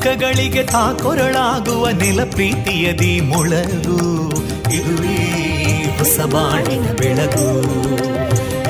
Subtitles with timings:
[0.00, 4.30] ದುಃಖಗಳಿಗೆ ತಾಕೊರಳಾಗುವ ನಿಲಪ್ರೀತಿಯದಿ ಮೊಳಗು.
[4.72, 5.16] ಇದುವೇ
[5.98, 7.60] ಹೊಸ ಬಾಳಿನ ಬೆಳಗು.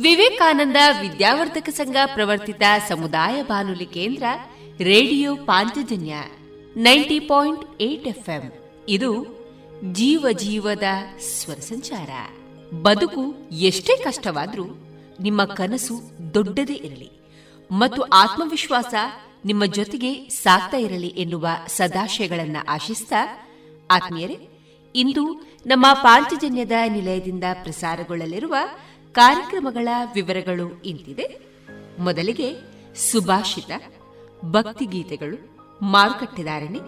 [0.02, 4.24] ವಿವೇಕಾನಂದ ವಿದ್ಯಾವರ್ಧಕ ಸಂಘ ಪ್ರವರ್ತಿತ ಸಮುದಾಯ ಬಾನುಲಿ ಕೇಂದ್ರ
[4.83, 6.14] radio Panchajanya
[6.77, 8.53] ninety point eight FM.
[8.89, 9.41] ಇದು
[9.92, 10.83] ಜೀವ ಜೀವದ
[11.19, 12.11] ಸ್ವರ ಸಂಚಾರ.
[12.75, 14.64] ಬದುಕು ಎಷ್ಟೇ ಕಷ್ಟವಾದ್ರೂ
[15.20, 16.01] ನಿಮ್ಮ ಕನಸು
[16.34, 17.11] ದೊಡ್ಡದೇ ಇರಲಿ
[17.73, 18.95] ಮತ್ತು ಆತ್ಮವಿಶ್ವಾಸ
[19.45, 23.48] ನಿಮ್ಮ ಜೊತೆಗೆ ಸಾಕ್ತಾ ಇರಲಿ ಎನ್ನುವ ಸದಾಶಯಗಳನ್ನ ಆಶಿಸ್ತಾ
[23.91, 24.39] ಆತ್ಮೀಯರೇ,
[24.95, 28.55] ಇಂದು ನಮ್ಮ ಪಾಂಚಜನ್ಯದ ನಿಲಯದಿಂದ ಪ್ರಸಾರಗೊಳ್ಳಲಿರುವ
[29.12, 31.39] ಕಾರ್ಯಕ್ರಮಗಳ ವಿವರಗಳು ಇಂತಿದೆ.
[31.98, 32.55] ಮೊದಲಿಗೆ
[32.95, 33.70] ಸುಭಾಷಿತ.
[34.48, 35.36] ಭಕ್ತಿಗೀತೆಗಳು
[35.80, 36.80] ಮಾರುಕಟ್ಟೆದಾರಣೆ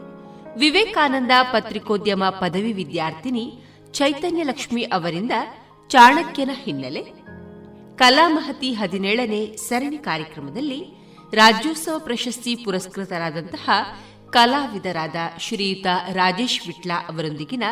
[0.58, 3.44] ವಿವೇಕಾನಂದ ಪತ್ರಿಕೋದ್ಯಮ ಪದವಿ ವಿದ್ಯಾರ್ಥಿನಿ
[3.92, 5.34] ಚೈತನ್ಯ ಲಕ್ಷ್ಮಿ ಅವರಿಂದ
[5.90, 7.02] ಚಾಣಕ್ಯನ ಹಿನ್ನೆಲೆ
[7.98, 10.80] ಕಲಾಮಹತಿ ಹದಿನೇಳನೇ ಸರಣಿ ಕಾರ್ಯಕ್ರಮದಲ್ಲಿ
[11.32, 13.66] ರಾಜ್ಯೋತ್ಸವ ಪ್ರಶಸ್ತಿ ಪುರಸ್ಕೃತರಾದಂತಹ
[14.30, 17.64] ಕಲಾವಿದರಾದ ಶ್ರೀಯುತ ರಾಜೇಶ್ ವಿಟ್ಲಾ ಅವರೊಂದಿಗಿನ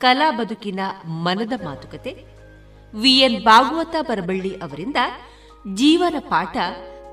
[0.00, 0.80] ಕಲಾ ಬದುಕಿನ
[1.24, 2.12] ಮನದ ಮಾತುಕತೆ
[2.92, 4.96] ವಿಎನ್ ಭಾಗವತ ಬರಬಳ್ಳಿ ಅವರಿಂದ
[5.74, 6.56] ಜೀವನ ಪಾಠ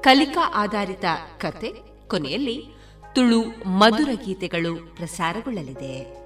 [0.01, 1.05] ಕಲಿಕಾ ಆಧಾರಿತ
[1.37, 1.69] ಕತೆ
[2.07, 2.75] ಕೊನೆಯಲ್ಲಿ
[3.15, 6.25] ತುಳು ಮಧುರ ಗೀತೆಗಳು ಪ್ರಸಾರಗೊಳ್ಳಲಿದೆ.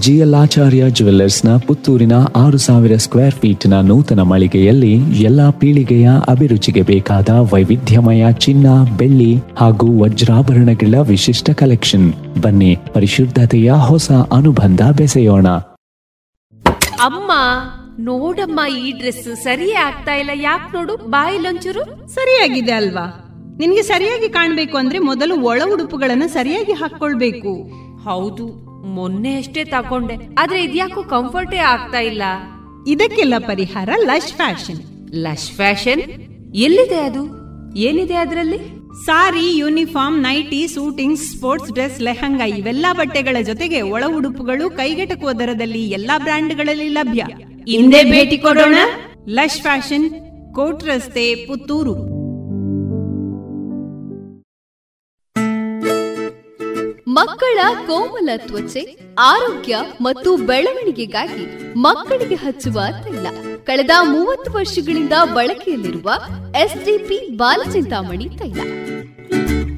[0.00, 4.92] ಜಿಎಲ್ಆಚಾರ್ಯ ಜುವೆಲ್ಲರ್ಸ್ನ ಪುತ್ತೂರಿನ ಆರು ಸಾವಿರ ಸ್ಕ್ವೇರ್ ಫೀಟ್ನ ನೂತನ ಮಳಿಗೆಯಲ್ಲಿ
[5.22, 8.66] ಎಲ್ಲಾ ಪೀಳಿಗೆಯ ಅಭಿರುಚಿಗೆ ಬೇಕಾದ ವೈವಿಧ್ಯಮಯ ಚಿನ್ನ
[8.96, 12.12] ಬೆಳ್ಳಿ ಹಾಗೂ ವಜ್ರಾಭರಣಗಳ ವಿಶಿಷ್ಟ ಕಲೆಕ್ಷನ್.
[12.42, 15.48] ಬನ್ನಿ ಪರಿಶುದ್ಧತೆಯ ಹೊಸ ಅನುಬಂಧ ಬೆಸೆಯೋಣ.
[16.98, 17.32] ಅಮ್ಮ!
[17.98, 20.30] ನೋಡಮ್ಮ ಈ ಡ್ರೆಸ್ ಸರಿಯೇ ಆಗ್ತಾ ಇಲ್ಲ.
[20.34, 23.20] ಯಾಕೆ ನೋಡು ಬಾಯಿಲೊಂಚೂರು ಸರಿಯಾಗಿದೆ ಅಲ್ವಾ?
[23.58, 27.70] ನಿನ್ಗೆ ಸರಿಯಾಗಿ ಕಾಣ್ಬೇಕು ಅಂದ್ರೆ ಮೊದಲು ಒಳ ಉಡುಪುಗಳನ್ನ ಸರಿಯಾಗಿ ಹಾಕೊಳ್ಬೇಕು
[28.02, 28.46] ಹೌದು
[28.86, 32.22] ಮೊನ್ನೆ ಅಷ್ಟೇ ತಕೊಂಡೆ ಆದ್ರೆ ಇದ್ಯಾಕೋ ಕಂಫರ್ಟೇ ಆಗ್ತಾ ಇಲ್ಲ.
[32.86, 35.10] ಇದಕ್ಕೆಲ್ಲ ಪರಿಹಾರ ಲಶ್ ಫ್ಯಾಷನ್.
[35.14, 36.00] Lush fashion?
[36.54, 37.44] ಎಲ್ಲಿದೆ ಅದು?
[37.76, 38.58] ಏನಿದೆ ಅದರಲ್ಲಿ?
[39.04, 46.18] Sari uniform nighty suiting sports dress lehenga ಇವೆಲ್ಲಾ ಬಟ್ಟೆಗಳ ಜೊತೆಗೆ ಒಳ ಉಡುಪುಗಳು ಕೈಗೆಟಕುವ ದರದಲ್ಲಿ ಎಲ್ಲಾ
[46.18, 47.24] ಬ್ರ್ಯಾಂಡ್ಗಳಲ್ಲಿ ಲಭ್ಯ.
[47.68, 48.76] ಹಿಂದೆ ಭೇಟಿ ಕೊಡೋಣ.
[49.28, 50.10] ಲಶ್ ಫ್ಯಾಷನ್
[50.54, 51.94] ಕೋಟ್ ರಸ್ತೆ, ಪುತ್ತೂರು.
[57.08, 61.44] ಮಕ್ಕಳ ಕೋಮಲ ತ್ವಚೆ, ಆರೋಗ್ಯ ಮತ್ತು ಬೆಳವಣಿಗೆಗಾಗಿ
[61.76, 63.26] ಮಕ್ಕಳಿಗೆ ಹಚ್ಚುವ ತೈಲ.
[63.64, 66.10] ಕಳೆದ ಮೂವತ್ತು ವರ್ಷಗಳಿಂದ ಬಳಕೆಯಲ್ಲಿರುವ
[66.60, 68.60] ಎಸ್ಡಿಪಿ ಬಾಲಚಿಂತಾಮಣಿ ತೈಲ.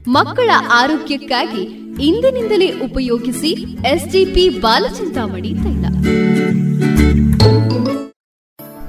[0.08, 1.62] ಮಕ್ಕಳ ಆರೋಗ್ಯಕ್ಕಾಗಿ
[2.02, 3.52] ಇಂದಿನಿಂದಲೇ ಉಪಯೋಗಿಸಿ
[3.86, 5.84] ಎಸ್ಡಿಪಿ ಬಾಲಚಿಂತಾಮಣಿ ತೈಲ.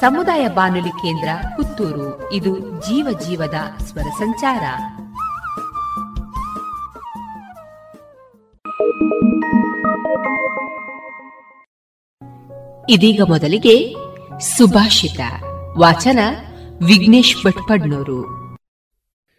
[0.00, 2.32] ಸಮುದಾಯ ಬಾನುಲಿ ಕೇಂದ್ರ ಪುತ್ತೂರು.
[2.32, 4.62] ಇದು ಜೀವ ಜೀವದ ಸ್ವರ ಸಂಚಾರ.
[12.90, 13.94] ಇದೀಗ ಮೊದಲಿಗೆ
[14.40, 15.20] ಸುಭಾಷಿತ.
[15.78, 16.18] ವಾಚನ
[16.86, 18.24] ವಿಘ್ನೇಶ್ ಭಟ್ಪಡ್ನೂರು.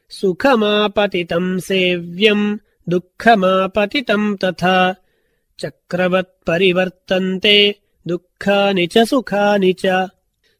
[0.09, 2.59] ಸುಖಮಾಪತಿತಂ ಸೇವ್ಯಂ,
[2.91, 4.91] ದುಃಖಮಾಪತಿತಂ ತಥಾ.
[5.57, 7.79] ಚಕ್ರವತ್ ಪರಿವರ್ತಂತೆ
[8.09, 9.85] ದುಃಖಾನಿ ಚ ಸುಖಾನಿ ಚ.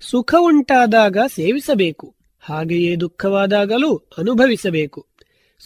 [0.10, 5.07] ಸುಖ ಉಂಟಾದಾಗ ಸೇವಿಸಬೇಕು, ಹಾಗೆಯೇ ದುಃಖವಾದಾಗಲೂ ಅನುಭವಿಸಬೇಕು.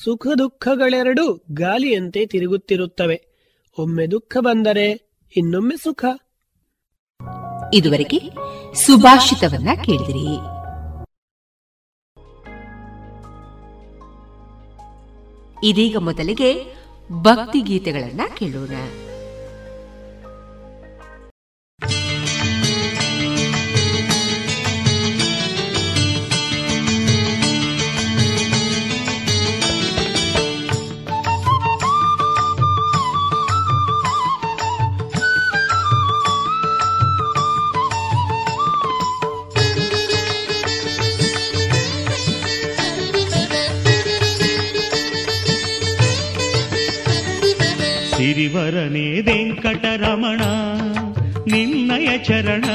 [0.03, 3.17] ಸುಖ ದುಃಖಗಳೆರಡೂ ಗಾಲಿಯಂತೆ ತಿರುಗುತ್ತಿರುತ್ತವೆ.
[3.77, 4.87] ಒಮ್ಮೆ ದುಃಖ ಬಂದರೆ
[5.37, 6.05] ಇನ್ನೊಮ್ಮೆ ಸುಖ.
[7.73, 8.19] ಇದುವರೆಗೆ
[8.75, 10.27] ಸುಭಾಷಿತವನ್ನ ಕೇಳಿದಿರಿ.
[15.63, 16.63] ಇದೀಗ ಮೊದಲಿಗೆ
[17.11, 18.75] ಭಕ್ತಿ ಗೀತೆಗಳನ್ನ ಕೇಳೋಣ.
[48.19, 50.41] ಸಿರಿವರನೇ ವೆಂಕಟರಮಣ
[51.51, 52.65] ನಿನ್ನಯ ಚರಣ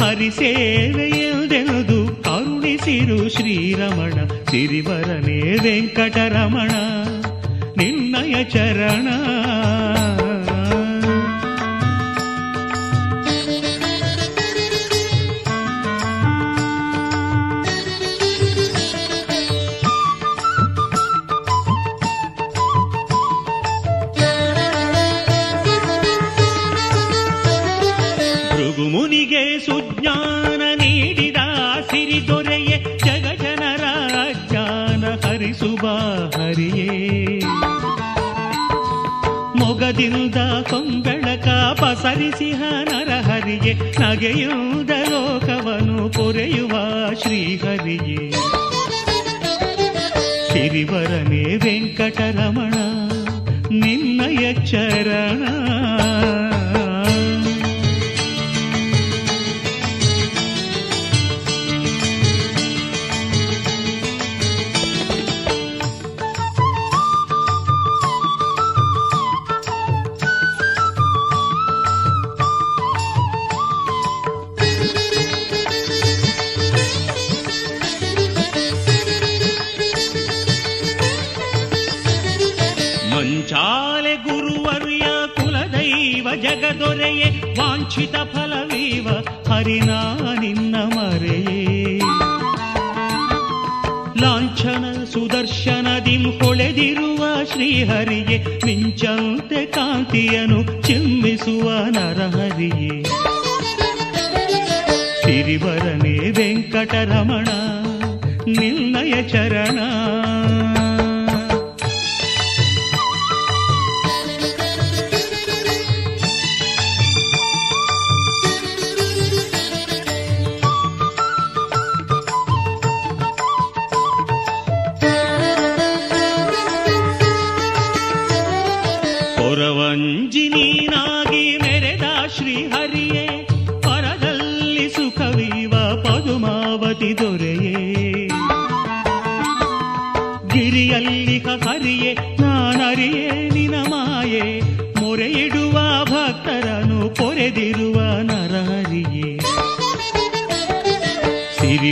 [0.00, 4.12] ಹರಿಸೇವೆಯದೆಂದು ಕರುಣಿಸಿರು ಶ್ರೀರಮಣ.
[4.50, 6.70] ಸಿರಿವರನೇ ವೆಂಕಟರಮಣ
[7.76, 9.08] ನಿನ್ನಯ ಚರಣ.
[39.96, 40.38] ಮೊಗದಿಂದ
[40.68, 41.48] ಕೊಂಬೆಳಕ
[41.80, 46.72] ಪಸರಿಸಿಹ ನರಹರಿಗೆ ನಗೆಯುವುದ ಲೋಕವನು ಪೊರೆಯುವ
[47.20, 48.16] ಶ್ರೀಹರಿಗೆ
[50.48, 52.74] ಸಿರಿವರನೇ ವೆಂಕಟರಮಣ
[53.76, 55.44] ನಿನ್ನಯ ಚರಣ
[87.84, 89.08] ವಾಂಛಿತ ಫಲವೀವ
[89.52, 91.98] ಹರಿನಾ ನಿನ್ನ ಮರೆಯೇ
[94.20, 103.02] ಲಾಂಛನ ಸುದರ್ಶನದಿಂ ಹೊಳೆದಿರುವ ಶ್ರೀಹರಿಗೆ ಮಿಂಚಂತೆ ಕಾಂತಿಯನು ಚಿಮ್ಮಿಸುವ ನರಹರಿಯೇ.
[105.22, 107.48] ಸಿರಿವರನೇ ವೆಂಕಟರಮಣ
[108.58, 109.78] ನಿನ್ನಯ ಚರಣ.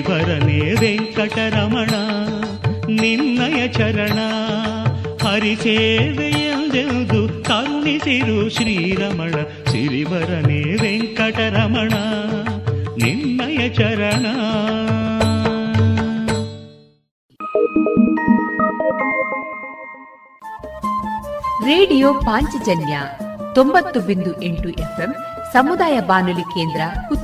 [0.03, 1.91] ಗಿರಿವರನೇ ವೆಂಕಟರಮಣ,
[2.89, 4.19] ನಿನ್ನಯ ಚರಣ.
[5.23, 9.35] ಹರಿಸೇವೆಯೆಂದೆಂದು ಕರುಣಿಸಿರು ಶ್ರೀರಮಣ
[9.71, 11.93] ಸಿರಿವರನೇ ವೆಂಕಟರಮಣ,
[13.05, 14.27] ನಿನ್ನಯ ಚರಣ.
[21.65, 22.97] ರೇಡಿಯೋ ಪಾಂಚಜನ್ಯ
[23.55, 25.15] ತೊಂಬತ್ತು ಬಿಂದು ಎಂಟು ಎಫ್ಎಂ
[25.53, 26.81] ಸಮುದಾಯ ಬಾನುಲಿ ಕೇಂದ್ರ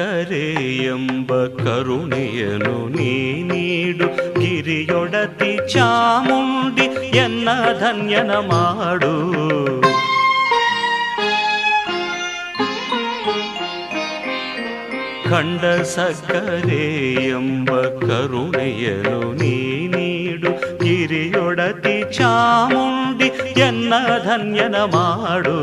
[0.00, 4.40] ಕಂಡ ಸಕ್ಕರೆ ಎಂಬ ಕರುಣೆಯನು ನೀ ನೀಡು.
[4.40, 7.48] ಗಿರಿಯೊಡತಿ ಚಾಮುಂಡಿ ಎನ್ನ
[7.80, 9.40] ಧನ್ಯನ ಮಾಡು.
[15.30, 20.84] ಖಂಡ ಸಕ್ಕರೆ ಎಂಬ ಕರುಣೆಯನು ನೀ ನೀಡು.
[20.84, 25.56] ಗಿರಿಯೊಡತಿ ಚಾಮುಂಡಿ ಎನ್ನ ಧನ್ಯನ ಮಾಡು.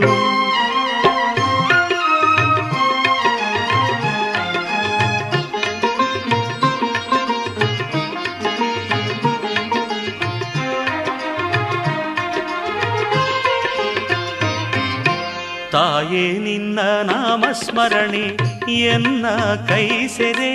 [15.71, 18.25] ತಾಯೇ ನಿನ್ನ ನಾಮಸ್ಮರಣೆ
[18.73, 19.25] ಎನ್ನ
[19.69, 20.53] ಕೈ ಸೆರೆ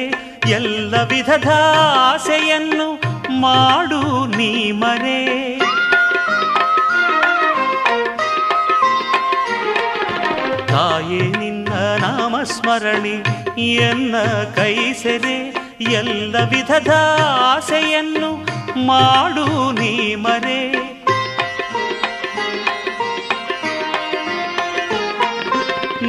[0.48, 1.48] ಎಲ್ಲ ವಿಧದ
[1.86, 2.92] ಆಸೆಯನ್ನು
[3.40, 5.18] ಮಾಡು ನೀ ಮರೆ
[11.08, 13.14] ತಾಯೇ ನಿನ್ನ ನಾಮಸ್ಮರಣೆ
[13.64, 14.16] ಎನ್ನ
[14.56, 15.36] ಕೈ ಸೆರೆ
[15.80, 16.92] ಎಲ್ಲ ವಿಧದ
[17.54, 18.30] ಆಸೆಯನ್ನು
[18.86, 20.60] ಮಾಡು ನೀ ಮರೆ.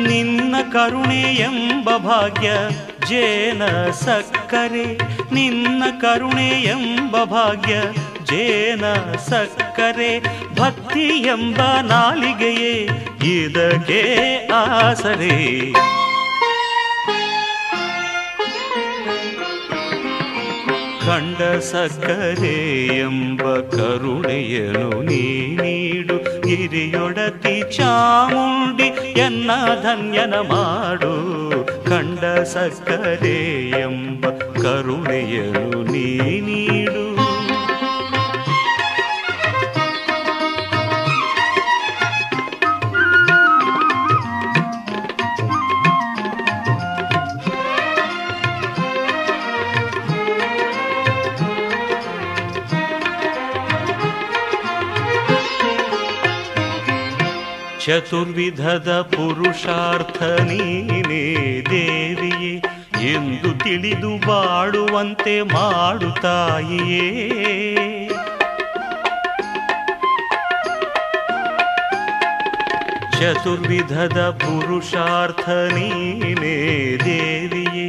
[0.03, 2.51] ನಿನ್ನ ಕರುಣೆ ಎಂಬ ಭಾಗ್ಯ
[3.07, 4.87] ಜೇನ ಸಕ್ಕರೆ.
[5.33, 7.75] ನಿನ್ನ ಕರುಣೆ ಎಂಬ ಭಾಗ್ಯ
[8.25, 8.85] ಜೇನ
[9.29, 10.38] ಸಕ್ಕರೆ.
[10.59, 12.73] ಭಕ್ತಿ ಎಂಬ ನಾಲಿಗೆಯೇ
[13.29, 14.01] ಇದಕ್ಕೆ
[14.59, 15.35] ಆಸರೆ
[21.03, 22.55] ಕಂಡ ಸಕ್ಕರೆ
[22.99, 25.21] ಎಂಬ ಕರುಣೆಯನು ನೀ
[25.59, 28.89] ನೀಡು ಗಿರಿಯೊಡತಿ ಚಾಮುಂಡಿ
[29.19, 29.51] ಎನ್ನ
[29.83, 31.13] ಧನ್ಯನ ಮಾಡು
[31.89, 32.23] ಕಂಡ
[32.53, 33.37] ಸಕ್ಕರೆ
[33.81, 34.23] ಎಂಬ
[34.61, 36.05] ಕರುಣೆಯನು ನೀ
[57.89, 61.21] ಚತುರ್ವಿಧದ ಪುರುಷಾರ್ಥ ನೀನೇ
[61.69, 62.51] ದೇವಿಯೇ,
[63.13, 67.07] ಎಂದು ತಿಳಿದು ಬಾಳುವಂತೆ ಮಾಡುತ್ತಾಯಿಯೇ
[73.19, 76.57] ಚತುರ್ವಿಧದ ಪುರುಷಾರ್ಥ ನೀನೇ
[77.05, 77.87] ದೇವಿಯೇ,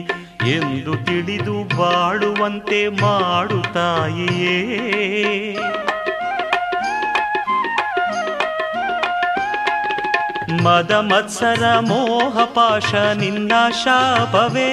[0.57, 4.59] ಎಂದು ತಿಳಿದು ಬಾಳುವಂತೆ ಮಾಡುತ್ತಾಯಿಯೇ
[10.53, 13.53] ಮದ ಮತ್ಸರ ಮೋಹ ಪಾಶ ನಿನ್ನ
[13.85, 14.71] ಶಾಪವೇ.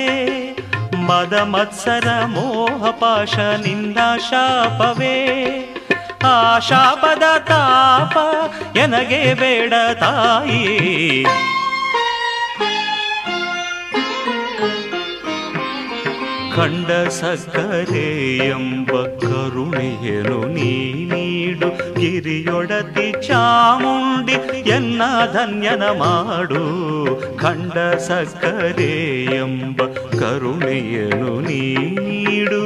[0.96, 3.98] ಮದ ಮತ್ಸರ ಮೋಹ ಪಾಶ ನಿನ್ನ
[4.30, 5.16] ಶಾಪವೇ.
[6.24, 8.18] ಆ ಶಾಪದ ತಾಪ
[8.78, 11.24] ಎನಗೆ ಬೇಡ ತಾಯಿ
[16.56, 21.87] ಕಂಡ ಸಕ್ಕರೆ ಎಂಬ ಕರುಣೆಯನು ನೀ ನೀಡು.
[21.98, 24.36] ಗಿರಿಯೊಡತಿ ಚಾಮುಂಡಿ
[24.70, 25.02] ಎನ್ನ
[25.34, 26.64] ಧನ್ಯನ ಮಾಡು
[27.38, 28.94] ಖಂಡ ಸಕ್ಕರೆ
[29.36, 29.80] ಎಂಬ
[30.20, 31.62] ಕರುಣೆಯನು ನೀ
[32.00, 32.64] ನೀಡು.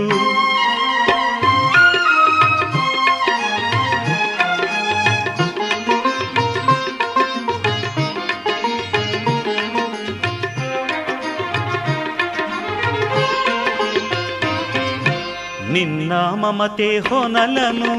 [15.71, 17.93] ನಿನ್ನ ಮಮತೆ ಹೊನಲನು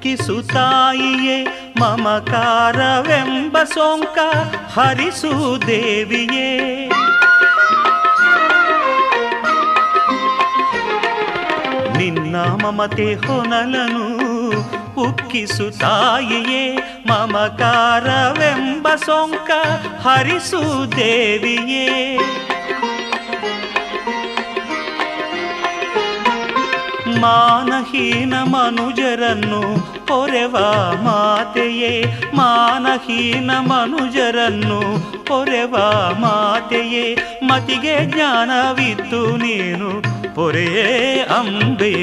[0.00, 1.44] ಉಕ್ಕಿಸು ತಾಯಿಯೇ,
[1.80, 4.18] ಮಮಕಾರವೆಂಬ ಸೋಂಕ
[4.78, 6.88] ಹರಿಸು ದೇವಿಯೇ.
[11.98, 14.06] ನಿನ್ನ ಮಮತೆ ಹೊನಲನು,
[15.00, 16.76] ಉಕ್ಕಿಸು ತಾಯಿಯೇ,
[17.06, 19.50] ಮಮಕಾರವೆಂಬ ಸೋಂಕ
[20.06, 22.18] ಹರಿಸು ದೇವಿಯೇ.
[27.20, 29.62] ಮಾನಹೀನ ಮನುಜರನ್ನು
[30.06, 30.56] ಪೊರೆವ
[31.04, 34.80] ಮಾತೆಯೇ, ಮಾನಹೀನ ಮನುಜರನ್ನು
[35.24, 35.76] ಪೊರೆವ
[36.18, 39.90] ಮಾತೆಯೇ, ಮತಿಗೆ ಜ್ಞಾನವಿತ್ತು ನೀನು
[40.34, 41.94] ಪೊರೆಯೇ ಅಂಬೆ.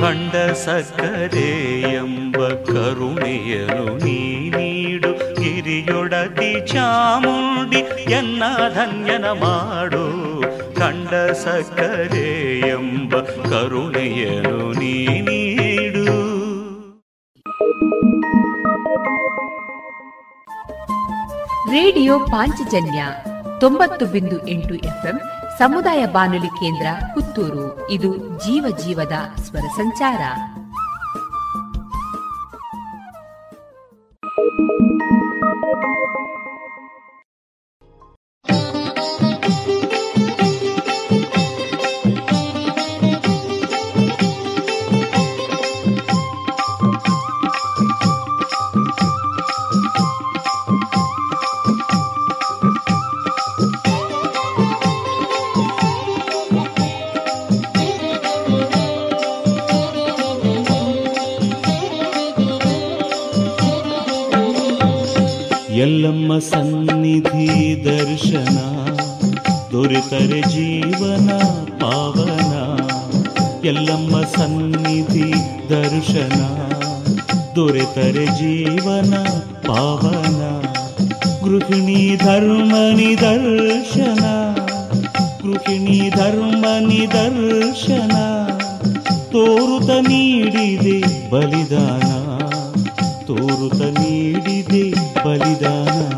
[0.00, 1.50] ಖಂಡ ಸಕ್ಕರೆ
[1.94, 5.17] ಎಂಬ ಕರುಣೆಯನು ನೀ ನೀಡು
[5.58, 7.78] ಗಿರಿಯೊಡತಿ ಚಾಮುಂಡಿ
[8.12, 8.42] ಎನ್ನ
[8.74, 10.04] ಧನ್ಯನ ಮಾಡು,
[10.76, 16.20] ಕಂಡ ಸಕ್ಕರೆ ಎಂಬ ಕರುಣೆಯನು ನೀಡು.
[21.72, 23.04] ರೇಡಿಯೋ ಪಾಂಚಜನ್ಯ
[23.60, 25.20] ತೊಂಬತ್ತು ಬಿಂದು ಎಂಟು ಎಫ್ಎಂ
[25.58, 27.90] ಸಮುದಾಯ ಬಾನುಲಿ ಕೇಂದ್ರ ಪುತ್ತೂರು.
[27.90, 30.20] ಇದು ಜೀವ ಜೀವದ ಸ್ವರ ಸಂಚಾರ.
[34.38, 36.37] Thank you.
[65.78, 68.58] ಎಲ್ಲಮ್ಮ ಸನ್ನಿಧಿ ದರ್ಶನ,
[69.72, 71.30] ದೊರೆತರೆ ಜೀವನ
[71.80, 72.52] ಪಾವನ.
[73.64, 75.32] ಎಲ್ಲಮ್ಮ ಸನ್ನಿಧಿ
[75.68, 76.40] ದರ್ಶನ,
[77.54, 79.14] ದೊರೆತರೆ ಜೀವನ
[79.66, 80.40] ಪಾವನ.
[81.44, 84.24] ಗೃಹಿಣಿ ಧರ್ಮನಿ ದರ್ಶನ,
[85.42, 88.16] ಗೃಹಿಣಿ ಧರ್ಮನಿ ದರ್ಶನ.
[89.32, 92.08] ತೋರುತ ನೀಡಿದೆ ಬಲಿದಾನ,
[93.26, 94.57] ತೋರುತ ನೀಡಿದೆ
[95.28, 96.17] ಬಲಿದಾನ.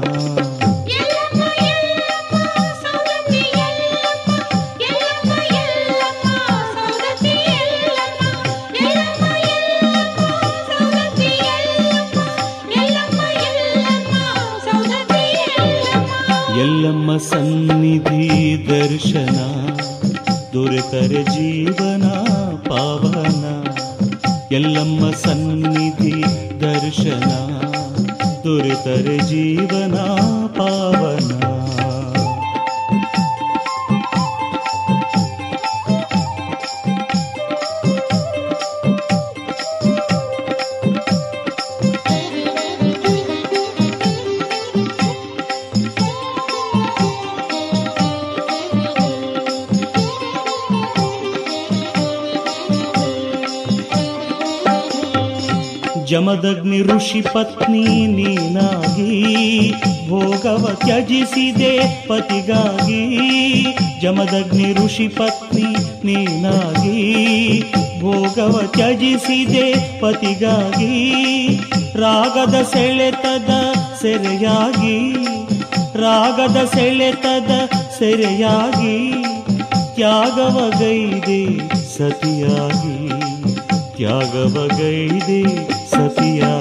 [65.09, 65.67] ಪತ್ನಿ
[66.05, 67.61] ನೀನಾಗಿ,
[68.01, 71.49] ಭೋಗವ ತ್ಯಜಿಸಿದೆ ಪತಿಗಾಗಿ,
[71.97, 73.51] ರಾಗದ ಸೆಳೆತದ
[74.03, 75.13] ಸೆರೆಯಾಗಿ,
[75.97, 77.51] ರಾಗದ ಸೆಳೆತದ
[77.99, 79.13] ಸೆರೆಯಾಗಿ
[79.95, 81.59] ತ್ಯಾಗವಗೈದೆ
[81.97, 83.09] ಸತಿಯಾಗಿ
[83.97, 85.43] ತ್ಯಾಗವಗೈದೆ
[85.91, 86.60] ಸತಿಯಾಗಿ.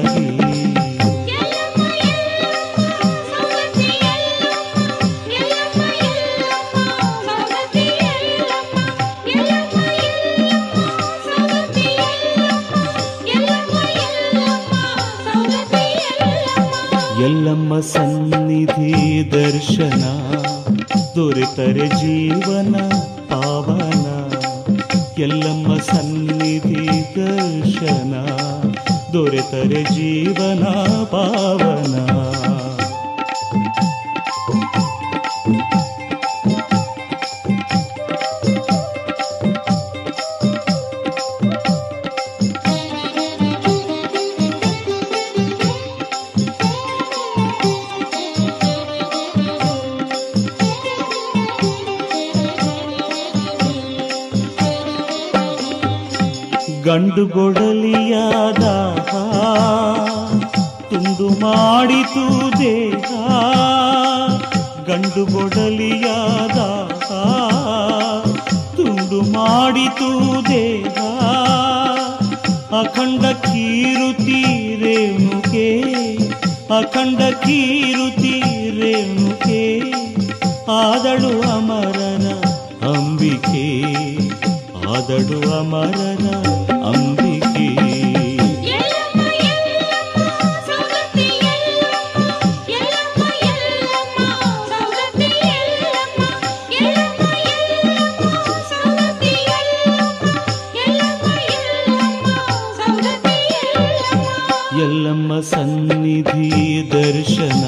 [104.80, 107.63] ಎಲ್ಲಮ್ಮ ಸನ್ನಿಧಿ ದರ್ಶನ,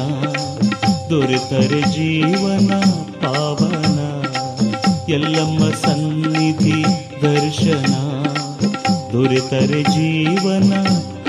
[1.09, 2.73] ದೊರೆತರೆ ಜೀವನ
[3.21, 3.99] ಪಾವನ.
[5.09, 6.83] ಎಲ್ಲಮ್ಮ ಸನ್ನಿಧಿ
[7.21, 7.93] ದರ್ಶನ,
[9.11, 10.73] ದೊರೆತರೆ ಜೀವನ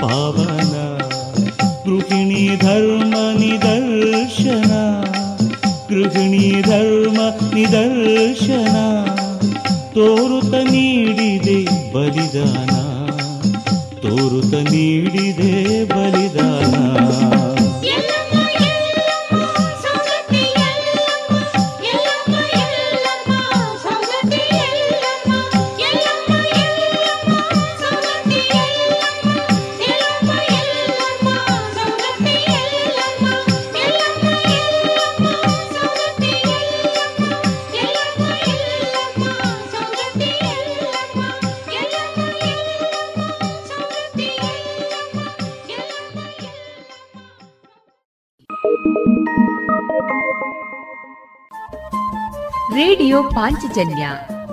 [0.01, 0.97] ಪಾವನ.
[1.85, 4.71] ಗೃಹಿಣಿ ಧರ್ಮ ನಿದರ್ಶನ,
[5.89, 7.19] ಗೃಹಿಣಿ ಧರ್ಮ
[7.53, 8.75] ನಿದರ್ಶನ.
[9.93, 12.82] ತೋರುತ ನೀಡಿದೆ ಬಲಿದಾನ
[14.15, 15.51] ತೋರುತ ನೀಡಿದೆ
[15.85, 16.22] ಬಲಿದಾನ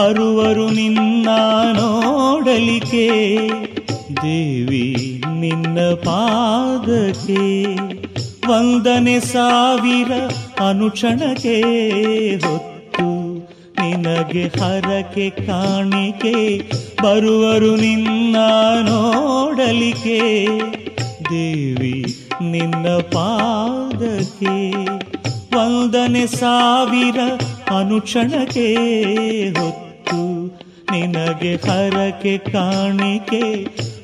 [0.00, 1.28] ಬರುವರು ನಿನ್ನ
[1.72, 3.08] ನೋಡಲಿಕೆ
[4.22, 7.64] ದೇವಿ ನಿನ್ನ ಪಾದಕ್ಕೆ,
[8.48, 10.12] ವಂದನೆ ಸಾವಿರ
[10.68, 11.60] ಅನುಕ್ಷಣಕ್ಕೆ
[12.46, 13.38] ಹೊತ್ತು,
[13.80, 16.58] ನಿನಗೆ ಹರಕೆ ಕಾಣಿಕೆ,
[17.02, 18.36] ಬರುವರು ನಿನ್ನ
[18.80, 20.46] ನೋಡಲಿಕೆ
[21.30, 24.70] ದೇವಿ ನಿನ್ನ ಪಾದಕ್ಕೆ,
[25.56, 27.18] ವಂದನೆ ಸಾವಿರ
[27.76, 28.68] ಅನುಕ್ಷಣಕ್ಕೆ
[29.60, 29.89] ಹೊತ್ತು.
[30.90, 33.42] ನಿನಗೆ ಹರಕೆ ಕಾಣಿಕೆ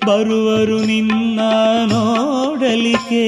[0.07, 1.41] ಬರುವರು ನಿನ್ನ
[1.87, 3.25] ನೋಡಲಿಕೆ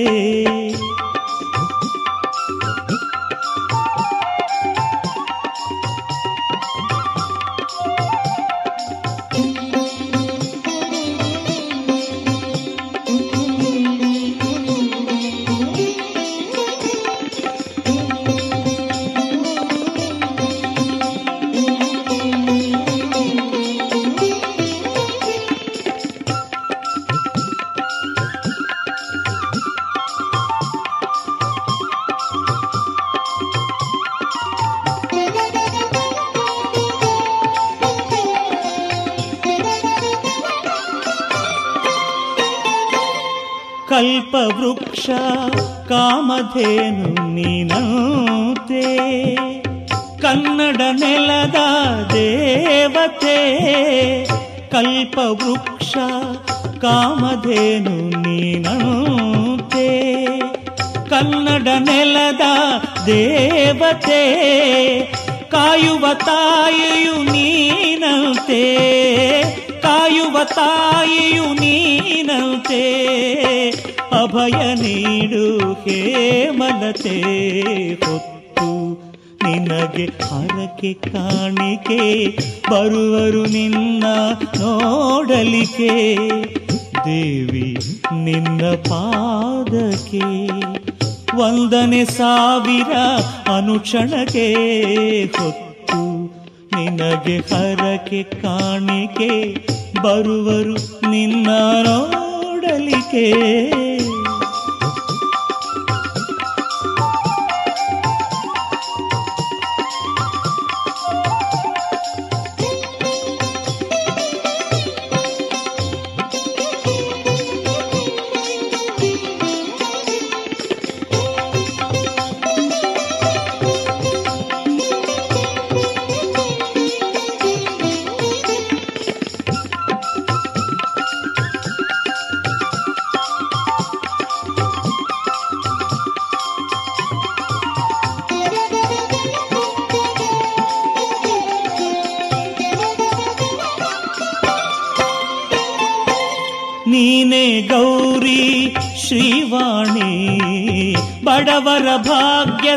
[46.59, 48.85] ಕಾಮಧೇನು ನೀನೋತೆ?
[50.19, 51.55] ಕನ್ನಡ ನೆಲದ
[52.13, 53.39] ದೇವತೆ,
[54.71, 55.97] ಕಲ್ಪವೃಕ್ಷ
[56.81, 59.89] ಕಾಮಧೇನು ನೀನೋತೆ?
[61.11, 62.41] ಕನ್ನಡ ನೆಲದ
[63.07, 64.25] ದೇವತೆ,
[65.51, 68.65] ಕಾಯುವ ತಾಯಿಯು ನೀನಂತೆ?
[69.83, 72.85] ಕಾಯುವ ತಾಯಿಯು ನೀನಂತೆ?
[74.13, 77.21] ಅಭಯ ನೀಡು ಹೇಮಲತೆ
[77.93, 78.93] ಹೊತ್ತು.
[79.45, 82.27] ನಿನಗೆ ಹರಕೆ ಕಾಣಿಕೆ,
[82.71, 84.05] ಬರುವರು ನಿನ್ನ
[84.59, 86.17] ನೋಡಲಿಕೆ
[87.05, 87.77] ದೇವಿ,
[88.15, 90.49] ನಿನ್ನ ಪಾದಕ್ಕೆ.
[91.37, 92.93] ವಂದನೆ ಸಾವಿರ
[93.57, 94.55] ಅನುಕ್ಷಣಕ್ಕೆ
[95.25, 96.27] ಹೊತ್ತು.
[96.77, 99.55] ನಿನಗೆ ಹರಕೆ ಕಾಣಿಕೆ,
[100.03, 101.49] ಬರುವರು ನಿನ್ನ
[102.69, 103.25] ನೋಡಲಿಕೆ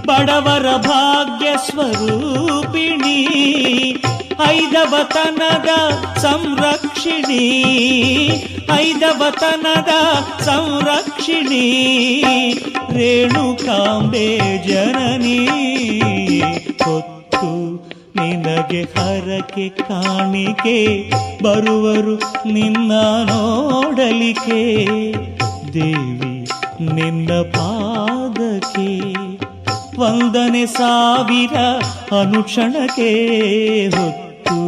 [0.06, 3.24] ಬಡವರ ಭಾಗ್ಯ ಸ್ವರೂಪಿಣಿ
[4.46, 5.68] ಐದವತನದ
[6.18, 7.46] ಸಂರಕ್ಷಿಣಿ
[8.72, 9.88] ಐದವತನದ
[10.42, 11.92] ಸಂರಕ್ಷಿಣಿ.
[12.92, 15.69] ರೇಣುಕಾಂಬೆ ಜನನಿ
[18.60, 20.74] ನಿನಗೆ ಹರಕೆ ಕಾಣಿಕೆ
[21.42, 22.14] ಬರುವರು
[22.46, 22.92] ನಿನ್ನ
[23.28, 24.58] ನೋಡಲಿಕೆ
[25.74, 26.32] ದೇವಿ,
[26.96, 28.88] ನಿನ್ನ ಪಾದಕ್ಕೆ
[30.00, 31.56] ವಂದನೆ ಸಾವಿರ
[32.20, 33.10] ಅನುಕ್ಷಣಕ್ಕೆ
[33.96, 34.58] ಹೊತ್ತು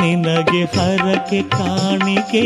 [0.00, 2.44] ನಿನಗೆ ಹರಕೆ ಕಾಣಿಕೆ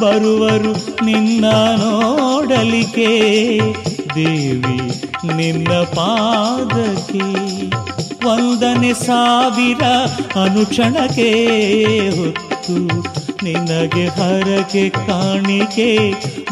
[0.00, 1.44] ಬರುವರು ನಿನ್ನ
[1.82, 3.10] ನೋಡಲಿಕೆ
[4.14, 4.78] ದೇವಿ,
[5.36, 7.26] ನಿನ್ನ ಪಾದಕ್ಕೆ
[8.24, 9.84] ವಂದನೆ ಸಾವಿರ
[10.42, 11.30] ಅನುಕ್ಷಣಕ್ಕೆ
[12.08, 12.76] ಹೊತ್ತು
[13.44, 15.90] ನಿನಗೆ ಹರಕೆ ಕಾಣಿಕೆ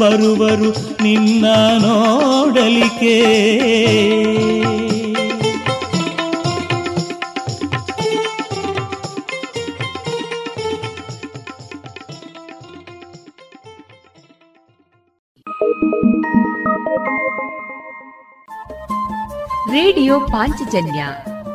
[0.00, 0.70] ಬರುವರು
[1.02, 1.46] ನಿನ್ನ
[1.78, 3.16] ನೋಡಲಿಕೆ
[19.72, 21.02] ರೇಡಿಯೋ ಪಾಂಚಜನ್ಯ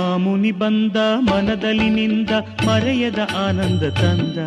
[0.00, 0.96] ಬಂದ
[1.28, 2.30] ಮನದಲ್ಲಿ ನಿಂದ
[2.66, 4.38] ಮರೆಯದ ಆನಂದ ತಂದ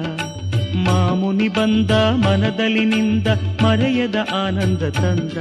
[0.85, 1.91] ಮಾಮುನಿ ಬಂದ
[2.25, 3.27] ಮನದಲ್ಲಿ ನಿಂದ
[3.63, 5.37] ಮರೆಯದ ಆನಂದ ತಂದ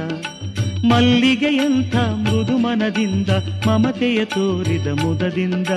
[0.85, 3.31] ಮಲ್ಲಿಗೆಯಂಥ ಮೃದು ಮನದಿಂದ
[3.67, 5.71] ಮಮತೆಯ ತೋರಿದ ಮುದದಿಂದ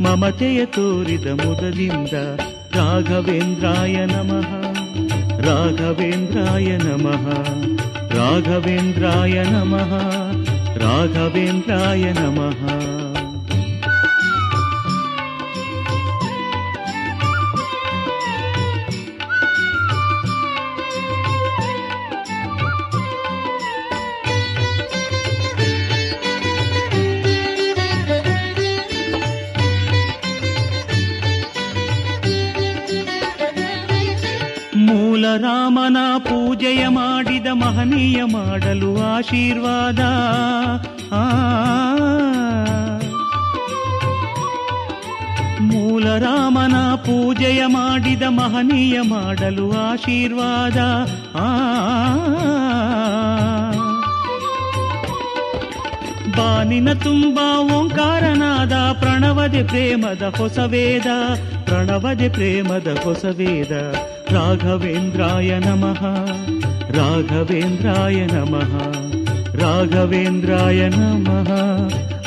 [0.00, 2.14] ಮಮತೆಯ ತೋರಿದ ಮುದದಿಂದ
[2.76, 4.50] ರಾಘವೇಂದ್ರಾಯ ನಮಃ
[5.40, 7.26] ರಾಘವೇಂದ್ರಾಯ ನಮಃ
[8.10, 9.92] ರಾಘವೇಂದ್ರಾಯ ನಮಃ
[10.84, 12.60] ರಾಘವೇಂದ್ರಾಯ ನಮಃ
[35.36, 39.98] ರಾಮನ ಪೂಜೆಯ ಮಾಡಿದ ಮಹನೀಯ ಮಾಡಲು ಆಶೀರ್ವಾದ.
[45.60, 50.76] ಮೂಲ ರಾಮನ ಪೂಜೆಯ ಮಾಡಿದ ಮಹನೀಯ ಮಾಡಲು ಆಶೀರ್ವಾದ.
[51.36, 51.70] ಆ.
[56.36, 61.06] ಬಾನಿನ ತುಂಬ ಓಂಕಾರನಾದ ಪ್ರಣವದೆ ಪ್ರೇಮದ ಹೊಸ ವೇದ.
[61.64, 63.24] ಪ್ರಣವದೆ ಪ್ರೇಮದ ಹೊಸ
[64.32, 65.98] राघवेन्द्राय नमः।
[66.90, 68.92] राघवेन्द्राय नमः।
[69.60, 71.50] राघवेन्द्राय नमः।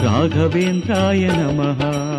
[0.05, 2.12] राघवेन्द्राय नमः।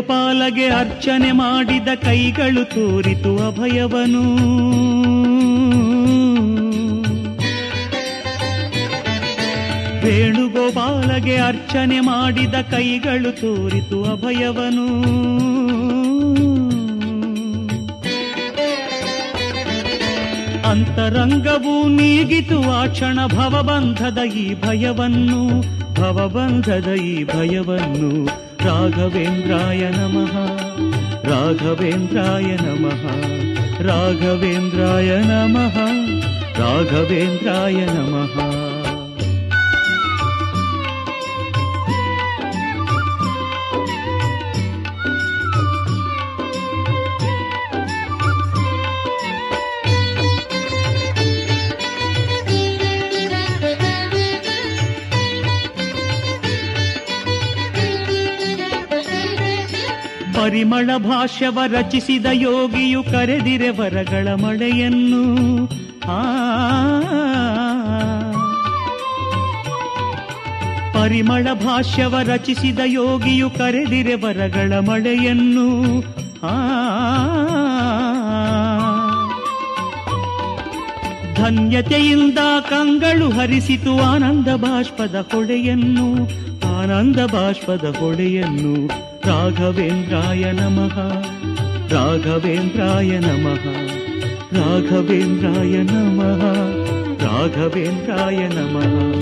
[0.00, 4.22] ನಮಃ ವೇಣುಗೋಪಾಲಗೆ ಅರ್ಚನೆ ಮಾಡಿದ ಕೈಗಳು ತೋರಿತು ಅಭಯವನು.
[10.06, 14.86] ವೇಣುಗೋಪಾಲಗೆ ಅರ್ಚನೆ ಮಾಡಿದ ಕೈಗಳು ತೋರಿತು ಅಭಯವನು.
[20.70, 25.60] ಅಂತರಂಗವು ನೀಗಿತು ಆ ಕ್ಷಣ ಭವಬಂಧದ ಈ ಭಯವನ್ನು,
[25.94, 28.49] ಭವಬಂಧದ ಈ ಭಯವನ್ನು.
[28.62, 30.32] राघवेन्द्राय नमः।
[31.30, 33.10] राघवेन्द्राय नमः।
[33.86, 35.76] राघवेन्द्राय नमः।
[36.60, 38.69] राघवेन्द्राय नमः।
[60.50, 65.22] ಪರಿಮಳ ಭಾಷ್ಯವ ರಚಿಸಿದ ಯೋಗಿಯು ಕರೆದಿರೆ ವರಗಳ ಮಳೆಯನ್ನು.
[66.08, 66.22] ಆ
[70.92, 76.00] ಪರಿಮಳ ಭಾಷ್ಯವ ರಚಿಸಿದ ಯೋಗಿಯು ಕರೆದಿರೆ ವರಗಳ ಮಳೆಯನ್ನು.
[76.46, 76.56] ಆ
[81.34, 82.38] ಧನ್ಯತೆಯಿಂದ
[82.70, 86.08] ಕಂಗಳು ಹರಿಸಿತು ಆನಂದ ಬಾಷ್ಪದ ಹೊಳೆಯನ್ನು
[86.78, 91.22] ಆನಂದ ಬಾಷ್ಪದ ಹೊಳೆಯನ್ನು ರಾಘವೇಂದ್ರಾಯ ನಮಃ.
[91.92, 93.64] ರಾಘವೇಂದ್ರಾಯ ನಮಃ.
[94.52, 96.44] ರಾಘವೇಂದ್ರಾಯ ನಮಃ.
[97.26, 99.20] ರಾಘವೇಂದ್ರಾಯ ನಮಃ.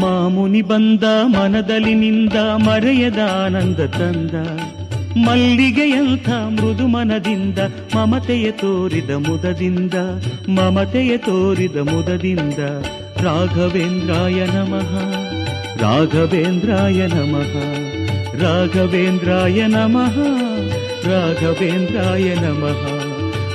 [0.00, 4.58] ಮಾಮುನಿ ಬಂದ ಮನದಲ್ಲಿ ನಿಂದ ಮರೆಯದ ಆನಂದ ತಂದ.
[5.16, 7.58] ಮಲ್ಲಿಗೆಯಂಥ ಮೃದು ಮನದಿಂದ
[7.96, 9.94] ಮಮತೆಯ ತೋರಿದ ಮುದದಿಂದ,
[10.48, 12.58] ಮಮತೆಯ ತೋರಿದ ಮುದದಿಂದ
[13.24, 14.98] ರಾಘವೇಂದ್ರಾಯ ನಮಃ.
[15.82, 17.97] ರಾಘವೇಂದ್ರಾಯ ನಮಃ.
[18.42, 19.98] రాఘవేంద్రాయ నమ.
[21.06, 22.64] రాఘవేంద్రాయ నమ.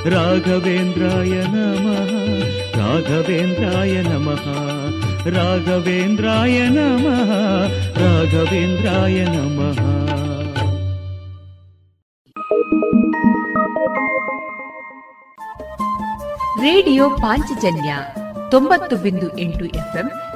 [0.08, 1.86] రాఘవేంద్రాయ నమ.
[2.78, 4.28] రాఘవేంద్రాయ నమ.
[5.28, 7.06] రాఘవేంద్రాయ నమ.
[7.96, 9.60] రాఘవేంద్రాయ నమ.
[16.62, 17.98] రేడియో పాంచజన్య
[18.52, 20.10] ತೊಂಬತ್ತು బిందు ఎంటు ఎఫ్ఎం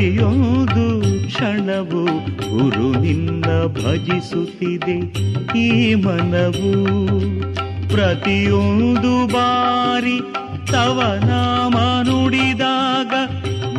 [0.00, 0.84] ಪ್ರತಿಯೊಂದು
[1.26, 2.04] ಕ್ಷಣವು
[2.36, 4.96] ಗುರು ನಿನ್ನ ಭಜಿಸುತ್ತಿದೆ.
[5.58, 6.70] ಈ ಮನವು
[7.88, 10.20] ಪ್ರತಿಯೊಂದು ಬಾರಿ
[10.72, 11.76] ತವ ನಾಮ
[12.08, 13.12] ನುಡಿದಾಗ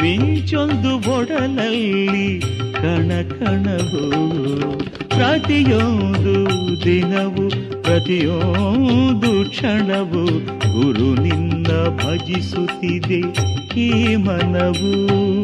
[0.01, 2.39] ಮಿಂಚೊಂದು ಒಡಲಲ್ಲಿ
[2.73, 4.05] ಕಣ ಕಣವು
[5.07, 6.35] ಪ್ರತಿಯೊಂದು
[6.85, 7.49] ದಿನವು
[7.81, 10.25] ಪ್ರತಿಯೊಂದು ಕ್ಷಣವು
[10.75, 13.51] ಗುರು ನಿನ್ನ ಭಜಿಸುತ್ತಿದೆ.
[13.79, 15.40] ಈ ಮನವು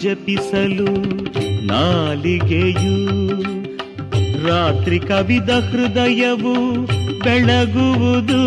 [0.00, 0.90] ಜಪಿಸಲು
[1.66, 2.96] ನಾಲಿಗೆಯು
[4.46, 6.54] ರಾತ್ರಿ ಕವಿದ ಹೃದಯವು
[7.18, 8.40] ಬೆಳಗುವುದು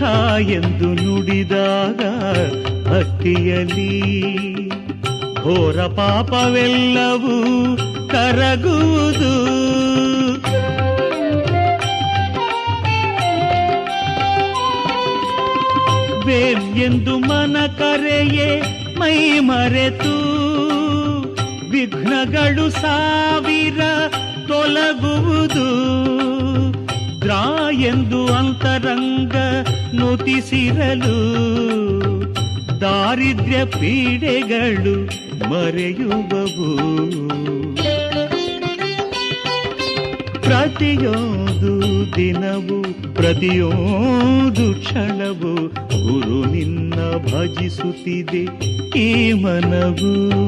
[0.00, 2.00] ಕಾಯೆಂದು ನುಡಿದಾಗ
[2.88, 4.00] ಭಕ್ತಿಯಲ್ಲಿ
[5.34, 7.36] ಘೋರ ಪಾಪವೆಲ್ಲವೂ
[8.08, 9.50] ಕರಗುವುದು.
[16.76, 20.14] ಎಂದು ಮನ ಕರೆಯೇ ಮೈ ಮರೆತು
[21.70, 23.80] ವಿಘ್ನಗಳು ಸಾವಿರ
[24.48, 25.68] ತೊಲಗುವುದು.
[27.20, 29.36] ದ್ರಾ ಎಂದು ಅಂತರಂಗ
[29.94, 31.18] ನುತಿಸಿರಲು
[32.80, 35.04] ದಾರಿದ್ರ್ಯ ಪೀಡೆಗಳು
[35.50, 36.76] ಮರೆಯುವವು.
[40.42, 41.80] ಪ್ರತಿಯೊಂದು
[42.16, 42.82] ದಿನವು,
[43.14, 45.68] ಪ್ರತಿಯೊಂದು ಕ್ಷಣವು
[46.04, 46.94] ಗುರು ನಿನ್ನ
[47.26, 48.69] ಭಜಿಸುತ್ತಿದೆ.
[48.96, 50.40] ಈ ಮನವು.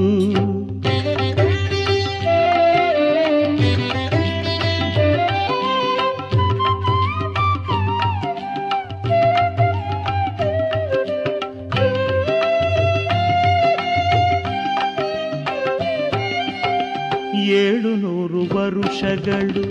[17.35, 19.63] ಏಳು ನೂರು ವರುಷಗಳು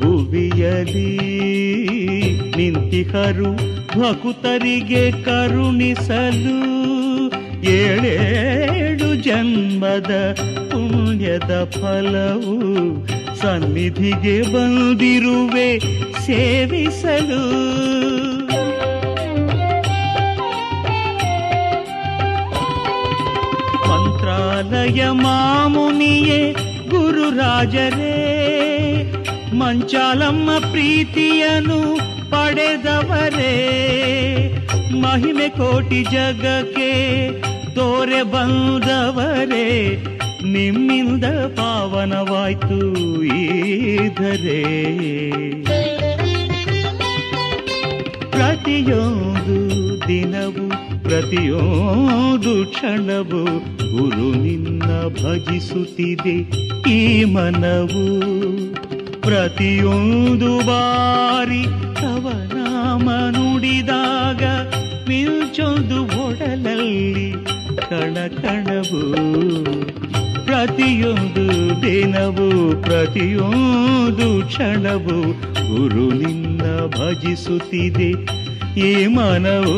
[0.00, 1.16] ಭುವಿಯಲಿ
[2.56, 3.52] ನಿಂತಿಹರು
[4.00, 5.29] ಭಕುತರಿಗೆ ಕರುಣಿಸಲು
[13.80, 15.68] ಸನ್ನಿಧಿಗೆ ಬಂದಿರುವೆ
[16.20, 17.38] ಸೇವಿಸಲು.
[23.88, 26.52] ಮಂತ್ರಾಲಯ ಮಾಮುನಿಯೇ
[26.90, 28.18] ಗುರುರಾಜರೇ
[29.54, 31.80] ಮಂಚಾಲಮ್ಮ ಪ್ರೀತಿಯನು
[32.30, 33.56] ಪಡೆದವರೇ
[35.00, 36.92] ಮಹಿಮೆ ಕೋಟಿ ಜಗಕ್ಕೆ
[37.74, 39.66] ತೋರೆ ಬಂದವರೇ.
[40.44, 44.62] ನಿಮ್ಮಿಂದ ಪಾವನವಾಯ್ತು ಈದರೆ
[48.30, 50.70] ಪ್ರತಿಯೊಂದು ದಿನವು,
[51.02, 53.44] ಪ್ರತಿಯೊಂದು ಕ್ಷಣವು
[53.96, 56.46] ಗುರು ನಿನ್ನ ಭಜಿಸುತ್ತಿದೆ
[56.90, 58.30] ಈ ಮನವು.
[59.20, 61.64] ಪ್ರತಿಯೊಂದು ಬಾರಿ
[62.00, 64.42] ತವ ನಾಮ ನುಡಿದಾಗ
[65.08, 67.32] ಮಿಂಚೊಂದು ಒಡಲಲ್ಲಿ
[67.76, 69.79] ಕಣ ಕಣವು.
[70.50, 71.48] ಪ್ರತಿಯೊಂದು
[71.82, 78.10] ದಿನವು, ಪ್ರತಿಯೊಂದು ಕ್ಷಣವು ಗುರು ನಿನ್ನ ಭಜಿಸುತ್ತಿದೆ.
[78.80, 79.76] ಈ ಮನವು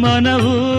[0.00, 0.74] ಮನವು.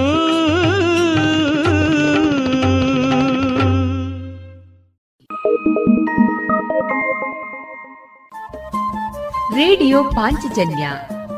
[9.55, 10.89] ರೇಡಿಯೋ ಪಾಂಚಜನ್ಯ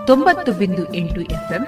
[0.07, 1.67] ತೊಂಬತ್ತು ಬಿಂದು ಎಂಟು ಎಫ್ಎಂ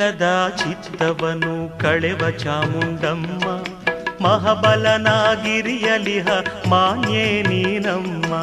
[0.00, 3.64] ಚಂಚಲದ ಚಿತ್ತವನು ಕಳೆವ ಚಾಮುಂಡಮ್ಮ
[4.24, 6.26] ಮಹಬಲನಾಗಿರಿಯಲಿಹ
[6.68, 8.34] ಮಾನ್ಯೇ ನೀನಮ್ಮ.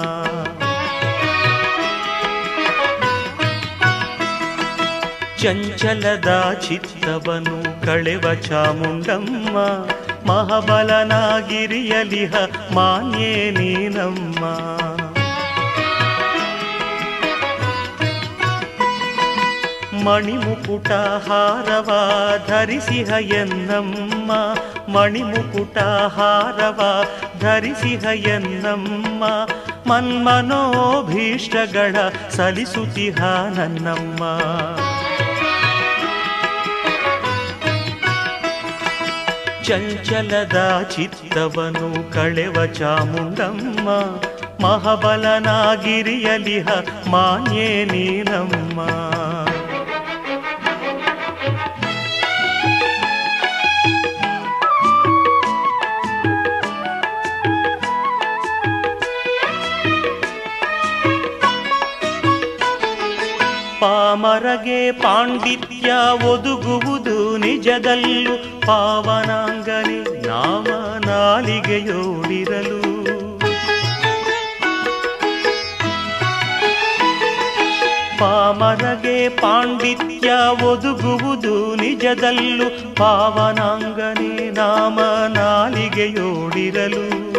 [5.41, 9.57] ಚಂಚಲದ ಚಿತ್ತವನು ಕಳೆವ ಚಾಮುಂಡಮ್ಮ
[10.31, 12.33] ಮಹಬಲನಾಗಿರಿಯಲಿಹ
[12.73, 14.86] ಮಾನ್ಯೇ ನೀನಮ್ಮ.
[20.05, 20.91] ಮಣಿಮುಕುಟ
[21.27, 21.91] ಹಾರವ
[22.47, 24.31] ಧರಿಸಿಹ ಎನ್ನಮ್ಮ
[24.93, 25.77] ಮಣಿಮುಕುಟ
[26.17, 27.05] ಹಾರವ
[27.39, 28.03] ಧರಿಸಿಹ
[28.35, 29.23] ಎನ್ನಮ್ಮ
[29.89, 31.95] ಮನ್ಮನೋಭೀಷ್ಟಗಳ
[32.29, 33.21] ಸಲಿಸುತ್ತಿಹ
[33.57, 34.23] ನನ್ನಮ್ಮ
[39.63, 43.89] ಚಂಚಲದ ಚಿತ್ತವನು ಕಳೆವ ಚಾಮುಂಡಮ್ಮ
[44.63, 46.67] ಮಹಾಬಲನಾಗಿರಿಯಲಿಹ
[47.09, 48.81] ಮಾನ್ಯೇ ನೀನಮ್ಮ
[64.07, 65.91] ಪಾಮರಗೆ ಪಾಂಡಿತ್ಯ
[66.25, 70.67] ಒದುಗುವುದು ನಿಜದಲ್ಲೂ ಪಾವನಾಂಗನೆ ನಾಮ
[71.05, 72.97] ನಾಲಿಗೆಯೋಡಿರಲು.
[78.19, 80.31] ಪಾಮರಗೆ ಪಾಂಡಿತ್ಯ
[80.63, 87.36] ಒದುಗುವುದು ನಿಜದಲ್ಲೂ ಪಾವನಾಂಗನೆ ನಾಮ ನಾಲಿಗೆಯೋಡಿರಲು.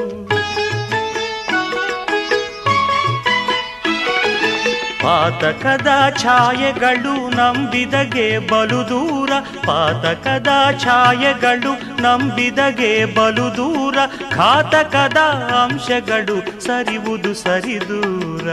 [5.03, 5.89] ಪಾತಕದ
[6.23, 9.31] ಛಾಯೆಗಳು ನಂಬಿದಗೆ ಬಲು ದೂರ,
[9.67, 10.49] ಪಾತಕದ
[10.85, 13.99] ಛಾಯೆಗಳು ನಂಬಿದಗೆ ಬಲು ದೂರ
[14.33, 15.17] ಘಾತಕದ
[15.63, 18.49] ಅಂಶಗಳು ಸರಿವುದು ಸರಿದೂರ.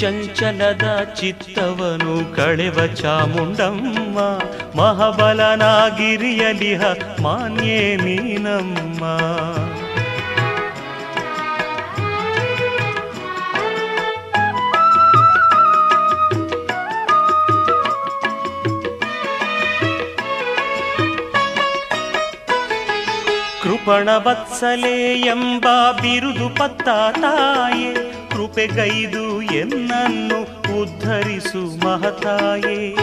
[0.00, 4.18] ಚಂಚಲದ ಚಿತ್ತವನು ಕಳೆವ ಚಾಮುಂಡಮ್ಮ
[4.80, 6.82] ಮಹಾಬಲನಾಗಿರಿಯಲಿಹ
[7.22, 9.04] ಮಾನ್ಯೇ ನೀನಮ್ಮ.
[23.84, 25.66] ಕೃಪಣ ವತ್ಸಲೆ ಎಂಬ
[26.00, 27.94] ಬಿರುದು ಪತ್ತ ತಾಯೇ
[28.30, 30.40] ಕೃಪೆಗೈದು ಎನ್ನನ್ನು
[30.80, 32.94] ಉದ್ಧರಿಸು ಮಹತಾಯೇ.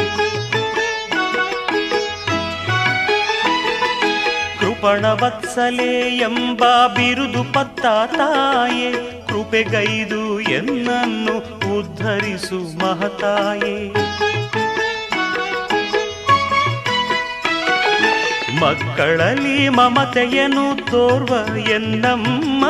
[4.59, 8.91] ಕೃಪಣವತ್ಸಲೇ ಎಂಬ ಬಿರುದು ಪತ್ತ ತಾಯೇ
[9.27, 11.37] ಕೃಪೆಗೈದು ಎನ್ನನ್ನು
[11.79, 13.93] ಉದ್ಧರಿಸು ಮಹತಾಯೇ.
[18.61, 22.65] ಮಕ್ಕಳಲ್ಲಿ ಮಮತೆಯನು ತೋರ್ವ ಎನ್ನಮ್ಮ.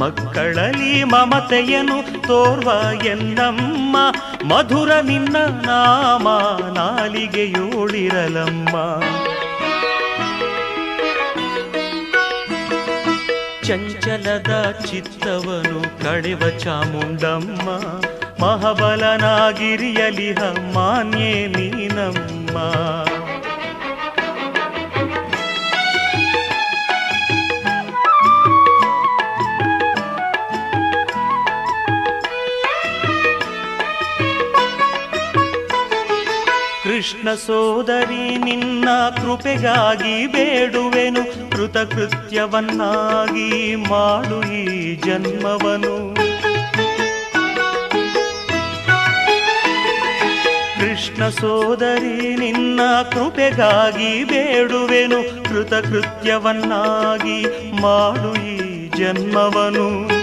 [0.00, 2.70] ಮಕ್ಕಳಲ್ಲಿ ಮಮತೆಯನು ತೋರ್ವ
[3.04, 3.96] ಎನ್ನಮ್ಮ.
[4.44, 6.28] ಮಧುರ ನಿನ್ನ ನಾಮ
[6.74, 7.56] ನಾಲಿಗೆಯೋಳಿರಲಮ್ಮ
[13.62, 17.68] ಚಂಚಲದ ಚಿತ್ತವನು ಕಳೆವ ಚಾಮುಂಡಮ್ಮ.
[18.44, 20.42] ಮಹಾಬಲನಾಗಿರಿಯಲಿಹ
[20.74, 22.58] ಮಾನ್ಯೇ ನೀನಮ್ಮ.
[37.06, 41.50] ಕೃಷ್ಣ ಸೋದರಿ, ನಿನ್ನ ಕೃಪೆಗಾಗಿ ಬೇಡುವೆನು.
[41.50, 46.16] ಕೃತಕೃತ್ಯವನ್ನಾಗಿ ಮಾಡು ಈ ಜನ್ಮವನು.
[50.80, 55.44] ಕೃಷ್ಣ ಸೋದರಿ, ನಿನ್ನ ಕೃಪೆಗಾಗಿ ಬೇಡುವೆನು.
[55.44, 57.46] ಕೃತಕೃತ್ಯವನ್ನಾಗಿ
[57.82, 60.15] ಮಾಡು ಈ ಜನ್ಮವನು.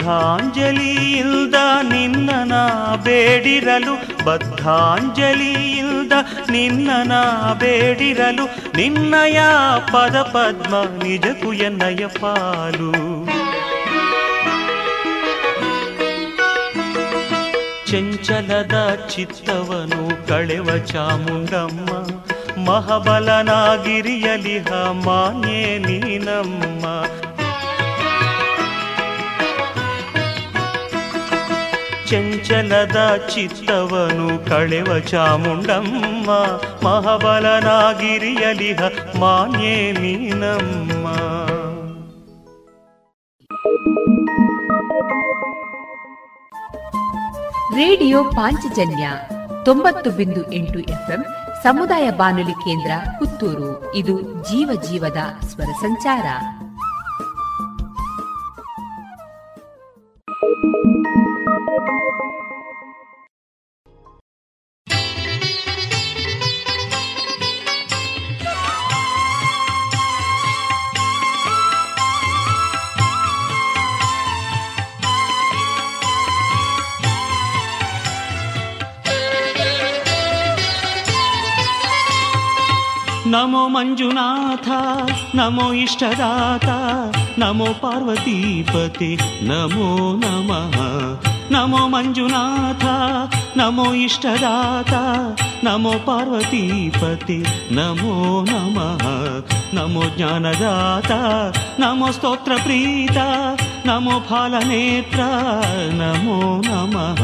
[0.00, 2.52] ಬದ್ಧಾಂಜಲಿಯಿಂದ ನಿನ್ನನ
[3.04, 6.12] ಬೇಡಿರಲು, ಬದ್ಧಾಂಜಲಿಯಿಂದ
[6.50, 7.12] ನಿನ್ನನ
[7.58, 9.40] ಬೇಡಿರಲು, ನಿನ್ನಯ
[9.92, 12.92] ಪದ ಪದ್ಮ ನಿಜಕ್ಕೂ ಎನ್ನಯ ಪಾಲು.
[17.90, 24.72] ಚಂಚಲದ ಚಿತ್ತವನು ಕಳೆವ ಚಾಮುಂಡಮ್ಮ ಮಹಾಬಲನಾಗಿರಿಯಲಿಹ
[25.04, 26.86] ಮಾನ್ಯೇ ನೀನಮ್ಮ.
[32.10, 36.30] ಚಂಚಲದ ಚಿತ್ತವನು ಕಳೆವ ಚಾಮುಂಡಮ್ಮ,
[36.88, 38.80] ಮಹಾಬಲನಾಗಿರಿಯಲಿಹ
[39.20, 41.06] ಮಾನ್ಯೇ ನೀನಮ್ಮ.
[47.76, 49.10] ರೇಡಿಯೋ ಪಾಂಚಜನ್ಯ
[49.64, 51.24] ತೊಂಬತ್ತು ಬಿಂದು ಎಂಟು ಎಫ್ಎಂ
[51.62, 53.94] ಸಮುದಾಯ ಬಾನುಲಿ ಕೇಂದ್ರ ಪುತ್ತೂರು.
[53.94, 56.26] ಇದು ಜೀವ ಜೀವದ ಸ್ವರ ಸಂಚಾರ.
[83.26, 84.68] ನಮೋ ಮಂಜುನಾಥ
[85.34, 86.68] ನಮೋ ಇಷ್ಟದಾತ
[87.38, 89.10] ನಮೋ ಪಾರ್ವತೀಪತಿ
[89.42, 90.76] ನಮೋ ನಮಃ
[91.50, 92.84] ನಮೋ ಮಂಜುನಾಥ
[93.56, 94.92] ನಮೋ ಇಷ್ಟದಾತ
[95.64, 97.38] ನಮೋ ಪಾರ್ವತೀಪತಿ
[97.70, 99.02] ನಮೋ ನಮಃ
[99.74, 101.12] ನಮೋ ಜ್ಞಾನದಾತ
[101.78, 103.18] ನಮೋ ಸ್ತೋತ್ರ ಪ್ರೀತ
[103.86, 105.20] ನಮೋ ಫಾಲನೇತ್ರ
[105.92, 106.38] ನಮೋ
[106.68, 107.20] ನಮಃ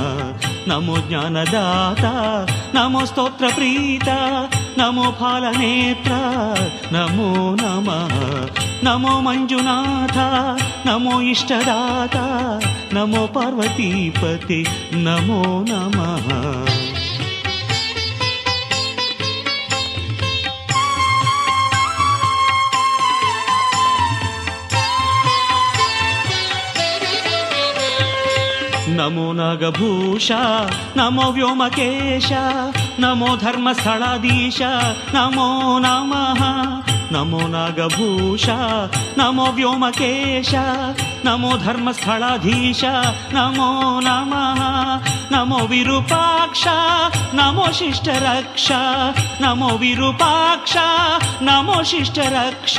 [0.66, 2.04] ನಮೋ ಜ್ಞಾನದಾತ
[2.74, 4.08] ನಮೋ ಸ್ತೋತ್ರ ಪ್ರೀತ
[4.78, 6.12] ನಮೋ ಫಾಲನೇತ್ರ
[6.92, 7.28] ನಮೋ
[7.62, 8.14] ನಮಃ
[8.82, 10.18] ನಮೋ ಮಂಜುನಾಥ
[10.86, 12.16] ನಮೋ ಇಷ್ಟದಾತ
[12.92, 14.60] ನಮೋ ಪಾರ್ವತೀಪತಿ
[14.92, 16.26] ನಮೋ ನಮಃ
[28.88, 30.30] ನಮೋ ನಾಗಭೂಷ
[30.96, 32.32] ನಮೋ ವ್ಯೋಮಕೇಶ
[32.98, 34.62] ನಮೋ ಧರ್ಮಸ್ಥಳಾಧೀಶ
[35.14, 36.42] ನಮೋ ನಮಃ
[37.16, 38.44] नमो नागभूष
[39.18, 40.50] नमो व्योमकेश
[41.26, 42.82] नमो धर्मस्थलाधीश
[43.34, 43.68] नमो
[44.06, 44.60] नमः
[45.32, 46.64] नमो विरूपाक्ष
[47.38, 48.66] नमो शिष्टरक्ष
[49.42, 50.74] नमो विरूपाक्ष
[51.48, 52.76] नमो शिष्टरक्ष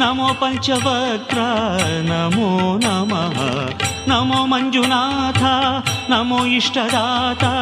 [0.00, 1.38] नमो पञ्चवद्र
[2.10, 2.50] नमो
[2.84, 3.40] नमः
[4.12, 5.42] नमो मञ्जुनाथ
[6.12, 7.52] नमो इष्टदाता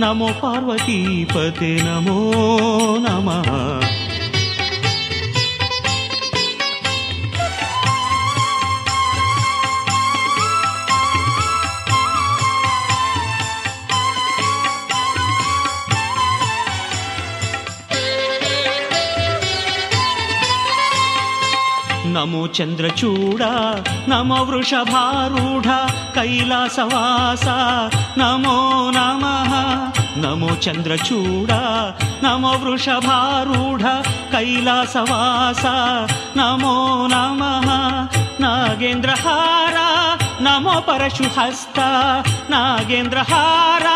[0.00, 2.20] नमो पार्वतीपते नमो
[3.08, 4.09] नमः।
[22.20, 23.42] ನಮೋ ಚಂದ್ರಚೂಡ
[24.08, 25.68] ನಮೋ ವೃಷಭಾರೂಢ
[26.14, 27.46] ಕೈಲಾಸವಾಸ
[28.18, 28.56] ನಮೋ
[28.90, 29.52] ನಮಃ
[30.16, 31.50] ನಮೋ ಚಂದ್ರಚೂಡ
[32.22, 33.84] ನಮೋ ವೃಷಭಾರೂಢ
[34.32, 35.64] ಕೈಲಾಸವಾಸ
[36.36, 36.74] ನಮೋ
[37.06, 37.68] ನಮಃ
[38.40, 39.78] ನಾಗೇಂದ್ರಹಾರ
[40.40, 41.78] ನಮೋ ಪರಶುಹಸ್ತ
[42.50, 43.86] ನಾಗೇಂದ್ರಹಾರ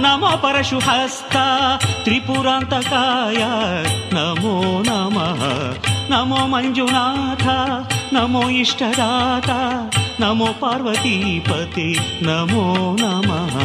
[0.00, 1.36] ನಮೋ ಪರಶುಹಸ್ತ
[2.04, 3.42] ತ್ರಿಪುರಾಂತಕಾಯ
[4.14, 5.42] ನಮೋ ನಮಃ
[6.10, 7.46] ನಮೋ ಮಂಜುನಾಥ
[8.12, 9.50] ನಮೋ ಇಷ್ಟದಾತ
[10.20, 11.88] ನಮೋ ಪಾರ್ವತೀಪತಿ
[12.22, 12.64] ನಮೋ
[12.96, 13.56] ನಮಃ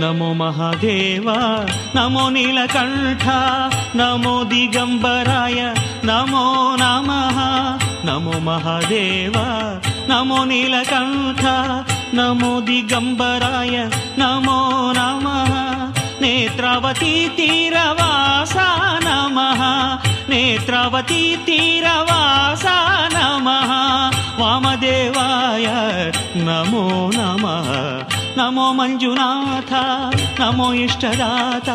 [0.00, 1.28] ನಮೋ ಮಹಾದೇವ
[1.94, 3.24] ನಮೋ ನೀಲಕಂಠ
[3.94, 5.60] ನಮೋ ದಿಗಂಬರಾಯ
[6.04, 6.44] ನಮೋ
[6.76, 7.38] ನಮಃ
[8.04, 9.36] ನಮೋ ಮಹಾದೇವ
[10.08, 11.44] ನಮೋ ನೀಲಕಂಠ
[12.14, 13.76] ನಮೋ ದಿಗಂಬರಾಯ
[14.18, 14.58] ನಮೋ
[14.92, 15.52] ನಮಃ
[16.20, 18.56] ನೇತ್ರಾವತಿ ತೀರವಾಸ
[19.04, 19.62] ನಮಃ
[20.28, 22.66] ನೇತ್ರಾವತಿ ತೀರವಾಸ
[23.14, 23.70] ನಮಃ
[24.40, 25.66] ವಾಮದೇವಾಯ
[26.44, 26.84] ನಮೋ
[27.16, 27.70] ನಮಃ
[28.36, 29.72] ನಮೋ ಮಂಜುನಾಥ
[30.40, 31.68] ನಮೋ ಇಷ್ಟದಾತ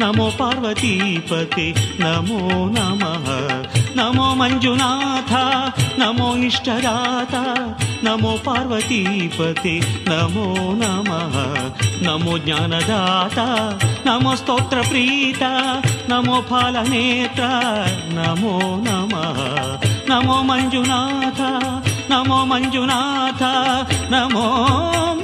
[0.00, 1.66] नमो पार्वतीपते
[2.00, 2.38] नमो
[2.76, 3.26] नमः।
[3.96, 5.32] नमो मञ्जुनाथ
[6.00, 7.42] नमो इष्टदाता
[8.04, 9.74] नमो पार्वतीपते
[10.08, 10.46] नमो
[10.82, 11.36] नमः।
[12.06, 13.46] नमो ज्ञानदाता
[14.06, 15.52] नमो स्तोत्रप्रीता
[16.10, 17.48] नमो फालनेत्र
[18.18, 19.38] नमो नमः।
[20.10, 21.40] नमो मञ्जुनाथ
[22.10, 23.42] नमो मञ्जुनाथ
[24.12, 24.46] नमो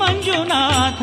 [0.01, 1.03] मञ्जुनाथ।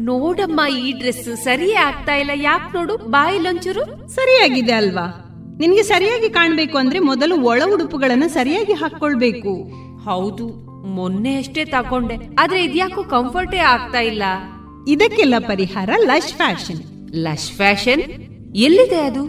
[0.00, 2.30] ನೋಡಮ್ಮ ಈ ಡ್ರೆಸ್ ಸರಿಯೇ ಆಗ್ತಾ ಇಲ್ಲ.
[2.34, 5.24] ಯಾಕೆ ನೋಡು ಬಾಯಿಲೊಂಚೂರು ಸರಿಯಾಗಿದೆ ಅಲ್ವಾ?
[5.58, 9.70] ನಿನ್ಗೆ ಸರಿಯಾಗಿ ಕಾಣ್ಬೇಕು ಅಂದ್ರೆ ಮೊದಲು ಒಳ ಉಡುಪುಗಳನ್ನ ಸರಿಯಾಗಿ ಹಾಕೊಳ್ಬೇಕು
[10.04, 10.48] ಹೌದು
[10.86, 14.22] ಮೊನ್ನೆ ಅಷ್ಟೇ ತಕೊಂಡೆ ಆದ್ರೆ ಇದ್ಯಾಕೋ ಕಂಫರ್ಟೇ ಆಗ್ತಾ ಇಲ್ಲ.
[14.88, 17.08] ಇದಕ್ಕೆಲ್ಲ ಪರಿಹಾರ ಲಶ್ ಫ್ಯಾಷನ್.
[17.14, 18.02] Lush fashion?
[18.56, 19.24] ಎಲ್ಲಿದೆ ಅದು?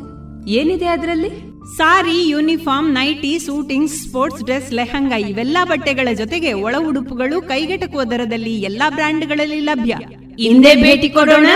[0.47, 1.29] ಏನಿದೆ ಅದರಲ್ಲಿ?
[1.77, 8.89] Sari uniform nighty suiting sports dress lehenga ಇವೆಲ್ಲಾ ಬಟ್ಟೆಗಳ ಜೊತೆಗೆ ಒಳ ಉಡುಪುಗಳು ಕೈಗೆಟಕುವ ದರದಲ್ಲಿ ಎಲ್ಲಾ
[8.89, 9.95] ಬ್ರ್ಯಾಂಡ್ಗಳಲ್ಲಿ ಲಭ್ಯ.
[10.41, 11.47] ಹಿಂದೆ ಭೇಟಿ ಕೊಡೋಣ.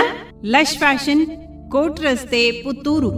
[0.44, 1.26] ಲಶ್ ಫ್ಯಾಷನ್
[1.70, 3.10] ಕೋಟ್ ರಸ್ತೆ ಪುತ್ತೂರು.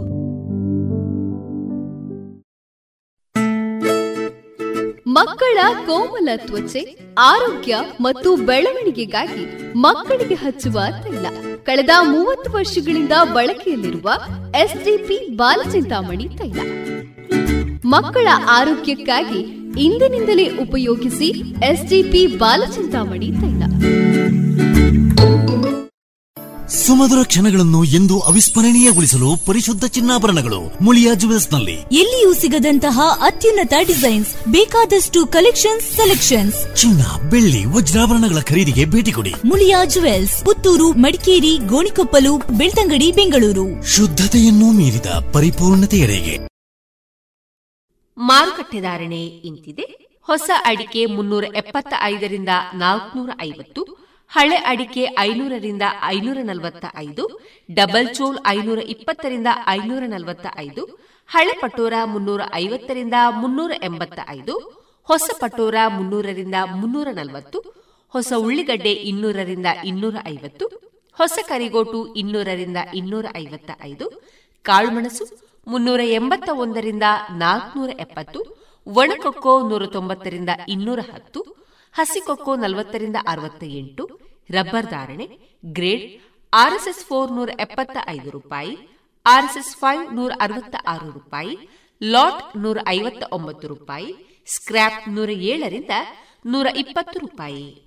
[5.07, 11.25] ಮಕ್ಕಳ ಕೋಮಲ ತ್ವಚೆ ಆರೋಗ್ಯ ಮತ್ತು ಬೆಳವಣಿಗೆಗಾಗಿ ಮಕ್ಕಳಿಗೆ ಹಚ್ಚುವ ತೈಲ.
[11.63, 14.09] ಕಳೆದ ಮೂವತ್ತು ವರ್ಷಗಳಿಂದ ಬಳಕೆಯಲ್ಲಿರುವ
[14.55, 16.59] ಎಸ್ಡಿಪಿ ಬಾಲಚಿಂತಾಮಣಿ ತೈಲ.
[17.85, 19.39] ಮಕ್ಕಳ ಆರೋಗ್ಯಕ್ಕಾಗಿ
[19.83, 21.29] ಇಂದಿನಿಂದಲೇ ಉಪಯೋಗಿಸಿ
[21.65, 23.63] ಎಸ್ಡಿಪಿ ಬಾಲಚಿಂತಾಮಣಿ ತೈಲ.
[26.87, 36.75] ಸುಮಧುರ ಕ್ಷಣಗಳನ್ನು ಎಂದು ಅವಿಸ್ಮರಣೀಯಗೊಳಿಸಲು ಪರಿಶುದ್ಧ ಚಿನ್ನಾಭರಣಗಳು ಮುಳಿಯಾ ಜುವೆಲ್ಸ್ನಲ್ಲಿ ಎಲ್ಲಿಯೂ ಸಿಗದಂತಹ ಅತ್ಯುನ್ನತ ಡಿಸೈನ್ಸ್ ಬೇಕಾದಷ್ಟು ಕಲೆಕ್ಷನ್ಸ್ ಸೆಲೆಕ್ಷನ್ಸ್.
[36.75, 39.33] ಚಿನ್ನ ಬೆಳ್ಳಿ ವಜ್ರಾಭರಣಗಳ ಖರೀದಿಗೆ ಭೇಟಿ ಕೊಡಿ.
[39.45, 43.67] ಮುಳಿಯಾ ಜುವೆಲ್ಸ್ ಪುತ್ತೂರು ಮಡಿಕೇರಿ ಗೋಣಿಕೊಪ್ಪಲು ಬೆಳ್ತಂಗಡಿ ಬೆಂಗಳೂರು.
[43.95, 46.35] ಶುದ್ಧತೆಯನ್ನು ಮೀರಿದ ಪರಿಪೂರ್ಣತೆಯರಿಗೆ
[48.17, 49.85] ಮಾರುಕಟ್ಟೆ ಧಾರಣೆ ಇಂತಿದೆ.
[50.21, 57.23] ಹೊಸ ಅಡಿಕೆ ಮುನ್ನೂರ ಎಪ್ಪತ್ತ ಐದರಿಂದ ನಾಲ್ಕನೂರ ಐವತ್ತು ಹಳೆ ಅಡಿಕೆ ಐನೂರರಿಂದ ಐನೂರ ನಲವತ್ತ ಐದು
[57.69, 60.83] ಡಬಲ್ ಚೋಲ್ ಐನೂರ ಇಪ್ಪತ್ತರಿಂದ ಐನೂರ ನಲವತ್ತ ಐದು
[61.29, 64.53] ಹಳೆ ಪಟೋರ ಮುನ್ನೂರ ಐವತ್ತರಿಂದ ಮುನ್ನೂರ ಎಂಬತ್ತ ಐದು
[65.07, 67.59] ಹೊಸ ಪಟೋರ ಮುನ್ನೂರರಿಂದ ಮುನ್ನೂರ ನಲವತ್ತು
[68.13, 70.65] ಹೊಸ ಉಳ್ಳಿಗಡ್ಡೆ ಇನ್ನೂರರಿಂದ ಇನ್ನೂರ ಐವತ್ತು
[71.17, 74.05] ಹೊಸ ಕರಿಗೋಟು ಇನ್ನೂರರಿಂದ ಇನ್ನೂರ ಐವತ್ತ ಐದು
[74.65, 75.25] ಕಾಳುಮೆಣಸು
[75.67, 77.05] ಮುನ್ನೂರ ಎಂಬತ್ತ ಒಂದರಿಂದ
[77.37, 78.39] ನಾಲ್ಕನೂರ ಎಪ್ಪತ್ತು
[78.87, 81.39] ಒಣಕೊಕ್ಕೋ ನೂರ ತೊಂಬತ್ತರಿಂದ ಇನ್ನೂರ ಹತ್ತು
[81.97, 84.03] ಹಸಿಕೊಕ್ಕೋ ನಲವತ್ತರಿಂದ ಅರವತ್ತ ಎಂಟು
[84.49, 85.25] ರಬ್ಬರ್ ಧಾರಣೆ,
[85.65, 86.21] ಗ್ರೇಡ್
[86.53, 88.77] ಆರ್ಎಸ್ಎಸ್ ಫೋರ್ ನೂರ ಎಪ್ಪತ್ತ ಐದು ರೂಪಾಯಿ
[89.25, 91.69] ಆರ್ಎಸ್ಎಸ್ ಫೈವ್ ನೂರ ಅರವತ್ತ ಆರು ರೂಪಾಯಿ,
[92.01, 94.09] ಲಾಟ್ ನೂರ ಐವತ್ತ ಒಂಬತ್ತು ರೂಪಾಯಿ
[94.45, 95.91] ಸ್ಕ್ರಾಪ್ ನೂರ ಏಳರಿಂದ
[96.45, 97.86] ನೂರ ಇಪ್ಪತ್ತು ರೂಪಾಯಿ.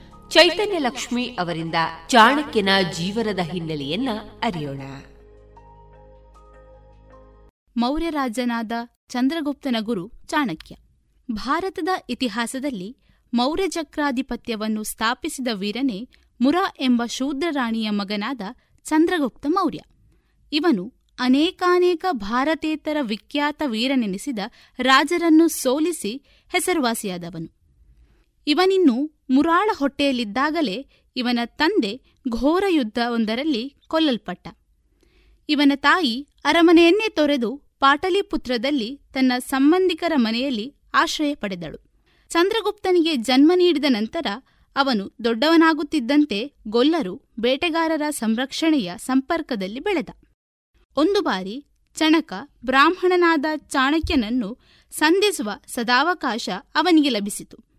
[0.31, 1.75] ಚೈತನ್ಯ ಲಕ್ಷ್ಮಿ ಅವರಿಂದ
[2.07, 4.09] ಚಾಣಕ್ಯನ ಜೀವನದ ಹಿನ್ನೆಲೆಯನ್ನ
[4.41, 4.81] ಅರಿಯೋಣ.
[7.77, 8.71] ಮೌರ್ಯ ರಾಜನಾದ
[9.09, 10.75] ಚಂದ್ರಗುಪ್ತನ ಗುರು ಚಾಣಕ್ಯ.
[11.31, 12.97] ಭಾರತದ ಇತಿಹಾಸದಲ್ಲಿ
[13.33, 16.07] ಮೌರ್ಯ ಚಕ್ರಾಧಿಪತ್ಯವನ್ನು ಸ್ಥಾಪಿಸಿದ ವೀರನೇ
[16.41, 18.41] ಮುರಾ ಎಂಬ ಶೂದ್ರ ರಾಣಿಯ ಮಗನಾದ
[18.83, 19.79] ಚಂದ್ರಗುಪ್ತ ಮೌರ್ಯ.
[20.53, 24.39] ಇವನು ಅನೇಕಾನೇಕ ಭಾರತೇತರ ವಿಖ್ಯಾತ ವೀರನೆನಿಸಿದ
[24.79, 27.60] ರಾಜರನ್ನು ಸೋಲಿಸಿ ಹೆಸರುವಾಸಿಯಾದವನು.
[28.47, 34.47] ಇವನಿನ್ನು ಮುರಾಳ ಹೊಟ್ಟೆಯಲ್ಲಿದ್ದಾಗಲೇ ಇವನ ತಂದೆ ಘೋರ ಯುದ್ಧವೊಂದರಲ್ಲಿ ಕೊಲ್ಲಲ್ಪಟ್ಟ.
[35.49, 41.77] ಇವನ ತಾಯಿ ಅರಮನೆಯನ್ನೇ ತೊರೆದು ಪಾಟಲಿಪುತ್ರದಲ್ಲಿ ತನ್ನ ಸಂಬಂಧಿಕರ ಮನೆಯಲ್ಲಿ ಆಶ್ರಯ ಪಡೆದಳು.
[42.29, 44.25] ಚಂದ್ರಗುಪ್ತನಿಗೆ ಜನ್ಮ ನೀಡಿದ ನಂತರ
[44.75, 50.09] ಅವನು ದೊಡ್ಡವನಾಗುತ್ತಿದ್ದಂತೆ ಗೊಲ್ಲರು ಬೇಟೆಗಾರರ ಸಂರಕ್ಷಣೆಯ ಸಂಪರ್ಕದಲ್ಲಿ ಬೆಳೆದ.
[50.97, 51.65] ಒಂದು ಬಾರಿ
[51.95, 52.33] ಚಣಕ
[52.65, 54.57] ಬ್ರಾಹ್ಮಣನಾದ ಚಾಣಕ್ಯನನ್ನು
[54.91, 57.70] ಸಂಧಿಸುವ ಸದಾವಕಾಶ ಅವನಿಗೆ ಲಭಿಸಿತು.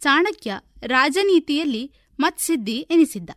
[0.00, 3.30] ಚಾಣಕ್ಯ ರಾಜನೀತಿಯಲ್ಲಿ ಮತ್ಸಿದ್ಧಿ ಎನಿಸಿದ್ದ.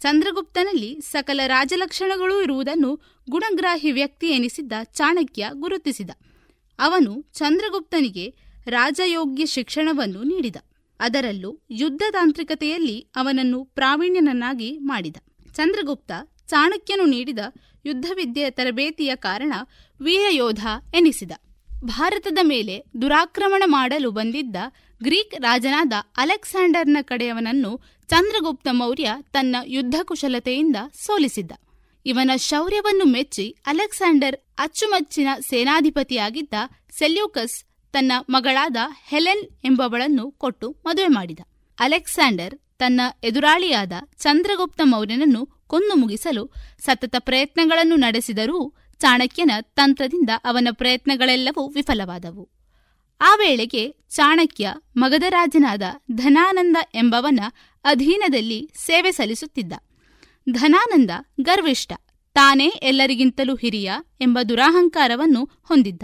[0.00, 6.10] ಚಂದ್ರಗುಪ್ತನಲ್ಲಿ ಸಕಲ ರಾಜಲಕ್ಷಣಗಳೂ ಇರುವುದನ್ನು ಗುಣಗ್ರಾಹಿ ವ್ಯಕ್ತಿ ಎನಿಸಿದ್ದ ಚಾಣಕ್ಯ ಗುರುತಿಸಿದ.
[6.78, 8.34] ಅವನು ಚಂದ್ರಗುಪ್ತನಿಗೆ
[8.66, 10.56] ರಾಜಯೋಗ್ಯ ಶಿಕ್ಷಣವನ್ನು ನೀಡಿದ.
[11.00, 15.16] ಅದರಲ್ಲೂ ಯುದ್ಧ ತಾಂತ್ರಿಕತೆಯಲ್ಲಿ ಅವನನ್ನು ಪ್ರಾವೀಣ್ಯನನ್ನಾಗಿ ಮಾಡಿದ.
[15.54, 16.12] ಚಂದ್ರಗುಪ್ತ
[16.48, 17.38] ಚಾಣಕ್ಯನು ನೀಡಿದ
[17.86, 19.52] ಯುದ್ಧವಿದ್ಯೆಯ ತರಬೇತಿಯ ಕಾರಣ
[20.00, 21.32] ವೀರಯೋಧ ಎನಿಸಿದ.
[21.84, 24.56] ಭಾರತದ ಮೇಲೆ ದುರಾಕ್ರಮಣ ಮಾಡಲು ಬಂದಿದ್ದ
[25.02, 31.52] ಗ್ರೀಕ್ ರಾಜನಾದ ಅಲೆಕ್ಸಾಂಡರ್ನ ಕಡೆಯವನನ್ನು ಚಂದ್ರಗುಪ್ತ ಮೌರ್ಯ ತನ್ನ ಯುದ್ಧ ಕುಶಲತೆಯಿಂದ ಸೋಲಿಸಿದ್ದ.
[32.06, 36.54] ಇವನ ಶೌರ್ಯವನ್ನು ಮೆಚ್ಚಿ ಅಲೆಕ್ಸಾಂಡರ್ ಅಚ್ಚುಮಚ್ಚಿನ ಸೇನಾಧಿಪತಿಯಾಗಿದ್ದ
[36.98, 38.76] ಸೆಲ್ಯೂಕಸ್ ತನ್ನ ಮಗಳಾದ
[39.08, 41.40] ಹೆಲೆನ್ ಎಂಬವಳನ್ನು ಕೊಟ್ಟು ಮದುವೆ ಮಾಡಿದ.
[41.80, 52.55] ಅಲೆಕ್ಸಾಂಡರ್ ತನ್ನ ಎದುರಾಳಿಯಾದ ಚಂದ್ರಗುಪ್ತ ಮೌರ್ಯನನ್ನು ಕೊಂದು ಮುಗಿಸಲು ಸತತ ಪ್ರಯತ್ನಗಳನ್ನು ನಡೆಸಿದರೂ ಚಾಣಕ್ಯನ ತಂತ್ರದಿಂದ ಅವನ ಪ್ರಯತ್ನಗಳೆಲ್ಲವೂ ವಿಫಲವಾದವು.
[53.20, 57.40] ಆ ವೇಳೆಗೆ ಚಾಣಕ್ಯ ಮಗಧರಾಜನಾದ ಧನಾನಂದ ಎಂಬವನ
[57.84, 59.72] ಅಧೀನದಲ್ಲಿ ಸೇವೆ ಸಲ್ಲಿಸುತ್ತಿದ್ದ.
[60.50, 61.10] ಧನಾನಂದ
[61.40, 61.92] ಗರ್ವಿಷ್ಠ,
[62.34, 66.02] ತಾನೇ ಎಲ್ಲರಿಗಿಂತಲೂ ಹಿರಿಯ ಎಂಬ ದುರಾಹಂಕಾರವನ್ನು ಹೊಂದಿದ್ದ.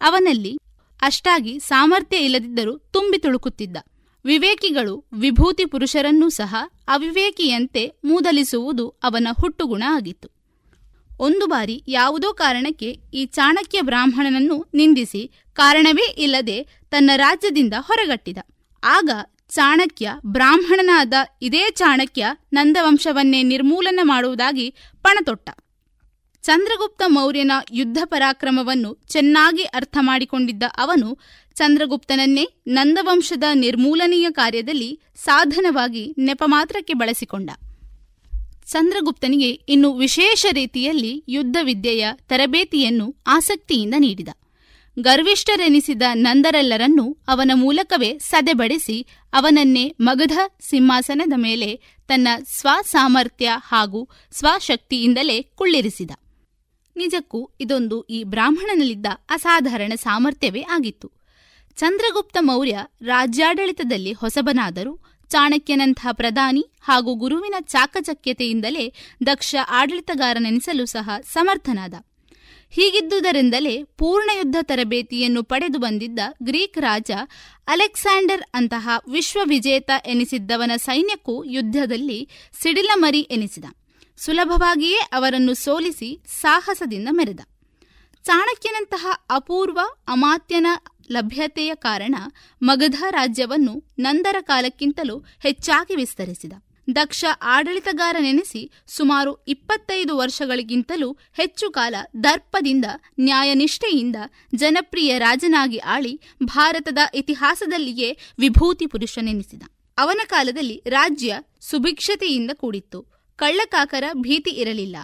[0.00, 0.58] ಅವನಲ್ಲಿ
[1.02, 3.76] ಅಷ್ಟಾಗಿ ಸಾಮರ್ಥ್ಯ ಇಲ್ಲದಿದ್ದರೂ ತುಂಬಿ ತುಳುಕುತ್ತಿದ್ದ.
[4.24, 6.56] ವಿವೇಕಿಗಳು ವಿಭೂತಿ ಪುರುಷರನ್ನೂ ಸಹ
[6.88, 10.39] ಅವಿವೇಕಿಯಂತೆ ಮೂದಲಿಸುವುದು ಅವನ ಹುಟ್ಟುಗುಣ ಆಗಿತ್ತು.
[11.20, 16.58] ಒಂದು ಬಾರಿ ಯಾವುದೋ ಕಾರಣಕ್ಕೆ ಈ ಚಾಣಕ್ಯ ಬ್ರಾಹ್ಮಣನನ್ನು ನಿಂದಿಸಿ ಕಾರಣವೇ ಇಲ್ಲದೆ
[16.90, 18.38] ತನ್ನ ರಾಜ್ಯದಿಂದ ಹೊರಗಟ್ಟಿದ.
[18.84, 19.10] ಆಗ
[19.48, 24.66] ಚಾಣಕ್ಯ ಬ್ರಾಹ್ಮಣನಾದ ಇದೇ ಚಾಣಕ್ಯ ನಂದವಂಶವನ್ನೇ ನಿರ್ಮೂಲನ ಮಾಡುವುದಾಗಿ
[25.02, 25.50] ಪಣತೊಟ್ಟ.
[26.42, 31.18] ಚಂದ್ರಗುಪ್ತ ಮೌರ್ಯನ ಯುದ್ಧ ಪರಾಕ್ರಮವನ್ನು ಚೆನ್ನಾಗಿ ಅರ್ಥ ಮಾಡಿಕೊಂಡಿದ್ದ ಅವನು
[31.54, 34.90] ಚಂದ್ರಗುಪ್ತನನ್ನೇ ನಂದವಂಶದ ನಿರ್ಮೂಲನೆಯ ಕಾರ್ಯದಲ್ಲಿ
[35.24, 37.50] ಸಾಧನವಾಗಿ ನೆಪಮಾತ್ರಕ್ಕೆ ಬಳಸಿಕೊಂಡ.
[38.70, 44.28] ಚಂದ್ರಗುಪ್ತನಿಗೆ ಇನ್ನು ವಿಶೇಷ ರೀತಿಯಲ್ಲಿ ಯುದ್ಧ ವಿದ್ಯೆಯ ತರಬೇತಿಯನ್ನು ಆಸಕ್ತಿಯಿಂದ ನೀಡಿದ.
[45.00, 56.10] ಗರ್ವಿಷ್ಠರೆನಿಸಿದ ನಂದರೆಲ್ಲರನ್ನು ಅವನ ಮೂಲಕವೇ ಸದೆಬಡಿಸಿ ಅವನನ್ನೇ ಮಗಧ ಸಿಂಹಾಸನದ ಮೇಲೆ ತನ್ನ ಸ್ವಸಾಮರ್ಥ್ಯ ಹಾಗೂ ಸ್ವಶಕ್ತಿಯಿಂದಲೇ ಕುಳ್ಳಿರಿಸಿದ.
[56.96, 61.10] ನಿಜಕ್ಕೂ ಇದೊಂದು ಈ ಬ್ರಾಹ್ಮಣನಲ್ಲಿದ್ದ ಅಸಾಧಾರಣ ಸಾಮರ್ಥ್ಯವೇ ಆಗಿತ್ತು.
[61.76, 64.92] ಚಂದ್ರಗುಪ್ತ ಮೌರ್ಯ ರಾಜ್ಯಾಡಳಿತದಲ್ಲಿ ಹೊಸಬನಾದರೂ
[65.30, 68.92] ಚಾಣಕ್ಯನಂಥ ಪ್ರಧಾನಿ ಹಾಗೂ ಗುರುವಿನ ಚಾಕಚಕ್ಯತೆಯಿಂದಲೇ
[69.26, 71.94] ದಕ್ಷ ಆಡಳಿತಗಾರನೆನಿಸಲು ಸಹ ಸಮರ್ಥನಾದ.
[72.70, 77.10] ಹೀಗಿದ್ದುದರಿಂದಲೇ ಪೂರ್ಣ ಯುದ್ಧ ತರಬೇತಿಯನ್ನು ಪಡೆದು ಬಂದಿದ್ದ ಗ್ರೀಕ್ ರಾಜ
[77.68, 82.28] ಅಲೆಕ್ಸಾಂಡರ್ ಅಂತಹ ವಿಶ್ವವಿಜೇತ ಎನಿಸಿದ್ದವನ ಸೈನ್ಯಕ್ಕೂ ಯುದ್ಧದಲ್ಲಿ
[82.62, 83.64] ಸಿಡಿಲಮರಿ ಎನಿಸಿದ.
[84.16, 86.10] ಸುಲಭವಾಗಿಯೇ ಅವರನ್ನು ಸೋಲಿಸಿ
[86.40, 87.40] ಸಾಹಸದಿಂದ ಮೆರೆದ.
[88.24, 90.66] ಚಾಣಕ್ಯನಂತಹ ಅಪೂರ್ವ ಅಮಾತ್ಯನ
[91.12, 92.14] ಲಭ್ಯತೆಯ ಕಾರಣ
[92.62, 96.52] ಮಗಧ ರಾಜ್ಯವನ್ನು ನಂದರ ಕಾಲಕ್ಕಿಂತಲೂ ಹೆಚ್ಚಾಗಿ ವಿಸ್ತರಿಸಿದ.
[96.94, 101.94] ದಕ್ಷ ಆಡಳಿತಗಾರನೆನಿಸಿ ಸುಮಾರು ಇಪ್ಪತ್ತೈದು ವರ್ಷಗಳಿಗಿಂತಲೂ ಹೆಚ್ಚು ಕಾಲ
[102.24, 102.84] ದರ್ಪದಿಂದ
[103.20, 104.16] ನ್ಯಾಯನಿಷ್ಠೆಯಿಂದ
[104.54, 109.62] ಜನಪ್ರಿಯ ರಾಜನಾಗಿ ಆಳಿ ಭಾರತದ ಇತಿಹಾಸದಲ್ಲಿಯೇ ವಿಭೂತಿ ಪುರುಷನೆನಿಸಿದ
[109.98, 113.02] ಅವನ ಕಾಲದಲ್ಲಿ ರಾಜ್ಯ ಸುಭಿಕ್ಷತೆಯಿಂದ ಕೂಡಿತ್ತು.
[113.36, 114.96] ಕಳ್ಳಕಾಕರ ಭೀತಿ ಇರಲಿಲ್ಲ.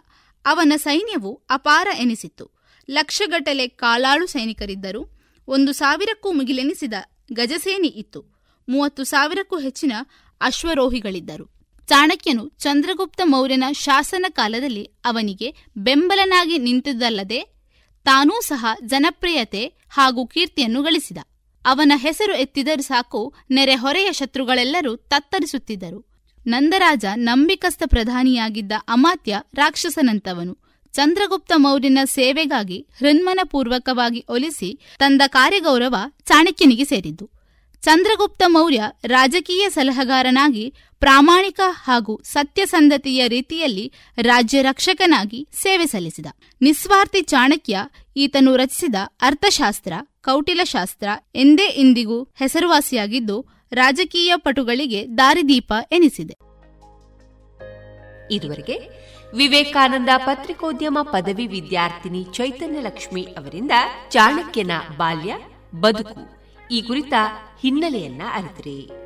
[0.44, 2.50] ಅವನ ಸೈನ್ಯವು ಅಪಾರ ಎನಿಸಿತ್ತು.
[2.90, 5.15] ಲಕ್ಷಗಟ್ಟಲೆ ಕಾಲಾಳು ಸೈನಿಕರಿದ್ದರು.
[5.48, 6.94] ಒಂದು ಸಾವಿರಕ್ಕೂ ಮುಗಿಲೆನಿಸಿದ
[7.32, 8.36] ಗಜಸೇನಿ ಇತ್ತು.
[8.68, 9.92] ಮೂವತ್ತು ಸಾವಿರಕ್ಕೂ ಹೆಚ್ಚಿನ
[10.40, 11.56] ಅಶ್ವರೋಹಿಗಳಿದ್ದರು.
[11.86, 17.56] ಚಾಣಕ್ಯನು ಚಂದ್ರಗುಪ್ತ ಮೌರ್ಯನ ಶಾಸನ ಕಾಲದಲ್ಲಿ ಅವನಿಗೆ ಬೆಂಬಲನಾಗಿ ನಿಂತಿದ್ದಲ್ಲದೆ
[18.04, 21.18] ತಾನೂ ಸಹ ಜನಪ್ರಿಯತೆ ಹಾಗೂ ಕೀರ್ತಿಯನ್ನು ಗಳಿಸಿದ.
[21.64, 26.16] ಅವನ ಹೆಸರು ಎತ್ತಿದರೂ ಸಾಕು ನೆರೆಹೊರೆಯ ಶತ್ರುಗಳೆಲ್ಲರೂ ತತ್ತರಿಸುತ್ತಿದ್ದರು.
[26.46, 30.65] ನಂದರಾಜ ನಂಬಿಕಸ್ಥ ಪ್ರಧಾನಿಯಾಗಿದ್ದ ಅಮಾತ್ಯ ರಾಕ್ಷಸನಂತವನು.
[30.96, 37.30] ಚಂದ್ರಗುಪ್ತ ಮೌರ್ಯನ ಸೇವೆಗಾಗಿ ಹೃನ್ಮನಪೂರ್ವಕವಾಗಿ ಒಲಿಸಿ ತಂದ ಕಾರ್ಯಗೌರವ ಚಾಣಕ್ಯನಿಗೆ ಸೇರಿದ್ದು.
[37.82, 43.92] ಚಂದ್ರಗುಪ್ತ ಮೌರ್ಯ ರಾಜಕೀಯ ಸಲಹೆಗಾರನಾಗಿ ಪ್ರಾಮಾಣಿಕ ಹಾಗೂ ಸತ್ಯಸಂಧತೆಯ ರೀತಿಯಲ್ಲಿ
[44.22, 46.26] ರಾಜ್ಯ ರಕ್ಷಕನಾಗಿ ಸೇವೆ ಸಲ್ಲಿಸಿದ.
[46.62, 47.78] ನಿಸ್ವಾರ್ಥಿ ಚಾಣಕ್ಯ
[48.16, 49.92] ಈತನು ರಚಿಸಿದ ಅರ್ಥಶಾಸ್ತ್ರ,
[50.24, 56.36] ಕೌಟಿಲಶಾಸ್ತ್ರ ಎಂದೇ ಇಂದಿಗೂ ಹೆಸರುವಾಸಿಯಾಗಿದ್ದು ರಾಜಕೀಯ ಪಟುಗಳಿಗೆ ದಾರಿದೀಪ ಎನಿಸಿದೆ.
[58.34, 58.95] ಇದುವರೆಗೆ
[59.32, 63.70] ವಿವೇಕಾನಂದ ಪತ್ರಿಕೋದ್ಯಮ ಪದವಿ ವಿದ್ಯಾರ್ಥಿನಿ ಚೈತನ್ಯ ಲಕ್ಷ್ಮಿ ಅವರಿಂದ
[64.08, 65.34] ಚಾಣಕ್ಯನ ಬಾಲ್ಯ
[65.80, 67.12] ಬದುಕು ಈ ಕುರಿತ
[67.62, 69.05] ಹಿನ್ನೆಲೆಯನ್ನ ಅರಿತಿರಿ.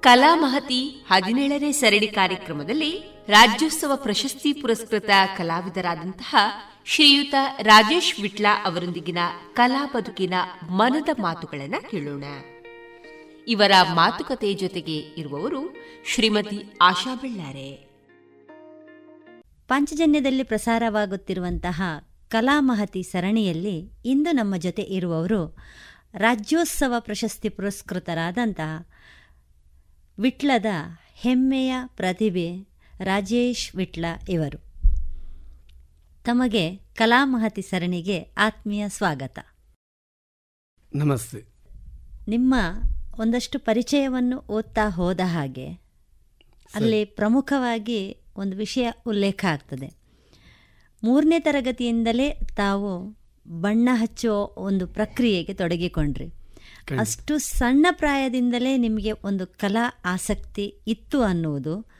[0.00, 2.90] ಕಲಾ ಮಹತಿ ಹದಿನೇಳನೇ ಸರಣಿ ಕಾರ್ಯಕ್ರಮದಲ್ಲಿ
[3.28, 6.36] ರಾಜ್ಯೋತ್ಸವ ಪ್ರಶಸ್ತಿ ಪುರಸ್ಕೃತ ಕಲಾವಿದರಾದಂತಹ
[6.86, 9.18] ಶ್ರೀಯುತ ರಾಜೇಶ್ ವಿಟ್ಲ ಅವರೊಂದಿಗಿನ
[9.52, 10.34] ಕಲಾ ಬದುಕಿನ
[10.70, 12.24] ಮನದ ಮಾತುಗಳನ್ನು ಕೇಳೋಣ.
[13.48, 15.76] ಇವರ ಮಾತುಕತೆ ಜೊತೆಗೆ ಇರುವವರು
[16.06, 17.72] ಶ್ರೀಮತಿ ಆಶಾ ಬೆಳ್ಳಾರೆ.
[19.68, 21.82] ಪಾಂಚಜನ್ಯದಲ್ಲಿ ಪ್ರಸಾರವಾಗುತ್ತಿರುವಂತಹ
[22.28, 25.58] ಕಲಾಮಹತಿ ಸರಣಿಯಲ್ಲಿ ಇಂದು ನಮ್ಮ ಜೊತೆ ಇರುವವರು
[26.14, 28.86] ರಾಜ್ಯೋತ್ಸವ ಪ್ರಶಸ್ತಿ ಪುರಸ್ಕೃತರಾದಂತಹ
[30.20, 30.64] ವಿಟ್ಲದ
[31.14, 32.68] ಹೆಮ್ಮೆಯ ಪ್ರತಿಭೆ
[32.98, 34.64] ರಾಜೇಶ್ ವಿಟ್ಲ ಇವರು.
[36.24, 39.38] ತಮಗೆ ಕಲಾಮಹತಿ ಸರಣಿಗೆ ಆತ್ಮೀಯ ಸ್ವಾಗತ.
[40.94, 41.44] ನಮಸ್ತೆ.
[42.28, 42.54] ನಿಮ್ಮ
[43.18, 45.72] ಒಂದಷ್ಟು ಪರಿಚಯವನ್ನು ಓದ್ತಾ ಹೋದ ಹಾಗೆ
[46.74, 49.92] ಅಲ್ಲಿ ಪ್ರಮುಖವಾಗಿ ಒಂದು ವಿಷಯ ಉಲ್ಲೇಖ ಆಗ್ತದೆ.
[51.04, 53.16] ಮೂರನೇ ತರಗತಿಯಿಂದಲೇ ತಾವು
[53.60, 56.39] ಬಣ್ಣ ಹಚ್ಚುವ ಒಂದು ಪ್ರಕ್ರಿಯೆಗೆ ತೊಡಗಿಕೊಂಡ್ರಿ.
[56.98, 61.90] ಅಷ್ಟು ಸಣ್ಣ ಪ್ರಾಯದಿಂದಲೇ ನಿಮಗೆ ಒಂದು ಕಲಾ ಆಸಕ್ತಿ ಇತ್ತು ಅನ್ನುವುದು.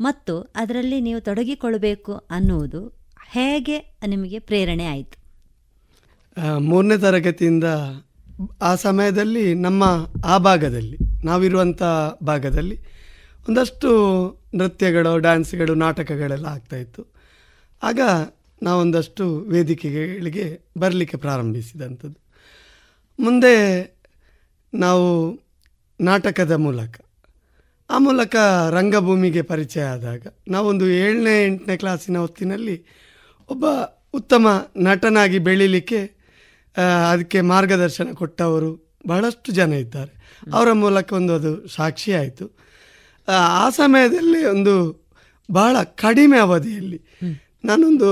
[0.00, 2.88] ಮತ್ತು ಅದರಲ್ಲಿ ನೀವು ತೊಡಗಿಕೊಳ್ಬೇಕು ಅನ್ನುವುದು
[3.30, 5.28] ಹೇಗೆ ನಿಮಗೆ ಪ್ರೇರಣೆ ಆಯಿತು?
[6.58, 7.64] ಮೂರನೇ ತರಗತಿಯಿಂದ
[8.62, 11.82] ಆ ಸಮಯದಲ್ಲಿ ನಮ್ಮ ಆ ಭಾಗದಲ್ಲಿ ನಾವಿರುವಂಥ
[12.22, 12.78] ಭಾಗದಲ್ಲಿ
[13.48, 13.90] ಒಂದಷ್ಟು
[14.54, 17.06] ನೃತ್ಯಗಳು ಡ್ಯಾನ್ಸ್ಗಳು ನಾಟಕಗಳೆಲ್ಲ ಆಗ್ತಾಯಿತ್ತು
[17.82, 18.00] ಆಗ
[18.62, 22.28] ನಾವೊಂದಷ್ಟು ವೇದಿಕೆಗಳಿಗೆ ಬರಲಿಕ್ಕೆ ಪ್ರಾರಂಭಿಸಿದಂಥದ್ದು.
[23.22, 23.97] ಮುಂದೆ
[24.74, 25.40] ನಾವು
[26.00, 27.00] ನಾಟಕದ ಮೂಲಕ.
[27.90, 28.36] ಆ ಮೂಲಕ
[28.70, 32.86] ರಂಗಭೂಮಿಗೆ ಪರಿಚಯ ಆದಾಗ ನಾವೊಂದು ಏಳನೇ, ಎಂಟನೇ ಕ್ಲಾಸಿನ ಹೊತ್ತಿನಲ್ಲಿ
[33.48, 33.64] ಒಬ್ಬ
[34.14, 36.18] ಉತ್ತಮ ನಟನಾಗಿ ಬೆಳೀಲಿಕ್ಕೆ
[37.10, 40.40] ಅದಕ್ಕೆ ಮಾರ್ಗದರ್ಶನ ಕೊಟ್ಟವರು ಬಹಳಷ್ಟು ಜನ ಇದ್ದಾರೆ.
[40.52, 42.58] ಅವರ ಮೂಲಕ ಒಂದು ಅದು ಸಾಕ್ಷಿ ಆಯಿತು.
[43.28, 45.06] ಆ ಸಮಯದಲ್ಲಿ ಒಂದು
[45.50, 47.02] ಬಹಳ ಕಡಿಮೆ ಅವಧಿಯಲ್ಲಿ
[47.64, 48.10] ನಾನೊಂದು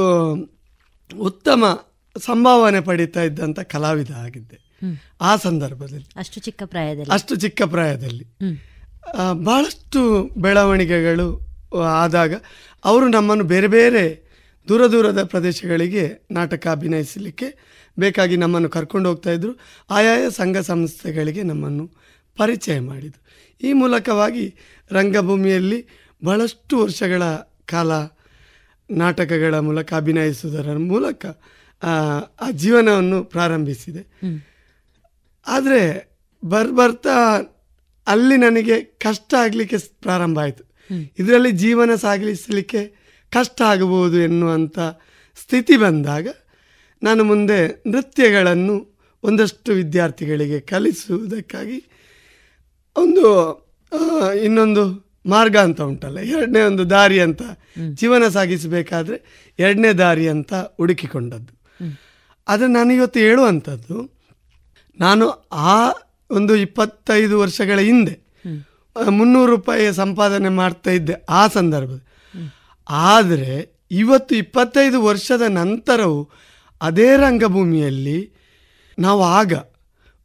[1.18, 1.86] ಉತ್ತಮ
[2.18, 4.65] ಸಂಭಾವನೆ ಪಡೀತಾ ಇದ್ದಂಥ ಕಲಾವಿದ ಆಗಿದ್ದೆ.
[5.20, 6.06] ಆ ಸಂದರ್ಭದಲ್ಲಿ.
[6.16, 7.14] ಅಷ್ಟು ಚಿಕ್ಕ ಪ್ರಾಯದಲ್ಲಿ.
[7.14, 8.24] ಅಷ್ಟು ಚಿಕ್ಕ ಪ್ರಾಯದಲ್ಲಿ.
[9.32, 11.46] ಬಹಳಷ್ಟು ಬೆಳವಣಿಗೆಗಳು
[11.78, 12.34] ಆದಾಗ
[12.84, 14.26] ಅವರು ನಮ್ಮನ್ನು ಬೇರೆ ಬೇರೆ
[14.68, 17.48] ದೂರ ದೂರದ ಪ್ರದೇಶಗಳಿಗೆ ನಾಟಕ ಅಭಿನಯಿಸಲಿಕ್ಕೆ
[17.98, 19.52] ಬೇಕಾಗಿ ನಮ್ಮನ್ನು ಕರ್ಕೊಂಡು ಹೋಗ್ತಾ ಇದ್ರು.
[19.90, 21.90] ಆಯಾಯ ಸಂಘ ಸಂಸ್ಥೆಗಳಿಗೆ ನಮ್ಮನ್ನು
[22.36, 23.26] ಪರಿಚಯ ಮಾಡಿದರು.
[23.68, 24.54] ಈ ಮೂಲಕವಾಗಿ
[24.92, 25.86] ರಂಗಭೂಮಿಯಲ್ಲಿ
[26.24, 27.22] ಬಹಳಷ್ಟು ವರ್ಷಗಳ
[27.64, 27.92] ಕಾಲ
[28.90, 31.26] ನಾಟಕಗಳ ಮೂಲಕ ಅಭಿನಯಿಸುವುದರ ಮೂಲಕ
[32.40, 34.02] ಆ ಜೀವನವನ್ನು ಪ್ರಾರಂಭಿಸಿದೆ.
[35.46, 36.06] ಆದರೆ
[36.44, 37.40] ಬರ್ಬರ್ತಾ
[38.06, 40.64] ಅಲ್ಲಿ ನನಗೆ ಕಷ್ಟ ಆಗಲಿಕ್ಕೆ ಪ್ರಾರಂಭ ಆಯಿತು.
[41.18, 42.94] ಇದರಲ್ಲಿ ಜೀವನ ಸಾಗಿಸಲಿಕ್ಕೆ
[43.32, 44.78] ಕಷ್ಟ ಆಗಬಹುದು ಎನ್ನುವಂಥ
[45.36, 46.28] ಸ್ಥಿತಿ ಬಂದಾಗ
[47.02, 51.84] ನಾನು ಮುಂದೆ ನೃತ್ಯಗಳನ್ನು ಒಂದಷ್ಟು ವಿದ್ಯಾರ್ಥಿಗಳಿಗೆ ಕಲಿಸುವುದಕ್ಕಾಗಿ
[52.96, 53.26] ಒಂದು
[54.44, 57.42] ಇನ್ನೊಂದು ಮಾರ್ಗ ಅಂತ ಉಂಟಲ್ಲ ಎರಡನೇ ಒಂದು ದಾರಿ ಅಂತ
[57.94, 61.52] ಜೀವನ ಸಾಗಿಸಬೇಕಾದ್ರೆ ಎರಡನೇ ದಾರಿ ಅಂತ ಹುಡುಕಿಕೊಂಡದ್ದು.
[62.48, 64.15] ಆದರೆ ನಾನಿವತ್ತು ಹೇಳುವಂಥದ್ದು
[65.00, 65.90] ನಾನು ಆ
[66.30, 68.14] ಒಂದು ಇಪ್ಪತ್ತೈದು ವರ್ಷಗಳ ಹಿಂದೆ
[69.10, 71.90] ಮುನ್ನೂರು ರೂಪಾಯಿ ಸಂಪಾದನೆ ಮಾಡ್ತಾ ಇದ್ದೆ ಆ ಸಂದರ್ಭ
[72.88, 76.30] ಆದರೆ ಇವತ್ತು ಇಪ್ಪತ್ತೈದು ವರ್ಷದ ನಂತರವೂ
[76.80, 78.32] ಅದೇ ರಂಗಭೂಮಿಯಲ್ಲಿ
[78.98, 79.52] ನಾವು ಆಗ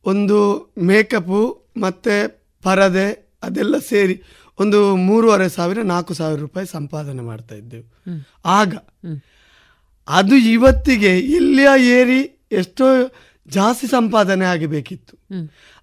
[0.06, 0.38] ಒಂದು
[0.78, 1.42] ಮೇಕಪ್ಪು
[1.78, 2.14] ಮತ್ತು
[2.62, 4.22] ಪರದೆ ಅದೆಲ್ಲ ಸೇರಿ
[4.60, 7.88] ಒಂದು ಮೂರುವರೆ ಸಾವಿರ ನಾಲ್ಕು ಸಾವಿರ ರೂಪಾಯಿ ಸಂಪಾದನೆ ಮಾಡ್ತಾ ಇದ್ದೆವು.
[8.46, 8.76] ಆಗ
[10.08, 12.88] ಅದು ಇವತ್ತಿಗೆ ಇಲ್ಲಿಯ ಏರಿ ಎಷ್ಟೋ
[13.48, 15.18] ಜಾಸ್ತಿ ಸಂಪಾದನೆ ಆಗಬೇಕಿತ್ತು.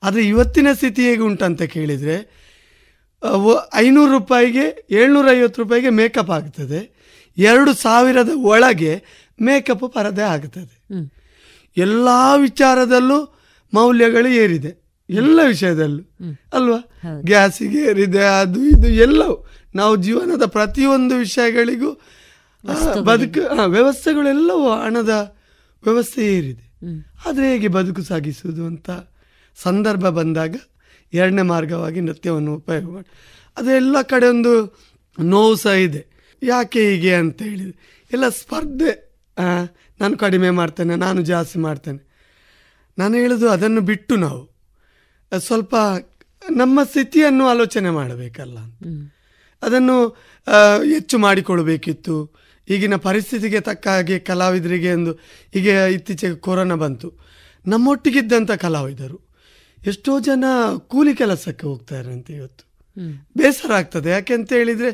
[0.03, 2.39] ಆದರೆ ಇವತ್ತಿನ ಸ್ಥಿತಿ ಹೇಗೆ ಉಂಟಂತ ಕೇಳಿದರೆ
[3.75, 6.99] ಐನೂರು ರೂಪಾಯಿಗೆ ಏಳ್ನೂರೈವತ್ತು ರೂಪಾಯಿಗೆ ಮೇಕಪ್ ಆಗ್ತದೆ.
[7.39, 9.03] ಎರಡು ಸಾವಿರದ ಒಳಗೆ
[9.43, 10.89] ಮೇಕಪ್ ಪರದೆ ಆಗ್ತದೆ.
[11.77, 13.39] ಎಲ್ಲ ವಿಚಾರದಲ್ಲೂ
[13.75, 14.89] ಮೌಲ್ಯಗಳು ಏರಿದೆ.
[15.11, 16.03] ಎಲ್ಲ ವಿಷಯದಲ್ಲೂ.
[16.53, 16.79] ಅಲ್ವಾ?
[17.23, 19.49] ಗ್ಯಾಸಿಗೆ ಏರಿದೆ ಅದು ಇದು ಎಲ್ಲವೂ.
[19.75, 22.01] ನಾವು ಜೀವನದ ಪ್ರತಿಯೊಂದು ವಿಷಯಗಳಿಗೂ
[23.03, 25.37] ಬದುಕು ವ್ಯವಸ್ಥೆಗಳೆಲ್ಲವೂ ಹಣದ
[25.83, 26.68] ವ್ಯವಸ್ಥೆ ಏರಿದೆ.
[27.27, 28.91] ಆದರೆ ಹೇಗೆ ಬದುಕು ಸಾಗಿಸುವುದು ಅಂತ
[29.59, 30.57] ಸಂದರ್ಭ ಬಂದಾಗ
[31.13, 33.09] ಎರಡನೇ ಮಾರ್ಗವಾಗಿ ನೃತ್ಯವನ್ನು ಉಪಯೋಗ ಮಾಡಿ.
[33.57, 34.53] ಅದೆಲ್ಲ ಕಡೆ ಒಂದು
[35.19, 36.03] ನೋವು ಸಹ ಇದೆ.
[36.43, 37.75] ಯಾಕೆ ಹೀಗೆ ಅಂತ ಹೇಳಿದೆ
[38.13, 38.93] ಎಲ್ಲ ಸ್ಪರ್ಧೆ
[40.01, 42.03] ನಾನು ಕಡಿಮೆ ಮಾಡ್ತೇನೆ ನಾನು ಜಾಸ್ತಿ ಮಾಡ್ತೇನೆ.
[42.99, 44.43] ನಾನು ಹೇಳೋದು ಅದನ್ನು ಬಿಟ್ಟು ನಾವು.
[45.39, 45.75] ಸ್ವಲ್ಪ
[46.51, 48.59] ನಮ್ಮ ಸ್ಥಿತಿಯನ್ನು ಆಲೋಚನೆ ಮಾಡಬೇಕಲ್ಲ
[49.63, 49.97] ಅದನ್ನು
[50.95, 52.17] ಹೆಚ್ಚು ಮಾಡಿಕೊಳ್ಬೇಕಿತ್ತು.
[52.69, 55.13] ಈಗಿನ ಪರಿಸ್ಥಿತಿಗೆ ತಕ್ಕ ಹಾಗೆ ಕಲಾವಿದರಿಗೆ ಎಂದು
[55.55, 57.09] ಈಗ ಇತ್ತೀಚೆಗೆ ಕೊರೋನಾ ಬಂತು.
[57.67, 59.19] ನಮ್ಮೊಟ್ಟಿಗಿದ್ದಂಥ ಕಲಾವಿದರು
[59.87, 60.45] ಎಷ್ಟೋ ಜನ
[60.93, 62.65] ಕೂಲಿ ಕೆಲಸಕ್ಕೆ ಹೋಗ್ತಾರೆ ಅಂತ ಇವತ್ತು.
[63.37, 64.09] ಬೇಸರ ಆಗ್ತದೆ.
[64.11, 64.91] ಯಾಕೆ ಅಂತ ಹೇಳಿದರೆ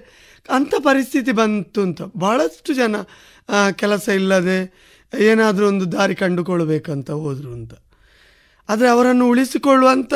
[0.49, 2.97] ಅಂಥ ಪರಿಸ್ಥಿತಿ ಬಂತು ಅಂತ ಭಾಳಷ್ಟು ಜನ
[3.71, 4.59] ಕೆಲಸ ಇಲ್ಲದೆ
[5.13, 7.73] ಏನಾದರೂ ಒಂದು ದಾರಿ ಕಂಡುಕೊಳ್ಬೇಕಂತ ಹೋದರು ಅಂತ.
[8.69, 10.15] ಆದರೆ ಅವರನ್ನು ಉಳಿಸಿಕೊಳ್ಳುವಂಥ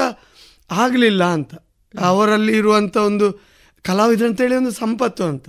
[0.71, 1.55] ಆಗಲಿಲ್ಲ ಅಂತ.
[1.95, 3.27] ಅವರಲ್ಲಿ ಇರುವಂಥ ಒಂದು
[3.85, 5.49] ಕಲಾವಿದರಂತೇಳಿ ಒಂದು ಸಂಪತ್ತು ಅಂತ.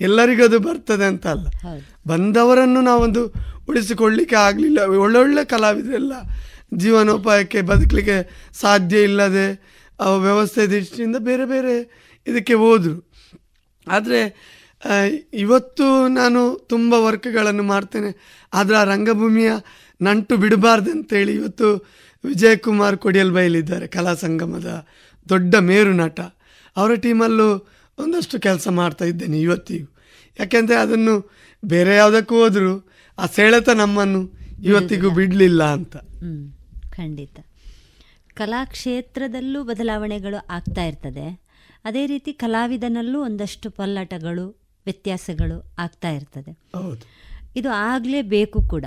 [0.00, 1.46] ಎಲ್ಲರಿಗೂ ಅದು ಬರ್ತದೆ ಅಂತ ಅಲ್ಲ.
[2.08, 3.22] ಬಂದವರನ್ನು ನಾವೊಂದು
[3.68, 4.80] ಉಳಿಸಿಕೊಳ್ಳಿಕ್ಕೆ ಆಗಲಿಲ್ಲ.
[5.04, 6.12] ಒಳ್ಳೊಳ್ಳೆ ಕಲಾವಿದರೆಲ್ಲ
[6.74, 8.16] ಜೀವನೋಪಾಯಕ್ಕೆ ಬದುಕಲಿಕ್ಕೆ
[8.60, 9.46] ಸಾಧ್ಯ ಇಲ್ಲದೆ
[10.20, 11.74] ವ್ಯವಸ್ಥೆ ದೃಷ್ಟಿಯಿಂದ ಬೇರೆ ಬೇರೆ
[12.26, 12.96] ಇದಕ್ಕೆ ಹೋದರು.
[13.86, 14.20] ಆದರೆ
[15.34, 18.10] ಇವತ್ತು ನಾನು ತುಂಬ ವರ್ಕ್ಗಳನ್ನು ಮಾಡ್ತೇನೆ.
[18.52, 19.52] ಆದರೆ ಆ ರಂಗಭೂಮಿಯ
[20.00, 21.68] ನಂಟು ಬಿಡಬಾರ್ದಂತೇಳಿ ಇವತ್ತು
[22.24, 24.70] ವಿಜಯಕುಮಾರ್ ಕೊಡಿಯಲ್ ಬೈಲಿದ್ದಾರೆ ಕಲಾ ಸಂಗಮದ
[25.28, 26.20] ದೊಡ್ಡ ಮೇರು ನಟ.
[26.76, 27.48] ಅವರ ಟೀಮಲ್ಲೂ
[27.98, 29.96] ಒಂದಷ್ಟು ಕೆಲಸ ಮಾಡ್ತಾ ಇದ್ದೇನೆ ಇವತ್ತಿಗೂ.
[30.38, 31.30] ಯಾಕೆಂದರೆ ಅದನ್ನು
[31.64, 32.88] ಬೇರೆ ಯಾವುದಕ್ಕೂ ಹೋದರೂ
[33.18, 34.20] ಆ ಸೆಳೆತ ನಮ್ಮನ್ನು
[34.62, 35.96] ಇವತ್ತಿಗೂ ಬಿಡಲಿಲ್ಲ ಅಂತ.
[36.90, 37.40] ಖಂಡಿತ.
[38.34, 41.48] ಕಲಾಕ್ಷೇತ್ರದಲ್ಲೂ ಬದಲಾವಣೆಗಳು ಆಗ್ತಾ ಇರ್ತದೆ.
[41.84, 44.46] ಅದೇ ರೀತಿ ಕಲಾವಿದನಲ್ಲೂ ಒಂದಷ್ಟು ಪಲ್ಲಟಗಳು
[44.86, 46.52] ವ್ಯತ್ಯಾಸಗಳು ಆಗ್ತಾ ಇರ್ತದೆ.
[47.56, 48.84] ಇದು ಆಗಲೇಬೇಕು ಕೂಡ.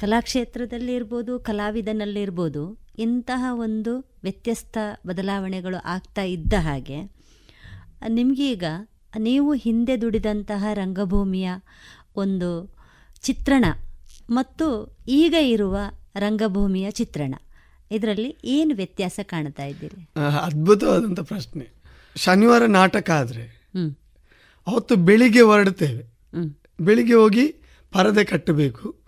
[0.00, 7.21] ಕಲಾಕ್ಷೇತ್ರದಲ್ಲಿ ಇರ್ಬೋದು ಕಲಾವಿದನಲ್ಲಿರ್ಬೋದು ಇಂತಹ ಒಂದು ವ್ಯತ್ಯಸ್ತ ಬದಲಾವಣೆಗಳು ಆಗ್ತಾ ಇದ್ದ ಹಾಗೆ
[8.08, 8.64] ನಿಮಗೀಗ
[9.18, 11.50] ನೀವು ಹಿಂದೆ ದುಡಿದಂತಹ ರಂಗಭೂಮಿಯ
[12.16, 12.74] ಒಂದು
[13.22, 13.64] ಚಿತ್ರಣ
[14.30, 15.76] ಮತ್ತು ಈಗ ಇರುವ
[16.16, 17.34] ರಂಗಭೂಮಿಯ ಚಿತ್ರಣ
[17.90, 20.08] ಇದರಲ್ಲಿ ಏನು ವ್ಯತ್ಯಾಸ ಕಾಣ್ತಾ ಇದ್ದೀರಿ
[20.42, 21.82] ಅದ್ಭುತವಾದಂಥ ಪ್ರಶ್ನೆ
[22.16, 23.44] ಶನಿವಾರ ನಾಟಕ ಆದರೆ.
[24.66, 26.02] ಅವತ್ತು ಬೆಳಿಗ್ಗೆ ಹೊರಡ್ತೇವೆ.
[26.80, 27.54] ಬೆಳಿಗ್ಗೆ ಹೋಗಿ
[27.92, 29.02] ಪರದೆ ಕಟ್ಟಬೇಕು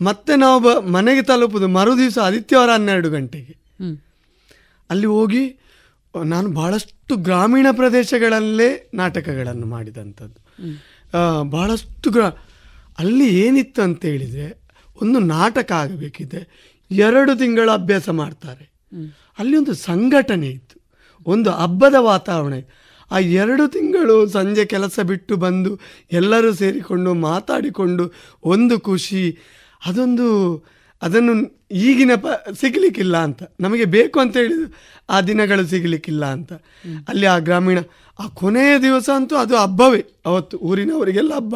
[0.00, 3.54] ಮತ್ತೆ ನಾವು ಬ ಮನೆಗೆ ತಲುಪುದು ಮರುದಿವಸ ಆದಿತ್ಯವಾರ ಹನ್ನೆರಡು ಗಂಟೆಗೆ.
[4.90, 5.58] ಅಲ್ಲಿ ಹೋಗಿ
[6.22, 10.40] ನಾನು ಬಹಳಷ್ಟು ಗ್ರಾಮೀಣ ಪ್ರದೇಶಗಳಲ್ಲೇ ನಾಟಕಗಳನ್ನು ಮಾಡಿದಂಥದ್ದು.
[11.50, 12.30] ಬಹಳಷ್ಟು ಗ್ರಾ,
[12.98, 14.48] ಅಲ್ಲಿ ಏನಿತ್ತು ಅಂತ ಹೇಳಿದರೆ
[15.02, 16.40] ಒಂದು ನಾಟಕ ಆಗಬೇಕಿದೆ.
[16.90, 18.64] ಎರಡು ತಿಂಗಳ ಅಭ್ಯಾಸ ಮಾಡ್ತಾರೆ.
[19.38, 20.76] ಅಲ್ಲಿ ಒಂದು ಸಂಘಟನೆ ಇತ್ತು.
[21.26, 22.54] ಒಂದು ಹಬ್ಬದ ವಾತಾವರಣ.
[23.10, 25.80] ಆ ಎರಡು ತಿಂಗಳು ಸಂಜೆ ಕೆಲಸ ಬಿಟ್ಟು ಬಂದು
[26.12, 28.04] ಎಲ್ಲರೂ ಸೇರಿಕೊಂಡು ಮಾತಾಡಿಕೊಂಡು
[28.44, 29.38] ಒಂದು ಖುಷಿ,
[29.86, 30.28] ಅದೊಂದು
[31.04, 32.26] ಅದನ್ನು ಈಗಿನ ಪ
[32.60, 33.42] ಸಿಗಲಿಕ್ಕಿಲ್ಲ ಅಂತ.
[33.60, 34.74] ನಮಗೆ ಬೇಕು ಅಂತ ಹೇಳಿದ್ರು.
[35.10, 36.52] ಆ ದಿನಗಳು ಸಿಗಲಿಕ್ಕಿಲ್ಲ ಅಂತ.
[37.08, 37.78] ಅಲ್ಲಿ ಆ ಗ್ರಾಮೀಣ
[38.18, 40.04] ಆ ಕೊನೆಯ ದಿವಸ ಅಂತೂ ಅದು ಹಬ್ಬವೇ.
[40.26, 41.54] ಅವತ್ತು ಊರಿನವರಿಗೆಲ್ಲ ಹಬ್ಬ.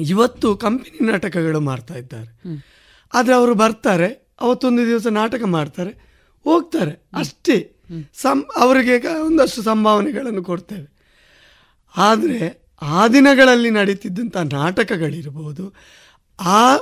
[0.00, 2.42] ಇವತ್ತು ಕಂಪನಿ ನಾಟಕಗಳು ಮಾಡ್ತಾ ಇದ್ದಾರೆ.
[3.14, 4.34] ಆದರೆ ಅವರು ಬರ್ತಾರೆ.
[4.40, 5.90] ಅವತ್ತೊಂದು ದಿವಸ ನಾಟಕ ಮಾಡ್ತಾರೆ.
[6.44, 7.06] ಹೋಗ್ತಾರೆ.
[7.14, 7.76] ಅಷ್ಟೇ.
[8.14, 11.00] ಸಂ ಅವರಿಗೆ ಒಂದಷ್ಟು ಸಂಭಾವನೆಗಳನ್ನು ಕೊಡ್ತೇವೆ.
[11.96, 15.74] ಆದರೆ ಆ ದಿನಗಳಲ್ಲಿ ನಡೀತಿದ್ದಂಥ ನಾಟಕಗಳಿರ್ಬೋದು
[16.40, 16.76] ಆ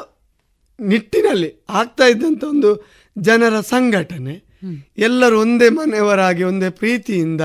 [0.80, 2.86] ನಿಟ್ಟಿನಲ್ಲಿ ಆಗ್ತಾ ಇದ್ದಂಥ ಒಂದು
[3.18, 4.48] ಜನರ ಸಂಘಟನೆ.
[4.98, 7.40] ಎಲ್ಲರೂ ಒಂದೇ ಮನೆಯವರಾಗಿ ಒಂದೇ ಪ್ರೀತಿಯಿಂದ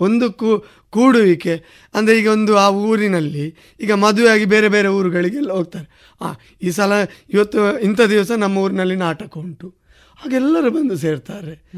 [0.00, 0.58] ಒಂದು ಕೂ
[0.90, 1.62] ಕೂಡುವಿಕೆ.
[1.94, 6.16] ಅಂದರೆ ಈಗ ಒಂದು ಆ ಊರಿನಲ್ಲಿ ಈಗ ಮದುವೆಯಾಗಿ ಬೇರೆ ಬೇರೆ ಊರುಗಳಿಗೆಲ್ಲ ಹೋಗ್ತಾರೆ.
[6.20, 6.92] ಆ ಈ ಸಲ
[7.30, 9.74] ಇವತ್ತು ಇಂಥ ದಿವಸ ನಮ್ಮ ಊರಿನಲ್ಲಿ ನಾಟಕ ಉಂಟು.
[10.16, 11.70] ಹಾಗೆಲ್ಲರೂ ಬಂದು ಸೇರ್ತಾರೆ.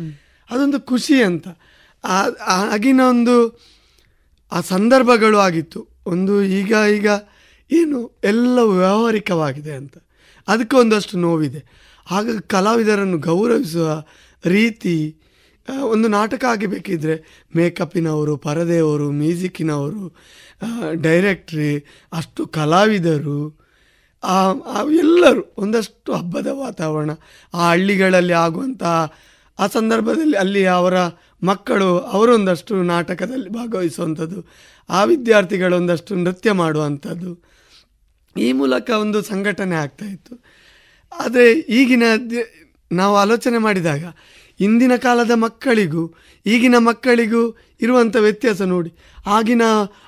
[0.50, 1.48] ಅದೊಂದು ಖುಷಿ ಅಂತ.
[2.44, 3.61] ಆಗಿನ ಒಂದು
[4.52, 5.88] ಆ ಸಂದರ್ಭಗಳು ಆಗಿತ್ತು.
[6.07, 7.07] ಒಂದು ಈಗ ಈಗ
[7.72, 9.96] ಏನು ಎಲ್ಲ ವ್ಯಾವಹಾರಿಕವಾಗಿದೆ ಅಂತ.
[10.49, 11.61] ಅದಕ್ಕೆ ಒಂದಷ್ಟು ನೋವಿದೆ.
[12.11, 13.88] ಆಗ ಕಲಾವಿದರನ್ನು ಗೌರವಿಸುವ
[14.45, 14.95] ರೀತಿ
[15.82, 17.14] ಒಂದು ನಾಟಕ ಆಗಬೇಕಿದ್ರೆ
[17.57, 20.03] ಮೇಕಪ್ಪಿನವರು, ಪರದೆಯವರು, ಮ್ಯೂಸಿಕ್ಕಿನವರು
[21.03, 21.70] ಡೈರೆಕ್ಟ್ರಿ,
[22.12, 23.38] ಅಷ್ಟು ಕಲಾವಿದರು
[24.99, 27.11] ಎಲ್ಲರೂ ಒಂದಷ್ಟು ಹಬ್ಬದ ವಾತಾವರಣ,
[27.55, 28.82] ಆ ಹಳ್ಳಿಗಳಲ್ಲಿ ಆಗುವಂಥ
[29.59, 30.97] ಆ ಸಂದರ್ಭದಲ್ಲಿ ಅಲ್ಲಿ ಅವರ
[31.42, 34.38] ಮಕ್ಕಳು ಅವರೊಂದಷ್ಟು ನಾಟಕದಲ್ಲಿ ಭಾಗವಹಿಸುವಂಥದ್ದು,
[34.88, 37.32] ಆ ವಿದ್ಯಾರ್ಥಿಗಳು ಒಂದಷ್ಟು ನೃತ್ಯ ಮಾಡುವಂಥದ್ದು
[38.37, 40.45] ಈ ಮೂಲಕ ಒಂದು ಸಂಘಟನೆ ಆಗ್ತಾ ಇತ್ತು.
[41.12, 42.03] ಆದರೆ ಈಗಿನ
[42.93, 44.05] ನಾವು ಆಲೋಚನೆ ಮಾಡಿದಾಗ
[44.61, 46.14] ಇಂದಿನ ಕಾಲದ ಮಕ್ಕಳಿಗೂ,
[46.47, 48.91] ಈಗಿನ ಮಕ್ಕಳಿಗೂ ಇರುವಂಥ ವ್ಯತ್ಯಾಸ ನೋಡಿ,
[49.26, 49.62] ಆಗಿನ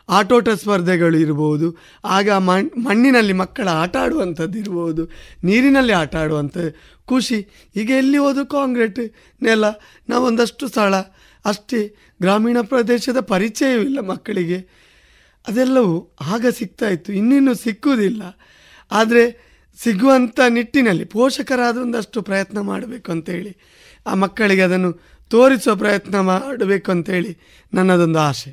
[0.09, 5.05] ಆಟೋಟ ಸ್ಪರ್ಧೆಗಳು ಇರ್ಬೋದು, ಆಗ ಮಣ್, ಮಣ್ಣಿನಲ್ಲಿ ಮಕ್ಕಳ ಆಟ ಆಡುವಂಥದ್ದು ಇರ್ಬೋದು,
[5.45, 6.57] ನೀರಿನಲ್ಲಿ ಆಟ ಆಡುವಂಥ
[7.05, 7.71] ಖುಷಿ.
[7.77, 9.65] ಈಗ ಎಲ್ಲಿ ಹೋದ್ರು ಕಾಂಕ್ರೀಟ್ ನೆಲ,
[10.09, 10.95] ನಾವೊಂದಷ್ಟು ಸ್ಥಳ,
[11.45, 12.13] ಅಷ್ಟೇ.
[12.23, 14.86] ಗ್ರಾಮೀಣ ಪ್ರದೇಶದ ಪರಿಚಯವಿಲ್ಲ ಮಕ್ಕಳಿಗೆ.
[15.47, 15.97] ಅದೆಲ್ಲವೂ
[16.35, 17.11] ಆಗ ಸಿಗ್ತಾ ಇತ್ತು.
[17.21, 18.23] ಇನ್ನಿನ್ನು ಸಿಕ್ಕುವುದಿಲ್ಲ.
[18.91, 19.25] ಆದರೆ
[19.79, 23.53] ಸಿಗುವಂಥ ನಿಟ್ಟಿನಲ್ಲಿ ಪೋಷಕರಾದೊಂದಷ್ಟು ಪ್ರಯತ್ನ ಮಾಡಬೇಕು ಅಂತೇಳಿ,
[24.07, 24.91] ಆ ಮಕ್ಕಳಿಗೆ ಅದನ್ನು
[25.31, 27.33] ತೋರಿಸುವ ಪ್ರಯತ್ನ ಮಾಡಬೇಕು ಅಂತೇಳಿ
[27.73, 28.51] ನನ್ನದೊಂದು ಆಸೆ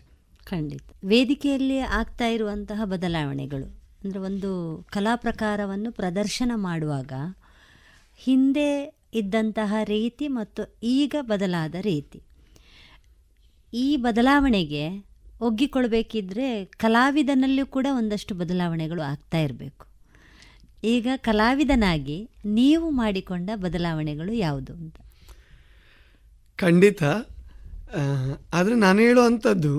[0.47, 0.83] ಖಂಡಿತ.
[1.03, 3.67] ವೇದಿಕೆಯಲ್ಲಿ ಆಗ್ತಾ ಇರುವಂತಹ ಬದಲಾವಣೆಗಳು,
[4.03, 4.51] ಅಂದರೆ ಒಂದು
[4.91, 7.13] ಕಲಾ ಪ್ರಕಾರವನ್ನು ಪ್ರದರ್ಶನ ಮಾಡುವಾಗ
[8.21, 8.69] ಹಿಂದೆ
[9.13, 10.61] ಇದ್ದಂತಹ ರೀತಿ ಮತ್ತು
[10.97, 12.19] ಈಗ ಬದಲಾದ ರೀತಿ.
[13.73, 14.85] ಈ ಬದಲಾವಣೆಗೆ
[15.43, 19.85] ಒಗ್ಗಿಕೊಳ್ಬೇಕಿದ್ರೆ ಕಲಾವಿದನಲ್ಲೂ ಕೂಡ ಒಂದಷ್ಟು ಬದಲಾವಣೆಗಳು ಆಗ್ತಾ ಇರಬೇಕು.
[20.83, 24.97] ಈಗ ಕಲಾವಿದನಾಗಿ ನೀವು ಮಾಡಿಕೊಂಡ ಬದಲಾವಣೆಗಳು ಯಾವುದು ಅಂತ?
[26.59, 27.03] ಖಂಡಿತ.
[28.53, 29.73] ಆದರೆ ನಾನು ಹೇಳುವಂಥದ್ದು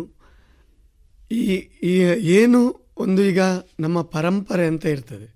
[1.33, 1.43] ಈ
[1.83, 1.93] ಈ
[2.39, 2.61] ಏನು
[2.97, 3.43] ಒಂದು ಈಗ
[3.81, 5.29] ನಮ್ಮ ಪರಂಪರೆ ಅಂತ ಇರ್ತದೆ.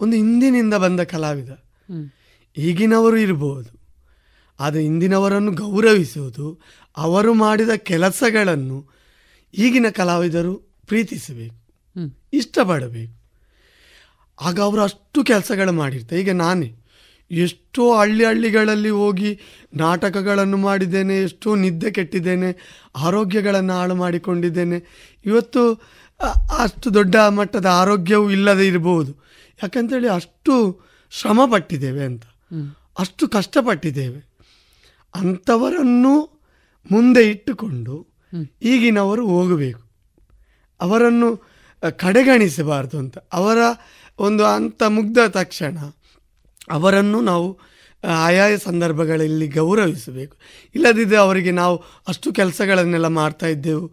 [0.00, 1.52] ಒಂದು ಹಿಂದಿನಿಂದ ಬಂದ ಕಲಾವಿದ.
[2.56, 3.70] ಈಗಿನವರು ಇರಬಹುದು
[4.58, 6.46] ಆದರೆ ಹಿಂದಿನವರನ್ನು ಗೌರವಿಸುವುದು
[6.96, 8.78] ಅವರು ಮಾಡಿದ ಕೆಲಸಗಳನ್ನು
[9.54, 10.54] ಈಗಿನ ಕಲಾವಿದರು
[10.86, 11.56] ಪ್ರೀತಿಸಬೇಕು
[12.32, 13.18] ಇಷ್ಟಪಡಬೇಕು.
[14.40, 16.20] ಆಗ ಅವರು ಅಷ್ಟು ಕೆಲಸಗಳು ಮಾಡಿರ್ತಾರೆ.
[16.20, 16.74] ಈಗ ನಾನೇ
[17.30, 19.38] ಎಷ್ಟೋ ಹಳ್ಳಿ ಹಳ್ಳಿಗಳಲ್ಲಿ ಹೋಗಿ
[19.74, 22.56] ನಾಟಕಗಳನ್ನು ಮಾಡಿದ್ದೇನೆ ಎಷ್ಟೋ ನಿದ್ದೆ ಕೆಟ್ಟಿದ್ದೇನೆ
[22.96, 24.84] ಆರೋಗ್ಯಗಳನ್ನು ಹಾಳು ಮಾಡಿಕೊಂಡಿದ್ದೇನೆ.
[25.26, 25.74] ಇವತ್ತು
[26.58, 29.14] ಅಷ್ಟು ದೊಡ್ಡ ಮಟ್ಟದ ಆರೋಗ್ಯವೂ ಇಲ್ಲದೆ ಇರಬಹುದು
[29.62, 30.80] ಯಾಕಂತೇಳಿ ಅಷ್ಟು
[31.10, 32.22] ಶ್ರಮ ಪಟ್ಟಿದ್ದೇವೆ ಅಂತ
[32.98, 34.28] ಅಷ್ಟು ಕಷ್ಟಪಟ್ಟಿದ್ದೇವೆ.
[35.14, 36.42] ಅಂಥವರನ್ನು
[36.90, 38.07] ಮುಂದೆ ಇಟ್ಟುಕೊಂಡು
[38.62, 39.82] ಈಗಿನವರು ಹೋಗಬೇಕು.
[40.80, 41.28] ಅವರನ್ನು
[41.96, 43.18] ಕಡೆಗಣಿಸಬಾರ್ದು ಅಂತ.
[43.32, 43.58] ಅವರ
[44.18, 45.78] ಒಂದು ಅಂತ ಮುಗ್ದ ತಕ್ಷಣ
[46.70, 47.48] ಅವರನ್ನು ನಾವು
[48.04, 50.36] ಆಯಾಯ ಸಂದರ್ಭಗಳಲ್ಲಿ ಗೌರವಿಸಬೇಕು.
[50.74, 51.76] ಇಲ್ಲದಿದ್ದರೆ ಅವರಿಗೆ ನಾವು
[52.08, 53.86] ಅಷ್ಟು ಕೆಲಸಗಳನ್ನೆಲ್ಲ ಮಾಡ್ತಾ ಇದ್ದೆವು.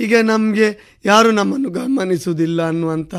[0.00, 3.14] ಈಗ ನಮಗೆ ಯಾರು ನಮ್ಮನ್ನು ಗಮನಿಸುವುದಿಲ್ಲ ಅನ್ನುವಂಥ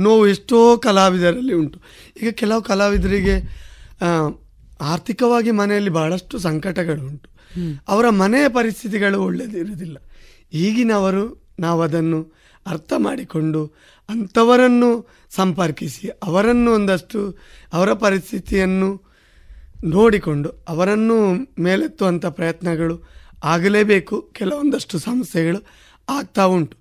[0.00, 1.78] ನೋವು ಎಷ್ಟೋ ಕಲಾವಿದರಲ್ಲಿ ಉಂಟು.
[2.22, 3.34] ಈಗ ಕೆಲವು ಕಲಾವಿದರಿಗೆ
[4.80, 7.28] ಆರ್ಥಿಕವಾಗಿ ಮನೆಯಲ್ಲಿ ಬಹಳಷ್ಟು ಸಂಕಟಗಳು ಉಂಟು.
[7.88, 9.96] ಅವರ ಮನೆಯ ಪರಿಸ್ಥಿತಿಗಳು ಒಳ್ಳೆಯದಿರುವುದಿಲ್ಲ
[10.52, 12.32] ಈಗಿನವರು ನಾವು ಅದನ್ನು
[12.66, 13.66] ಅರ್ಥ ಮಾಡಿಕೊಂಡು
[14.08, 17.38] ಅಂಥವರನ್ನು ಸಂಪರ್ಕಿಸಿ ಅವರನ್ನು ಒಂದಷ್ಟು
[17.72, 19.08] ಅವರ ಪರಿಸ್ಥಿತಿಯನ್ನು
[19.84, 24.22] ನೋಡಿಕೊಂಡು ಅವರನ್ನು ಮೇಲೆತ್ತುವಂಥ ಪ್ರಯತ್ನಗಳು ಆಗಲೇಬೇಕು.
[24.22, 25.66] ಕೆಲವೊಂದಷ್ಟು ಸಮಸ್ಯೆಗಳು
[26.08, 26.76] ಆಗ್ತಾ ಉಂಟು.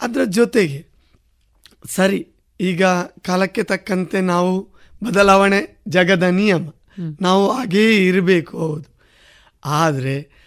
[0.00, 0.86] ಅದರ ಜೊತೆಗೆ
[1.86, 2.28] ಸರಿ
[2.60, 2.84] ಈಗ
[3.26, 4.68] ಕಾಲಕ್ಕೆ ತಕ್ಕಂತೆ ನಾವು
[5.04, 6.68] ಬದಲಾವಣೆ ಜಗದ ನಿಯಮ.
[7.20, 8.98] ನಾವು ಹಾಗೇ ಇರಬೇಕು ಹೌದು.
[9.64, 10.37] ಆದರೆ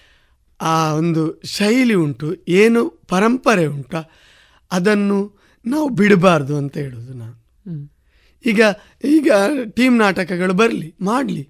[0.62, 3.96] ಆ ಒಂದು ಶೈಲಿ ಉಂಟು ಏನು ಪರಂಪರೆ ಉಂಟ
[4.72, 5.20] ಅದನ್ನು
[5.66, 7.38] ನಾವು ಬಿಡಬಾರ್ದು ಅಂತ ಹೇಳೋದು ನಾನು.
[8.46, 8.62] ಈಗ
[9.04, 9.32] ಈಗ
[9.76, 11.44] ಟೀಮ್ ನಾಟಕಗಳು ಬರಲಿ ಮಾಡಲಿ.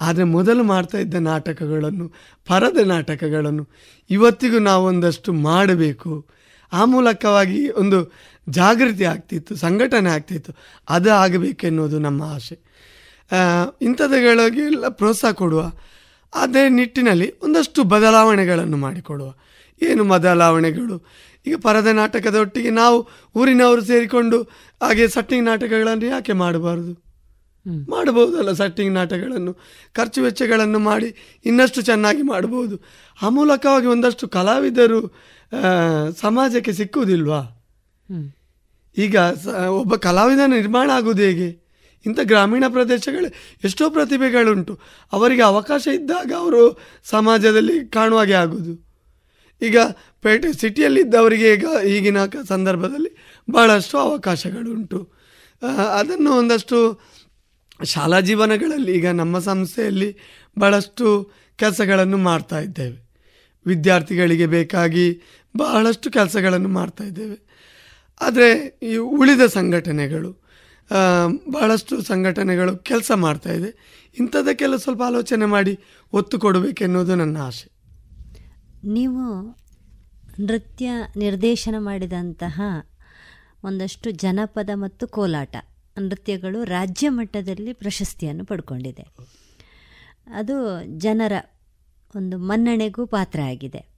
[0.00, 2.06] ಆದರೆ ಮೊದಲು ಮಾಡ್ತಾ ಇದ್ದ ನಾಟಕಗಳನ್ನು
[2.46, 3.64] ಪರದ ನಾಟಕಗಳನ್ನು
[4.10, 6.12] ಇವತ್ತಿಗೂ ನಾವೊಂದಷ್ಟು ಮಾಡಬೇಕು.
[6.72, 7.98] ಆ ಮೂಲಕವಾಗಿ ಒಂದು
[8.48, 10.52] ಜಾಗೃತಿ ಆಗ್ತಿತ್ತು ಸಂಘಟನೆ ಆಗ್ತಿತ್ತು
[10.88, 12.56] ಅದು ಆಗಬೇಕೆನ್ನುವುದು ನಮ್ಮ ಆಸೆ.
[13.82, 15.72] ಇಂಥದ್ದುಗಳಿಗೆಲ್ಲ ಪ್ರೋತ್ಸಾಹ ಕೊಡುವ
[16.34, 19.34] ಅದೇ ನಿಟ್ಟಿನಲ್ಲಿ ಒಂದಷ್ಟು ಬದಲಾವಣೆಗಳನ್ನು ಮಾಡಿಕೊಡುವ
[19.82, 21.06] ಏನು ಬದಲಾವಣೆಗಳು?
[21.46, 24.42] ಈಗ ಪರದ ನಾಟಕದ ಒಟ್ಟಿಗೆ ನಾವು ಊರಿನವರು ಸೇರಿಕೊಂಡು
[24.82, 27.10] ಹಾಗೆ ಸಟ್ಟಿಂಗ್ ನಾಟಕಗಳನ್ನು ಯಾಕೆ ಮಾಡಬಾರದು?
[27.90, 29.54] ಮಾಡಬಹುದಲ್ಲ ಸಟ್ಟಿಂಗ್ ನಾಟಕಗಳನ್ನು?
[29.92, 32.80] ಖರ್ಚು ವೆಚ್ಚಗಳನ್ನು ಮಾಡಿ ಇನ್ನಷ್ಟು ಚೆನ್ನಾಗಿ ಮಾಡಬಹುದು.
[33.22, 35.14] ಆ ಮೂಲಕವಾಗಿ ಒಂದಷ್ಟು ಕಲಾವಿದರು
[36.20, 37.56] ಸಮಾಜಕ್ಕೆ ಸಿಕ್ಕುವುದಿಲ್ವಾ?
[38.96, 41.59] ಈಗ ಸ- ಒಬ್ಬ ಕಲಾವಿದನ ನಿರ್ಮಾಣ ಆಗುವುದು ಹೇಗೆ?
[42.06, 44.80] ಇಂಥ ಗ್ರಾಮೀಣ ಪ್ರದೇಶಗಳು ಎಷ್ಟೋ ಪ್ರತಿಭೆಗಳುಂಟು.
[45.12, 48.90] ಅವರಿಗೆ ಅವಕಾಶ ಇದ್ದಾಗ ಅವರು ಸಮಾಜದಲ್ಲಿ ಕಾಣುವಾಗೆ ಆಗೋದು.
[49.62, 49.78] ಈಗ
[50.22, 52.16] ಪೇಟೆ ಸಿಟಿಯಲ್ಲಿದ್ದವರಿಗೆ ಈಗ ಈಗಿನ
[52.48, 53.16] ಸಂದರ್ಭದಲ್ಲಿ
[53.50, 55.12] ಬಹಳಷ್ಟು ಅವಕಾಶಗಳುಂಟು.
[55.98, 57.00] ಅದನ್ನು ಒಂದಷ್ಟು
[57.84, 60.18] ಶಾಲಾ ಜೀವನಗಳಲ್ಲಿ ಈಗ ನಮ್ಮ ಸಂಸ್ಥೆಯಲ್ಲಿ
[60.60, 63.10] ಭಾಳಷ್ಟು ಕೆಲಸಗಳನ್ನು ಮಾಡ್ತಾ ಇದ್ದೇವೆ.
[63.66, 65.20] ವಿದ್ಯಾರ್ಥಿಗಳಿಗೆ ಬೇಕಾಗಿ
[65.56, 67.50] ಬಹಳಷ್ಟು ಕೆಲಸಗಳನ್ನು ಮಾಡ್ತಾ ಇದ್ದೇವೆ.
[68.20, 70.39] ಆದರೆ ಈ ಉಳಿದ ಸಂಘಟನೆಗಳು
[70.90, 74.00] ಆ, ಬಹಳಷ್ಟು ಸಂಘಟನೆಗಳು ಕೆಲಸ ಮಾಡ್ತಾ ಇದೆ.
[74.18, 75.78] ಇಂಥದ್ದಕ್ಕೆಲ್ಲ ಸ್ವಲ್ಪ ಆಲೋಚನೆ ಮಾಡಿ
[76.12, 77.72] ಒತ್ತು ಕೊಡಬೇಕೆನ್ನುವುದು ನನ್ನ ಆಸೆ.
[78.84, 79.42] ನೀವು
[80.40, 82.60] ನೃತ್ಯ ನಿರ್ದೇಶನ ಮಾಡಿದಂತಹ
[83.64, 85.56] ಒಂದಷ್ಟು ಜನಪದ ಮತ್ತು ಕೋಲಾಟ
[85.98, 89.06] ನೃತ್ಯಗಳು ರಾಜ್ಯ ಮಟ್ಟದಲ್ಲಿ ಪ್ರಶಸ್ತಿಯನ್ನು ಪಡ್ಕೊಂಡಿದೆ.
[90.34, 91.32] ಅದು ಜನರ
[92.16, 93.88] ಒಂದು ಮನ್ನಣೆಗೂ ಪಾತ್ರ ಆಗಿದೆ.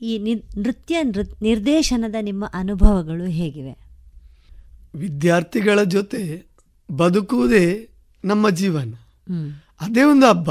[0.00, 0.18] ಈ
[0.58, 1.02] ನೃತ್ಯ
[1.42, 3.83] ನಿರ್ದೇಶನದ ನಿಮ್ಮ ಅನುಭವಗಳು ಹೇಗಿವೆ?
[4.94, 6.46] ವಿದ್ಯಾರ್ಥಿಗಳ ಜೊತೆ
[6.92, 7.88] ಬದುಕುವುದೇ
[8.24, 8.94] ನಮ್ಮ ಜೀವನ.
[9.80, 10.50] ಅದೇ ಒಂದು ಹಬ್ಬ.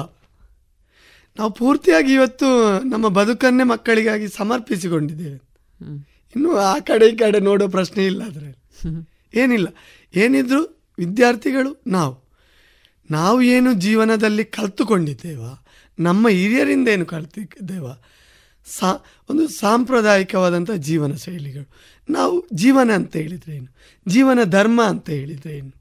[1.40, 5.42] ನಾವು ಪೂರ್ತಿಯಾಗಿ ಇವತ್ತು ನಮ್ಮ ಬದುಕನ್ನೇ ಮಕ್ಕಳಿಗಾಗಿ ಸಮರ್ಪಿಸಿಕೊಂಡಿದ್ದೇವೆ.
[6.36, 8.58] ಇನ್ನು ಆ ಕಡೆ ಈ ಕಡೆ ನೋಡೋ ಪ್ರಶ್ನೆ ಇಲ್ಲ ಅದರಲ್ಲಿ.
[9.34, 9.68] ಏನಿಲ್ಲ.
[10.16, 12.24] ಏನಿದ್ರು ವಿದ್ಯಾರ್ಥಿಗಳು ನಾವು.
[13.12, 15.44] ನಾವು ಏನು ಜೀವನದಲ್ಲಿ ಕಲ್ತುಕೊಂಡಿದ್ದೇವ?
[16.00, 17.86] ನಮ್ಮ ಹಿರಿಯರಿಂದ ಏನು ಕಲ್ತಿದ್ದೇವ?
[18.66, 21.70] ಸಾ, ಒಂದು ಸಾಂಪ್ರದಾಯಿಕವಾದಂಥ ಜೀವನ ಶೈಲಿಗಳು.
[22.10, 23.76] ನಾವು ಜೀವನ ಅಂತ ಹೇಳಿದ್ರೆ ಏನು?
[24.08, 25.72] ಜೀವನ ಧರ್ಮ ಅಂತ ಹೇಳಿದ್ರೆ ಏನು?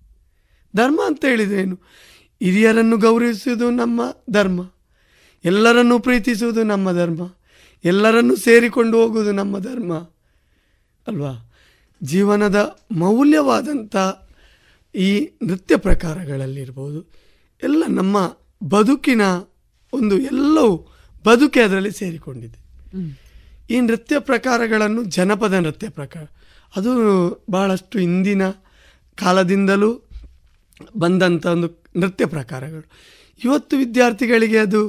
[0.77, 1.79] ಧರ್ಮ ಅಂತ ಹೇಳಿದ್ರೆ ಏನು?
[2.43, 4.01] ಹಿರಿಯರನ್ನು ಗೌರವಿಸುವುದು ನಮ್ಮ
[4.31, 4.71] ಧರ್ಮ.
[5.45, 7.35] ಎಲ್ಲರನ್ನು ಪ್ರೀತಿಸುವುದು ನಮ್ಮ ಧರ್ಮ.
[7.85, 9.95] ಎಲ್ಲರನ್ನೂ ಸೇರಿಕೊಂಡು ಹೋಗುವುದು ನಮ್ಮ ಧರ್ಮ.
[11.07, 11.53] ಅಲ್ವಾ?
[12.03, 13.97] ಜೀವನದ ಮೌಲ್ಯವಾದಂಥ
[14.97, 17.13] ಈ ನೃತ್ಯ ಪ್ರಕಾರಗಳಲ್ಲಿರ್ಬೋದು.
[17.63, 19.23] ಎಲ್ಲ ನಮ್ಮ ಬದುಕಿನ
[19.93, 20.93] ಒಂದು ಎಲ್ಲವೂ
[21.27, 22.62] ಬದುಕೆ ಅದರಲ್ಲಿ ಸೇರಿಕೊಂಡಿದೆ.
[23.71, 26.25] ಈ ನೃತ್ಯ ಪ್ರಕಾರಗಳನ್ನು ಜನಪದ ನೃತ್ಯ ಪ್ರಕಾರ,
[26.77, 26.93] ಅದು
[27.51, 28.43] ಬಹಳಷ್ಟು ಹಿಂದಿನ
[29.19, 29.91] ಕಾಲದಿಂದಲೂ
[30.97, 32.87] ಬಂದಂಥ ಒಂದು ನೃತ್ಯ ಪ್ರಕಾರಗಳು.
[33.41, 34.83] ಇವತ್ತು ವಿದ್ಯಾರ್ಥಿಗಳಿಗೆ ಅದು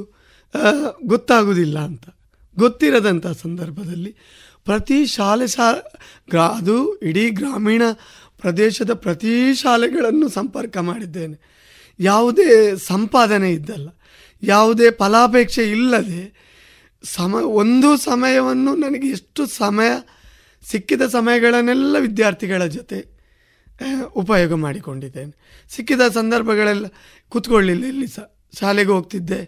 [1.04, 2.04] ಗೊತ್ತಾಗುವುದಿಲ್ಲ ಅಂತ.
[2.56, 4.12] ಗೊತ್ತಿರದಂಥ ಸಂದರ್ಭದಲ್ಲಿ
[4.64, 5.66] ಪ್ರತಿ ಶಾಲೆ ಶಾ,
[6.30, 7.82] ಗ್ರಾ, ಅದು ಇಡೀ ಗ್ರಾಮೀಣ
[8.38, 11.36] ಪ್ರದೇಶದ ಪ್ರತಿ ಶಾಲೆಗಳನ್ನು ಸಂಪರ್ಕ ಮಾಡಿದ್ದೇನೆ.
[12.00, 12.48] ಯಾವುದೇ
[12.86, 13.88] ಸಂಪಾದನೆ ಇದ್ದಲ್ಲ,
[14.42, 16.22] ಯಾವುದೇ ಫಲಾಪೇಕ್ಷೆ ಇಲ್ಲದೆ
[17.04, 19.90] ಸಮ, ಒಂದು ಸಮಯವನ್ನು ನನಗೆ ಎಷ್ಟು ಸಮಯ
[20.62, 22.98] ಸಿಕ್ಕಿದ ಸಮಯಗಳನ್ನೆಲ್ಲ ವಿದ್ಯಾರ್ಥಿಗಳ ಜೊತೆ
[24.22, 25.32] ಉಪಯೋಗ ಮಾಡಿಕೊಂಡಿದ್ದೇನೆ.
[25.74, 26.86] ಸಿಕ್ಕಿದ ಸಂದರ್ಭಗಳೆಲ್ಲ
[27.32, 28.26] ಕೂತ್ಕೊಳ್ಳಿಲ್ಲ, ಇಲ್ಲಿ ಸಹ
[28.60, 29.40] ಶಾಲೆಗೆ ಹೋಗ್ತಿದ್ದೆ.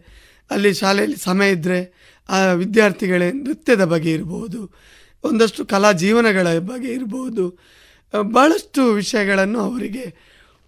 [0.51, 1.79] ಅಲ್ಲಿ ಶಾಲೆಯಲ್ಲಿ ಸಮಯ ಇದ್ದರೆ
[2.29, 4.61] ಆ ವಿದ್ಯಾರ್ಥಿಗಳೇ ನೃತ್ಯದ ಬಗ್ಗೆ ಇರ್ಬೋದು,
[5.25, 7.45] ಒಂದಷ್ಟು ಕಲಾ ಜೀವನಗಳ ಬಗ್ಗೆ ಇರ್ಬೋದು
[8.37, 10.05] ಭಾಳಷ್ಟು ವಿಷಯಗಳನ್ನು ಅವರಿಗೆ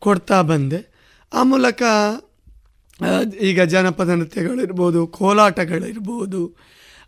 [0.02, 0.80] ಕೊಡ್ತಾ ಬಂದೆ.
[1.32, 1.82] ಆ ಮೂಲಕ
[3.50, 6.42] ಈಗ ಜನಪದ ನೃತ್ಯಗಳಿರ್ಬೋದು, ಕೋಲಾಟಗಳಿರ್ಬೋದು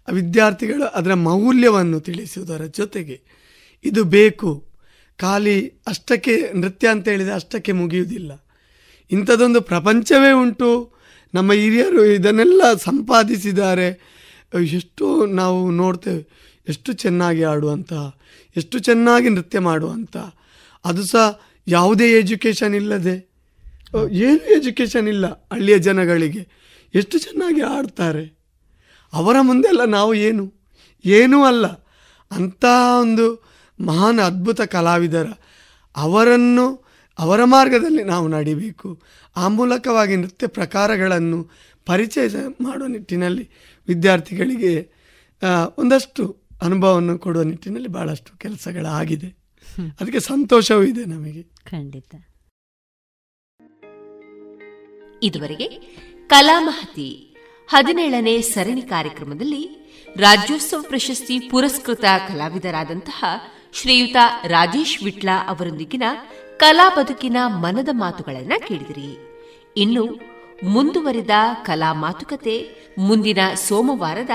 [0.09, 3.21] ವಿದ್ಯಾರ್ಥಿಗಳು ಅದರ ಮೌಲ್ಯವನ್ನು ತಿಳಿಸುವುದರ ಜೊತೆಗೆ
[3.85, 4.51] ಇದು ಬೇಕು.
[5.19, 5.57] ಖಾಲಿ
[5.87, 8.33] ಅಷ್ಟಕ್ಕೆ ನೃತ್ಯ ಅಂತ ಹೇಳಿದರೆ ಅಷ್ಟಕ್ಕೆ ಮುಗಿಯುವುದಿಲ್ಲ.
[9.11, 10.71] ಇಂಥದ್ದೊಂದು ಪ್ರಪಂಚವೇ ಉಂಟು.
[11.35, 13.89] ನಮ್ಮ ಹಿರಿಯರು ಇದನ್ನೆಲ್ಲ ಸಂಪಾದಿಸಿದ್ದಾರೆ.
[14.73, 16.23] ಎಷ್ಟು ನಾವು ನೋಡ್ತೇವೆ,
[16.69, 17.93] ಎಷ್ಟು ಚೆನ್ನಾಗಿ ಆಡುವಂಥ
[18.57, 20.17] ಎಷ್ಟು ಚೆನ್ನಾಗಿ ನೃತ್ಯ ಮಾಡುವಂಥ
[20.85, 23.17] ಅದು ಸಹ ಯಾವುದೇ ಎಜುಕೇಷನ್ ಇಲ್ಲದೆ.
[24.11, 26.43] ಏನು ಎಜುಕೇಷನ್ ಇಲ್ಲ ಹಳ್ಳಿಯ ಜನಗಳಿಗೆ.
[26.95, 28.40] ಎಷ್ಟು ಚೆನ್ನಾಗಿ ಆಡ್ತಾರೆ.
[29.13, 30.53] ಅವರ ಮುಂದೆಲ್ಲ ನಾವು ಏನು?
[31.05, 31.67] ಏನೂ ಅಲ್ಲ.
[32.31, 32.65] ಅಂಥ
[33.01, 33.45] ಒಂದು
[33.87, 35.27] ಮಹಾನ್ ಅದ್ಭುತ ಕಲಾವಿದರ
[35.97, 36.85] ಅವರನ್ನು
[37.19, 39.03] ಅವರ ಮಾರ್ಗದಲ್ಲಿ ನಾವು ನಡಿಬೇಕು.
[39.37, 41.51] ಆ ಮೂಲಕವಾಗಿ ನೃತ್ಯ ಪ್ರಕಾರಗಳನ್ನು
[41.87, 43.51] ಪರಿಚಯ ಮಾಡುವ ನಿಟ್ಟಿನಲ್ಲಿ
[43.89, 44.93] ವಿದ್ಯಾರ್ಥಿಗಳಿಗೆ
[45.79, 49.27] ಒಂದಷ್ಟು ಅನುಭವವನ್ನು ಕೊಡುವ ನಿಟ್ಟಿನಲ್ಲಿ ಭಾಳಷ್ಟು ಕೆಲಸಗಳಾಗಿದೆ.
[50.01, 51.43] ಅದಕ್ಕೆ ಸಂತೋಷವೂ ಇದೆ ನಮಗೆ.
[51.43, 52.15] ಖಂಡಿತ.
[55.23, 55.69] ಇದುವರೆಗೆ
[56.29, 57.30] ಕಲಾಮಹತಿ
[57.71, 59.63] ಹದಿನೇಳನೇ ಸರಣಿ ಕಾರ್ಯಕ್ರಮದಲ್ಲಿ
[60.17, 63.25] ರಾಜ್ಯೋತ್ಸವ ಪ್ರಶಸ್ತಿ ಪುರಸ್ಕೃತ ಕಲಾವಿದರಾದಂತಹ
[63.73, 66.03] ಶ್ರೀಯುತ ರಾಜೇಶ್ ವಿಟ್ಲಾ ಅವರೊಂದಿಗಿನ
[66.57, 69.11] ಕಲಾ ಬದುಕಿನ ಮನದ ಮಾತುಗಳನ್ನು ಕೇಳಿದಿರಿ.
[69.77, 70.05] ಇನ್ನು
[70.65, 71.31] ಮುಂದುವರಿದ
[71.65, 72.57] ಕಲಾ ಮಾತುಕತೆ
[72.99, 74.31] ಮುಂದಿನ ಸೋಮವಾರದ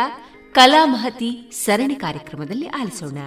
[0.53, 3.17] ಕಲಾ ಮಹತಿ ಸರಣಿ ಕಾರ್ಯಕ್ರಮದಲ್ಲಿ ಆಲಿಸೋಣ.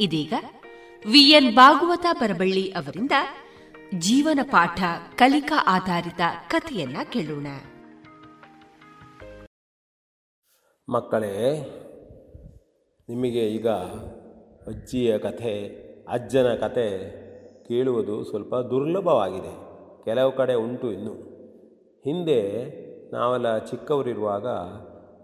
[0.00, 0.32] ಇದೀಗ
[1.10, 3.12] ವಿಎನ್ ಭಾಗವತ ಬರಬಳ್ಳಿ ಅವರಿಂದ
[3.98, 4.82] ಜೀವನ ಪಾಠ
[5.14, 7.46] ಕಲಿಕಾ ಆಧಾರಿತ ಕಥೆಯನ್ನ ಕೇಳೋಣ.
[10.88, 11.60] ಮಕ್ಕಳೇ,
[13.08, 13.68] ನಿಮಗೆ ಈಗ
[14.66, 15.66] ಅಜ್ಜಿಯ ಕಥೆ,
[16.08, 16.88] ಅಜ್ಜನ ಕಥೆ
[17.68, 19.54] ಕೇಳುವುದು ಸ್ವಲ್ಪ ದುರ್ಲಭವಾಗಿದೆ.
[20.04, 21.14] ಕೆಲವು ಕಡೆ ಉಂಟು ಇನ್ನು.
[22.04, 22.40] ಹಿಂದೆ
[23.12, 24.46] ನಾವೆಲ್ಲ ಚಿಕ್ಕವರಿರುವಾಗ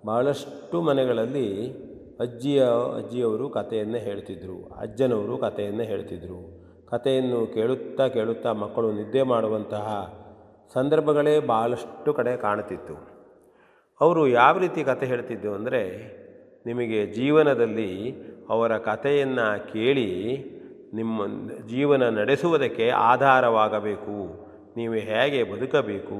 [0.06, 1.72] ಬಹಳಷ್ಟು ಮನೆಗಳಲ್ಲಿ
[2.20, 2.62] ಅಜ್ಜಿಯ
[2.96, 6.38] ಅಜ್ಜಿಯವರು ಕಥೆಯನ್ನೇ ಹೇಳ್ತಿದ್ರು, ಅಜ್ಜನವರು ಕಥೆಯನ್ನೇ ಹೇಳ್ತಿದ್ರು.
[6.86, 9.86] ಕಥೆಯನ್ನು ಕೇಳುತ್ತಾ ಕೇಳುತ್ತಾ ಮಕ್ಕಳು ನಿದ್ದೆ ಮಾಡುವಂತಹ
[10.74, 12.96] ಸಂದರ್ಭಗಳೇ ಭಾಳಷ್ಟು ಕಡೆ ಕಾಣುತ್ತಿತ್ತು.
[14.00, 15.82] ಅವರು ಯಾವ ರೀತಿ ಕತೆ ಹೇಳ್ತಿದ್ದು ಅಂದರೆ,
[16.66, 17.92] ನಿಮಗೆ ಜೀವನದಲ್ಲಿ
[18.48, 20.08] ಅವರ ಕಥೆಯನ್ನು ಕೇಳಿ
[20.94, 21.26] ನಿಮ್ಮ
[21.66, 24.16] ಜೀವನ ನಡೆಸುವುದಕ್ಕೆ ಆಧಾರವಾಗಬೇಕು.
[24.76, 26.18] ನೀವು ಹೇಗೆ ಬದುಕಬೇಕು,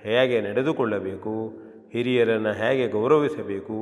[0.00, 1.34] ಹೇಗೆ ನಡೆದುಕೊಳ್ಳಬೇಕು,
[1.92, 3.78] ಹಿರಿಯರನ್ನು ಹೇಗೆ ಗೌರವಿಸಬೇಕು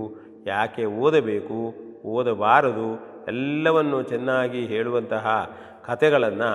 [0.46, 5.56] ಯಾಕೆ ಓದಬೇಕು, ಓದಬಾರದು, ಎಲ್ಲವನ್ನು ಚೆನ್ನಾಗಿ ಹೇಳುವಂತಹ
[5.86, 6.50] ಕಥೆಗಳನ್ನು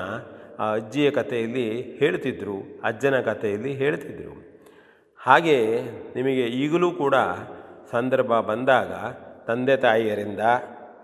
[0.60, 4.66] ಆ ಅಜ್ಜಿಯ ಕಥೆಯಲ್ಲಿ ಹೇಳ್ತಿದ್ರು, ಅಜ್ಜನ ಕಥೆಯಲ್ಲಿ ಹೇಳ್ತಿದ್ರು.
[5.20, 5.82] ಹಾಗೆ
[6.16, 7.16] ನಿಮಗೆ ಈಗಲೂ ಕೂಡ
[7.92, 8.92] ಸಂದರ್ಭ ಬಂದಾಗ
[9.48, 10.40] ತಂದೆ ತಾಯಿಯರಿಂದ,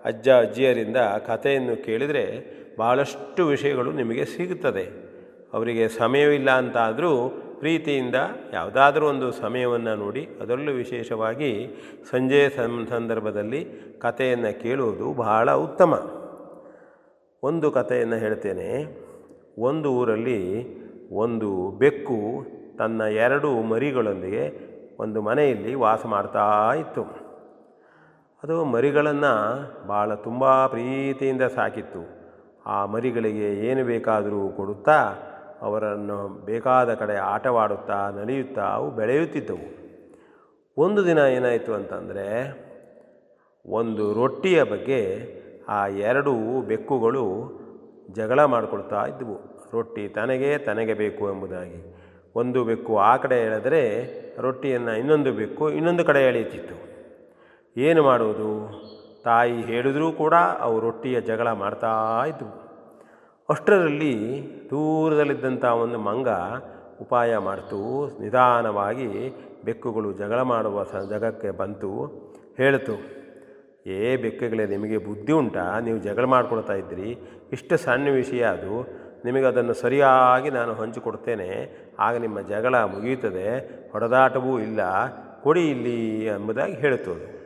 [0.04, 0.96] ಅಜ್ಜ ಅಜ್ಜಿಯರಿಂದ
[1.26, 2.24] ಕಥೆಯನ್ನು ಕೇಳಿದರೆ
[2.78, 5.12] ಭಾಳಷ್ಟು ವಿಷಯಗಳು ನಿಮಗೆ ಸಿಗುತ್ತದೆ.
[5.52, 8.14] ಅವರಿಗೆ ಸಮಯವಿಲ್ಲ ಅಂತ ಆದರೂ ಪ್ರೀತಿಯಿಂದ
[8.52, 11.50] ಯಾವುದಾದ್ರೂ ಒಂದು ಸಮಯವನ್ನು ನೋಡಿ, ಅದರಲ್ಲೂ ವಿಶೇಷವಾಗಿ
[12.10, 12.40] ಸಂಜೆ
[12.90, 13.60] ಸಂದರ್ಭದಲ್ಲಿ
[13.98, 15.92] ಕಥೆಯನ್ನು ಕೇಳುವುದು ಬಹಳ ಉತ್ತಮ.
[17.42, 18.70] ಒಂದು ಕಥೆಯನ್ನು ಹೇಳ್ತೇನೆ.
[19.58, 20.40] ಒಂದು ಊರಲ್ಲಿ
[21.12, 22.46] ಒಂದು ಬೆಕ್ಕು
[22.78, 24.44] ತನ್ನ ಎರಡು ಮರಿಗಳೊಂದಿಗೆ
[24.98, 27.02] ಒಂದು ಮನೆಯಲ್ಲಿ ವಾಸ ಮಾಡ್ತಾ ಇತ್ತು.
[28.42, 29.34] ಅದು ಮರಿಗಳನ್ನು
[29.88, 32.02] ಭಾಳ ತುಂಬ ಪ್ರೀತಿಯಿಂದ ಸಾಕಿತ್ತು.
[32.66, 35.14] ಆ ಮರಿಗಳಿಗೆ ಏನು ಬೇಕಾದರೂ ಕೊಡುತ್ತಾ
[35.62, 39.82] ಅವರನ್ನು ಬೇಕಾದ ಕಡೆ ಆಟವಾಡುತ್ತಾ, ನಲಿಯುತ್ತಾ ಅವು ಬೆಳೆಯುತ್ತಿದ್ದವು.
[40.76, 42.26] ಒಂದು ದಿನ ಏನಾಯಿತು ಅಂತಂದರೆ,
[43.66, 45.32] ಒಂದು ರೊಟ್ಟಿಯ ಬಗ್ಗೆ
[45.68, 47.52] ಆ ಎರಡು ಬೆಕ್ಕುಗಳು
[48.10, 49.52] ಜಗಳ ಮಾಡಿಕೊಳ್ತಾ ಇದ್ದವು.
[49.72, 51.96] ರೊಟ್ಟಿ ತನಗೆ ತನಗೆ ಬೇಕು ಎಂಬುದಾಗಿ.
[52.36, 56.92] ಒಂದು ಬೆಕ್ಕು ಆ ಕಡೆ ಎಳೆದರೆ ರೊಟ್ಟಿಯನ್ನು ಇನ್ನೊಂದು ಬೆಕ್ಕು ಇನ್ನೊಂದು ಕಡೆ ಎಳೆಯುತ್ತಿತ್ತು.
[57.80, 58.50] ಏನು ಮಾಡುವುದು?
[59.24, 62.61] ತಾಯಿ ಹೇಳಿದರೂ ಕೂಡ ಅವು ರೊಟ್ಟಿಯ ಜಗಳ ಮಾಡ್ತಾ ಇದ್ದವು.
[63.52, 64.14] ಅಷ್ಟರಲ್ಲಿ
[64.70, 66.28] ದೂರದಲ್ಲಿದ್ದಂಥ ಒಂದು ಮಂಗ
[67.00, 68.10] ಉಪಾಯ ಮಾಡ್ತು.
[68.20, 72.06] ನಿಧಾನವಾಗಿ ಬೆಕ್ಕುಗಳು ಜಗಳ ಮಾಡುವ ಸ ಜಗಕ್ಕೆ ಬಂತು.
[72.56, 72.92] ಹೇಳಿತು,
[73.86, 75.80] ಏ ಬೆಕ್ಕುಗಳೇ, ನಿಮಗೆ ಬುದ್ಧಿ ಉಂಟಾ?
[75.80, 77.18] ನೀವು ಜಗಳ ಮಾಡ್ಕೊಳ್ತಾ ಇದ್ದೀರಿ.
[77.52, 78.86] ಇಷ್ಟು ಸಣ್ಣ ವಿಷಯ ಅದು.
[79.24, 81.78] ನಿಮಗೆ ಅದನ್ನು ಸರಿಯಾಗಿ ನಾನು ಹಂಚಿಕೊಡ್ತೇನೆ.
[81.98, 83.58] ಆಗ ನಿಮ್ಮ ಜಗಳ ಮುಗಿಯುತ್ತದೆ.
[83.92, 84.80] ಹೊಡೆದಾಟವೂ ಇಲ್ಲ.
[85.42, 87.41] ಕೊಡಿ ಇಲ್ಲಿ ಎಂಬುದಾಗಿ ಹೇಳುತ್ತದೆ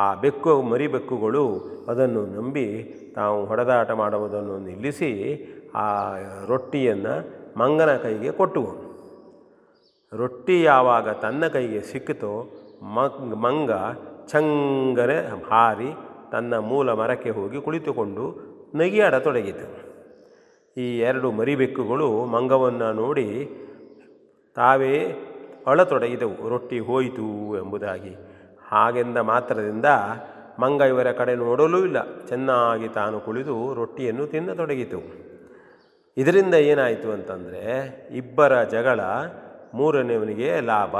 [0.00, 1.44] ಆ ಬೆಕ್ಕು, ಮರಿ ಬೆಕ್ಕುಗಳು
[1.88, 2.66] ಅದನ್ನು ನಂಬಿ
[3.14, 5.10] ತಾವು ಹೊಡೆದಾಟ ಮಾಡುವುದನ್ನು ನಿಲ್ಲಿಸಿ
[5.74, 5.86] ಆ
[6.48, 7.14] ರೊಟ್ಟಿಯನ್ನು
[7.58, 8.72] ಮಂಗನ ಕೈಗೆ ಕೊಟ್ಟುವು.
[10.12, 12.32] ರೊಟ್ಟಿ ಯಾವಾಗ ತನ್ನ ಕೈಗೆ ಸಿಕ್ಕಿತೋ
[12.96, 13.70] ಮಂಗ್, ಮಂಗ
[14.32, 15.18] ಚಂಗನೆ
[15.50, 15.90] ಹಾರಿ
[16.30, 18.24] ತನ್ನ ಮೂಲ ಮರಕ್ಕೆ ಹೋಗಿ ಕುಳಿತುಕೊಂಡು
[18.74, 19.66] ನಗಿಯಾಡತೊಡಗಿತು.
[20.76, 23.28] ಈ ಎರಡು ಮರಿಬೆಕ್ಕುಗಳು ಮಂಗವನ್ನು ನೋಡಿ
[24.56, 24.94] ತಾವೇ
[25.66, 26.36] ಅಳತೊಡಗಿದವು.
[26.48, 27.28] ರೊಟ್ಟಿ ಹೋಯಿತು
[27.62, 28.12] ಎಂಬುದಾಗಿ
[28.68, 29.84] ಹಾಗೆಂದ ಮಾತ್ರದಿಂದ
[30.58, 32.26] ಮಂಗ ಇವರ ಕಡೆ ನೋಡಲೂ ಇಲ್ಲ.
[32.26, 35.26] ಚೆನ್ನಾಗಿ ತಾನು ಕುಳಿದು ರೊಟ್ಟಿಯನ್ನು ತಿನ್ನತೊಡಗಿತು
[36.16, 37.62] ಇದರಿಂದ ಏನಾಯಿತು ಅಂತಂದರೆ
[38.14, 39.00] ಇಬ್ಬರ ಜಗಳ
[39.74, 40.96] ಮೂರನೆಯವನಿಗೆ ಲಾಭ.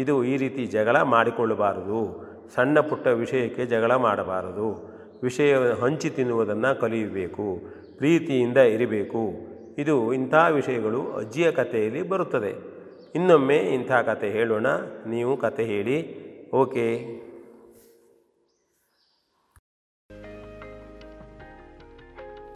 [0.00, 2.26] ಇದು ಈ ರೀತಿ ಜಗಳ ಮಾಡಿಕೊಳ್ಳಬಾರದು.
[2.54, 4.96] ಸಣ್ಣ ಪುಟ್ಟ ವಿಷಯಕ್ಕೆ ಜಗಳ ಮಾಡಬಾರದು.
[5.22, 7.62] ವಿಷಯ ಹಂಚಿ ತಿನ್ನುವುದನ್ನು ಕಲಿಯಬೇಕು.
[7.96, 9.30] ಪ್ರೀತಿಯಿಂದ ಇರಬೇಕು.
[9.78, 12.76] ಇದು ಇಂಥ ವಿಷಯಗಳು ಅಜ್ಜಿಯ ಕಥೆಯಲ್ಲಿ ಬರುತ್ತದೆ.
[13.14, 14.66] ಇನ್ನೊಮ್ಮೆ ಇಂಥ ಕತೆ ಹೇಳೋಣ.
[15.06, 16.25] ನೀವು ಕತೆ ಹೇಳಿ.
[16.56, 16.86] ಓಕೆ.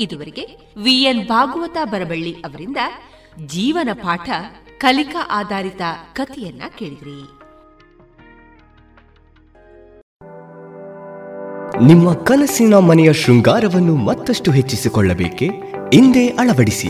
[0.00, 0.46] ಇದುವರೆಗೆ
[0.82, 2.76] ವಿಎನ್ ಭಾಗವತ ಬರಬಳ್ಳಿ ಅವರಿಂದ
[3.46, 4.30] ಜೀವನ ಪಾಠ
[4.78, 5.80] ಕಲಿಕಾ ಆಧಾರಿತ
[6.12, 7.18] ಕಥೆಯನ್ನ ಕೇಳಿದ್ರಿ.
[11.86, 15.48] ನಿಮ್ಮ ಕನಸಿನ ಮನೆಯ ಶೃಂಗಾರವನ್ನು ಮತ್ತಷ್ಟು ಹೆಚ್ಚಿಸಿಕೊಳ್ಳಬೇಕೆ?
[15.92, 16.88] ಹಿಂದೆ ಅಳವಡಿಸಿ.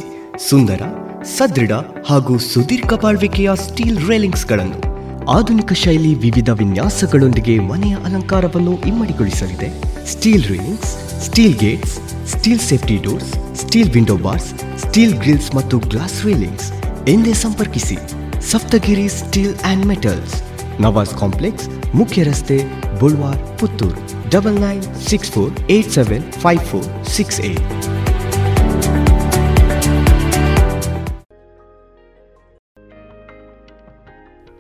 [0.49, 0.83] ಸುಂದರ
[1.23, 1.73] ಸದೃಢ
[2.07, 4.90] ಹಾಗೂ ಸುದೀರ್ಘ ಬಾಳ್ವಿಕೆಯ ಸ್ಟೀಲ್ ರೇಲಿಂಗ್ಸ್ಗಳನ್ನು
[5.29, 9.69] ಆಧುನಿಕ ಶೈಲಿ ವಿವಿಧ ವಿನ್ಯಾಸಗಳೊಂದಿಗೆ ಮನೆಯ ಅಲಂಕಾರವನ್ನು ಇಮ್ಮಡಿಗೊಳಿಸಲಿದೆ.
[10.07, 10.93] Steel railings
[11.27, 11.95] steel gates
[12.27, 16.73] steel safety doors steel window bars steel grills ಮತ್ತು ಗ್ಲಾಸ್ ರೀಲಿಂಗ್ಸ್
[17.09, 17.99] ಎಂದೇ ಸಂಪರ್ಕಿಸಿ.
[18.51, 20.43] Sapthagiri steel and metals
[20.81, 22.59] Nawaz complex ಮುಖ್ಯ ರಸ್ತೆ
[23.01, 24.29] Bulwar Puttur.
[24.31, 28.00] Double nine six four eight seven five four six eight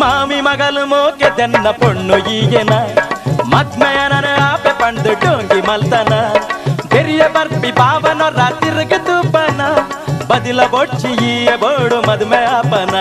[0.00, 2.74] ಮಾಮಿ ಮಗಲು ಮೋಕೆ ತೆನ್ನ ಪೊಣ್ಣು ಈಗೆನ
[3.52, 6.14] ಮದ್ಮಯನ Ape Pandu ಡೋಂಗಿ ಮಲ್ತನ
[6.90, 9.62] ಬೆರಿಯ barfi ಬಾವನ ರಾತಿರ್ಗ ತೂಪನ
[10.26, 12.94] ಬದಿಲ ಬೊಚ್ಚಿ ಈಯ ಬೋಡು ಮದ್ಮೆ ಆಪನ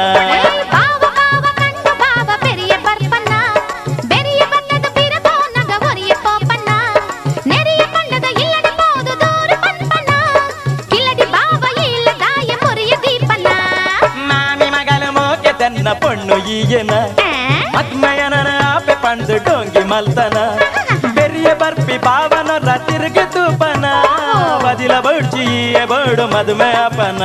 [16.78, 16.92] ಏನ
[17.78, 18.34] ಅದ್ಮಯನ
[18.70, 20.38] ಆಪೆ ಪಂಡು ಡೋಂಗಿ ಮಲ್ತನ
[21.16, 23.86] ಬೆರಿಯ ಬರ್ಪಿ ಪಾವನ ರತಿರ್ಗೆ ತೂಪನ
[24.64, 25.46] ಬದಿಲ ಬಡ್ಜಿ
[25.84, 27.22] ಬಡು ಮದುವೆ ಅಪನ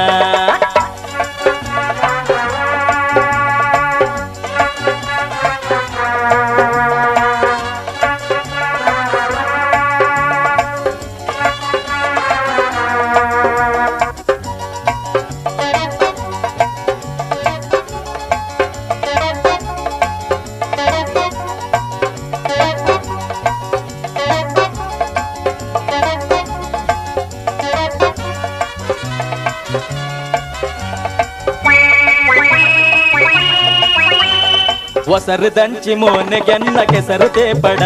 [35.25, 37.83] ಒಸರು ದಂಚಿ ಮೋನೆ ಗೆನ್ನ ಕೆಸರು ತೇಪಡ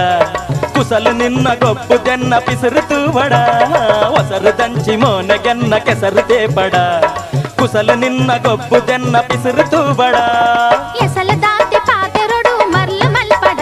[0.75, 3.35] ಕುಸಲು ನಿನ್ನ ಗೊಬ್ಬು ತೆನ್ನ ಪಿಸರು ತೂಬಡ
[4.19, 6.75] ಒಸರು ದಂಚಿ ಮೋನೆ ಗೆನ್ನ ಕೆಸರು ತೇಪಡ
[7.59, 10.17] ಕುಸಲು ನಿನ್ನ ಗೊಬ್ಬು ತೆನ್ನ ಪಿಸರು ತೂಬಡ
[11.05, 13.61] ಎಸಲ ದಾಟಿ ಪಾತೆರೊಡು ಮರ್ಲ ಮಲ್ಪಡ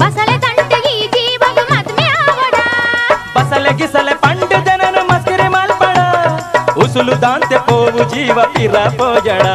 [0.00, 2.56] ಬಸಳೆ ತಂಟೆ ಈ ಜೀವವು ಮದ್ಮೆ ಆವಡ
[3.36, 5.98] ಬಸಲೆ ಗಿಸಲೆ ಪಂಡು ಜನನು ಮಸ್ಕಿರಿ ಮಲ್ಪಡ
[6.84, 9.46] ಉಸುಲು ದಾಂತೆ ಪೋವು ಜೀವ ಪಿರ ಪೋಜಡ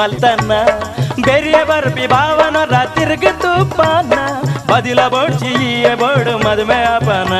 [0.00, 0.52] ಮಲ್ತನ್ನ
[1.22, 4.14] ಬೆರಿಯ ಬರ್ಬಿ ಭಾವನ ತಿರುಗಿ ತುಪ್ಪನ
[4.72, 7.32] ಬದಿಲ ಬೋಡ್ಸಿ ಈಯ ಬೋಡು ಮದುವೆ ಅಪನ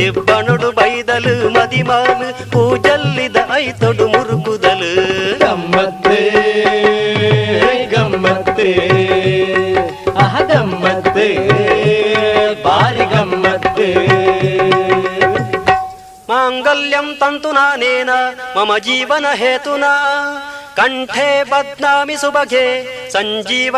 [0.00, 4.90] ದಿಬ್ಬಣುಡು ಬೈದಲು ಮದಿಮಾಲು ಪೂಜಲ್ಲಿದ ಐತೊಡು ಮುರುಕುದಲು
[5.38, 6.20] ಗಮ್ಮತ್ತೆ
[7.92, 8.70] ಗಮ್ಮತ್ತೆ
[10.22, 11.28] ಆಹ ಗಮ್ಮತ್ತೆ
[12.64, 13.90] ಭಾರಿ ಗಮ್ಮತ್ತೆ
[16.28, 18.12] ಮಾಂಗಲ್ಯಂ ತಂತು ನಾನೇನ
[18.56, 19.84] ಮಮ ಜೀವನ ಹೇತುನ
[20.74, 22.66] ಕಂಠೆ ಬದ್ನಾಮಿ ಸುಬಗೆ
[23.10, 23.76] ಸಂಜೀವ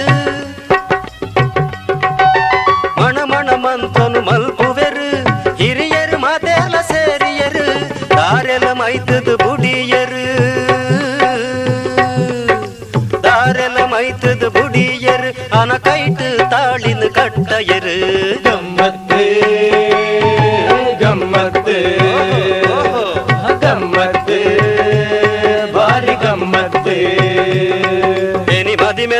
[2.99, 5.07] ಮಣಮಣ ಮಂತ್ರನು ಮಲ್ಪುವೆರು
[5.55, 7.65] ಹಿರಿಯರು ಮಾತೆಲ್ಲ ಸೇರಿಯರು
[8.15, 10.25] ದಾರೆಲ್ಲ ಮೈತದು ಬುಡಿಯರು
[13.23, 15.31] ದಾರೆಲ್ಲ ಮೈತದು ಬುಡಿಯರು
[15.61, 17.97] ಅನ ಕೈಟ್ ತಾಳಿನ ಕಟ್ಟಯರು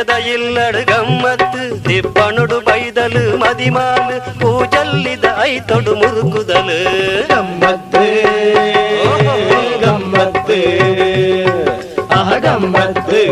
[0.00, 6.78] ಮದಿಮೆದ ಇಲ್ಲಡು ಗಮ್ಮತ್ತು ದಿಬ್ಬಣುಡು ಬೈದಲು ಮದಿಮಾಲು ಪೂಜಲ್ಲಿದ ಐತೊಡು ಮುರುಕುದಲು
[7.28, 8.06] ಗಮ್ಮತ್ತೆ
[9.84, 10.60] ಗಮ್ಮತ್ತೆ
[12.18, 13.22] ಆಹ ಗಮ್ಮತ್ತೆ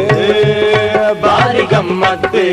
[1.23, 2.47] ಭಾರಿ ಗಮ್ಮತ್ತೆ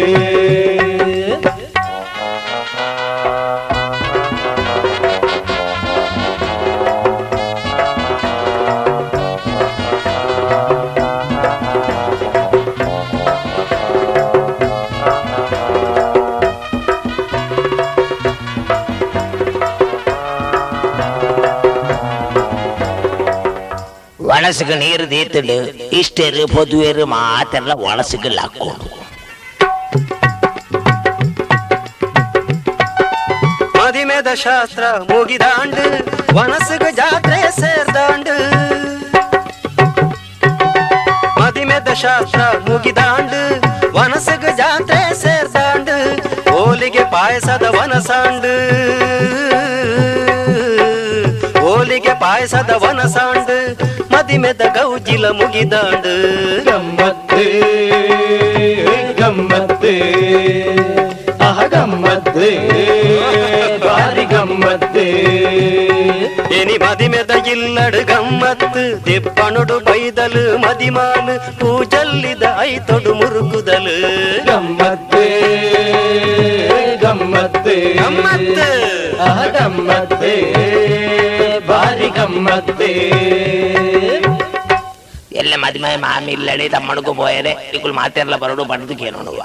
[24.47, 25.55] ಒಳಸಿಗೆ ನೀರು ದೀತಲು
[25.98, 28.85] ಇಷ್ಟೇರು ಪೊದುವೇರು ಮಾತೆಲ್ಲ ಒಳಸಿಗೆ ಹಾಕೊಂಡು
[33.77, 35.85] ಮದಿಮೆದ ಶಾಸ್ತ್ರ ಮುಗಿದಾಂಡು
[36.36, 38.36] ವನಸುಗ ಜಾತ್ರೆ ಸೇರ್ದಾಂಡು.
[41.40, 43.43] ಮದಿಮೆದ ಶಾಸ್ತ್ರ ಮುಗಿದಾಂಡು
[43.97, 45.97] ವನಸಗ ಜಾತ್ರೆ ಸೇರ್ದಾಂಡು,
[46.60, 48.55] ಓಲಿಗೆ ಪಾಯಸದ ವನಸಾಂಡು.
[51.73, 53.59] ಓಲಿಗೆ ಪಾಯಸದ ವನಸಾಂಡು.
[54.28, 56.12] ಮದಿಮೆದ ಗೌಜಿಲ ಮುಗಿದಾಂಡು
[56.66, 57.42] ಗಮ್ಮತ್ತು
[59.18, 59.92] ಗಮ್ಮತ್ತು
[61.48, 62.46] ಆಹ ಗಮ್ಮತ್ತು
[63.84, 65.04] ಬಾರಿ ಗಮ್ಮತ್ತು
[66.58, 73.96] ಎನಿ ಮದಿಮೆದ ಇಲ್ಲಡು ಗಮ್ಮತ್ತು ದಿಪ್ಪಣುಡು ಬೈದಲು ಮದಿಮಾಲು ಪೂಜಲ್ಲಿದ ಐತೊಡು ಮುರುಕುದಲು
[74.50, 75.24] ಗಮ್ಮತ್ತು
[77.04, 78.68] ಗಮ್ಮತ್ತು ಗಮ್ಮತ್ತು
[79.28, 80.34] ಆಹ ಗಮ್ಮತ್ತು
[81.68, 82.88] ಬಾರಿ ಗಮ್ಮತ್ತು
[85.47, 89.43] ಒಳ್ಳೆ ಮದುವೆ ಮಾಮಿ ಇಲ್ಲಡಿ ತಮ್ಮನಿಗೂ ಪೋಯರೆ ಇಕ್ಕಳು ಮಾತಿರಲ್ಲ ಬರೋಡು ಬಡದಕ್ಕೇನು ನೋಡುವ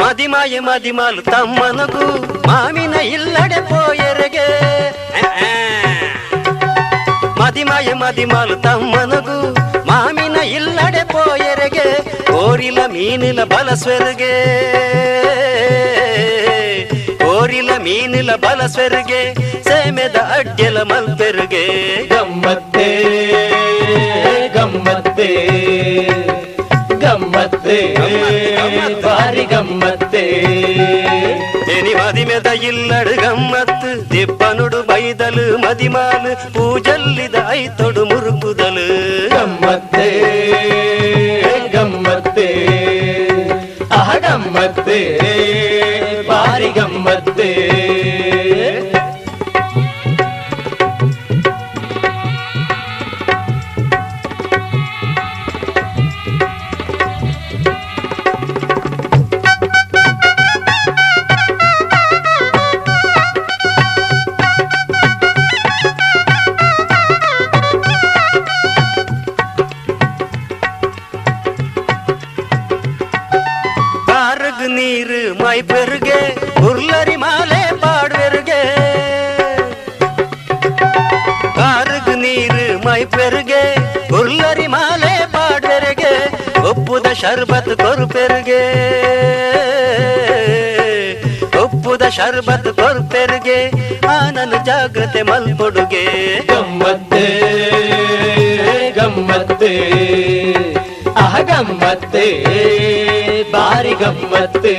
[0.00, 2.06] ಮದಿಮಾಯ ಮದಿಮಾಲು ತಮ್ಮನಗೂ
[2.48, 4.48] ಮಾವಿನ ಇಲ್ಲಡೆ ಪೋಯರೆಗೆ
[7.40, 9.38] మదిమాయ మదిమాలు తమ్మనగు
[9.90, 11.88] మామిన ఇల్లడే పోయెరగే
[12.30, 14.34] కోరిల మీనిల బలస్వెరగే
[17.24, 21.66] ಓರಿಲ ಮೀನಿಲ ಬಲಸ್ವೆರಿಗೆ ಸೇಮೆದ ಅಡ್ಡೆಲ ಮಲ್ಪೆರುಗೆ.
[22.08, 22.88] ಗಮ್ಮತ್ತೆ
[24.54, 25.28] ಗಮ್ಮತ್ತೆ
[27.00, 27.78] ಗಮ್ಮತ್ತೆ
[29.02, 30.24] ಬಾರಿ ಗಮ್ಮತ್ತೆ.
[31.76, 38.86] ಎನಿ ಮದಿಮೆದ ಇಲ್ಲಡು ಗಮ್ಮತ್ತು ದಿಪ್ಪನುಡು ಬೈದಲು ಮದಿಮಾಲು ಪೂಜಲ್ಲಿದ ಐತೊಡು ಮುರುಕುದಲು.
[39.28, 40.08] ಗಮ್ಮತ್ತೆ
[41.72, 42.48] ಗಮ್ಮತ್ತೆ
[43.92, 44.16] ಆಹ
[87.66, 88.60] ಶರ್ಬತ್ ಕೊರುಪೆರುಗೆ
[91.62, 93.70] ಒಪ್ಪುದ ಶರ್ಬತ್ ಕೊರುಪೆರುಗೆ
[94.06, 96.04] ಆನನ ಜಾಗ್ರತೆ ಮಲ್ಪೊಡುಗೆ.
[96.46, 97.24] ಗಮ್ಮತ್ತೆ
[98.90, 99.72] ಗಮ್ಮತ್ತೆ.
[101.16, 102.26] ಅಹ ಗಮ್ಮತ್ತೆ
[103.52, 104.72] ಬಾರಿ ಗಮ್ಮತ್ತೆ.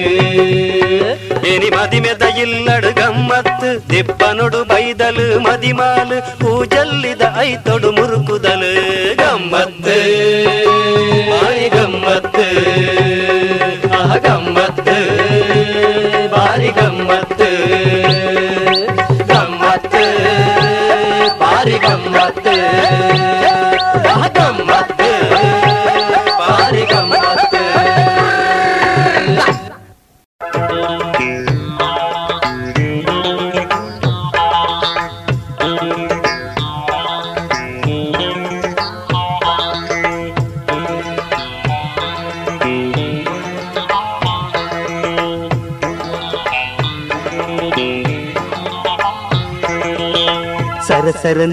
[1.48, 8.74] ಎನಿ ಮದಿಮೆದ ಇಲ್ಲಡು ಗಮ್ಮತ್ತು ದಿಬ್ಬನುಡು ಬೈದಲು ಮದಿಮಾಲು ಪೂಜಲ್ಲಿದ ಐತೊಡು ಮುರುಕುದಲು.
[9.16, 9.98] ಗಮ್ಮತ್ತು.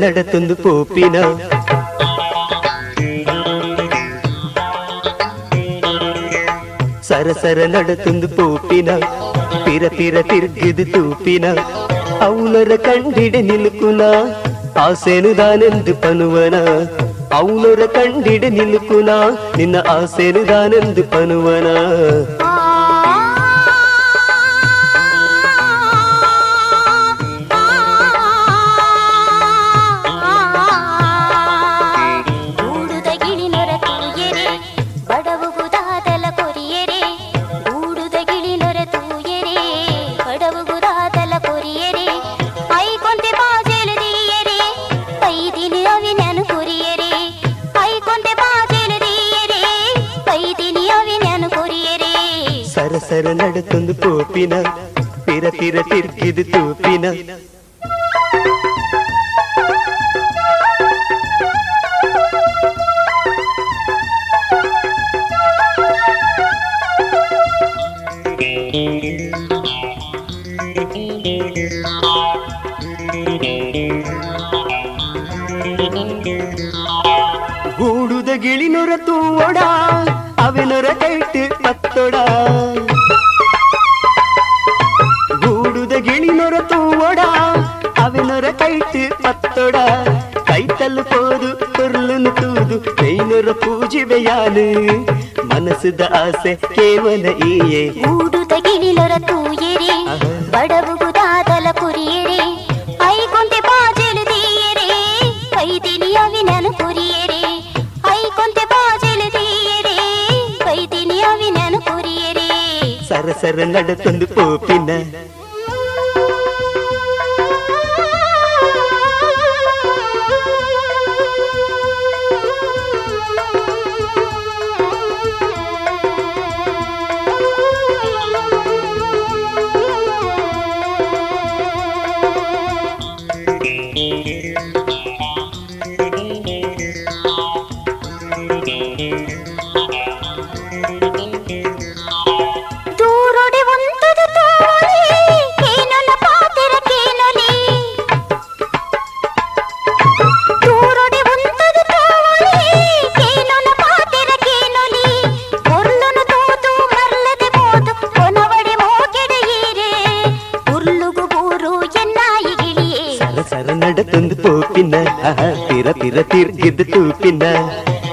[0.07, 1.17] పెళ్ళడతుంది పోపిన
[7.05, 8.91] సరసర నడుతుంది పోపిన
[9.65, 11.47] పిర పిర తిరిగిది తూపిన
[12.23, 14.11] అవునర కండిడి నిలుకునా
[14.79, 16.57] ఆసేను దానెందు పనువన
[17.33, 19.19] అవునర కండిడి నిలుకునా
[19.57, 21.77] నిన్న ఆసేను దానెందు పనువనా
[56.35, 56.84] de tudo.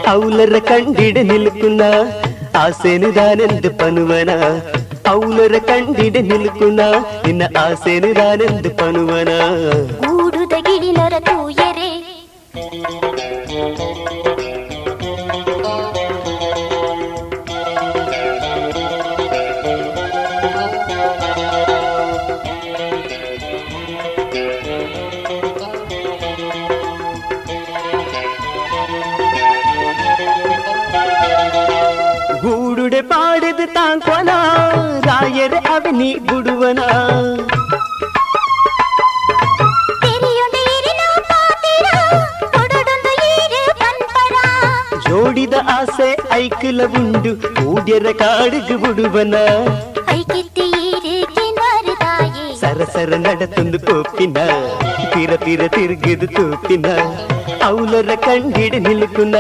[0.08, 1.90] అవులర కండిడ నిలుకున్నా
[2.56, 4.38] ఆసేను దానెందు పనువనా
[5.08, 6.88] అవులర కండిడ నిలుకున్నా
[7.26, 9.38] నిన్న ఆసేను దానెందు పనువనా
[46.82, 49.36] ಕೆಲವುಂಡು ಕೂಡ್ಯರ ಕಾಡಿಗೆ ಹುಡುವನ
[52.62, 54.38] ಸರಸರ ನಡತೊಂದು ಕೋಪಿನ
[55.12, 56.88] ತಿರ ತಿರ ತಿರುಗಿದು ತೂಪಿನ
[57.68, 59.36] ಅವಲರ ಕಂಡಿಡ ನಿಲುಕುನ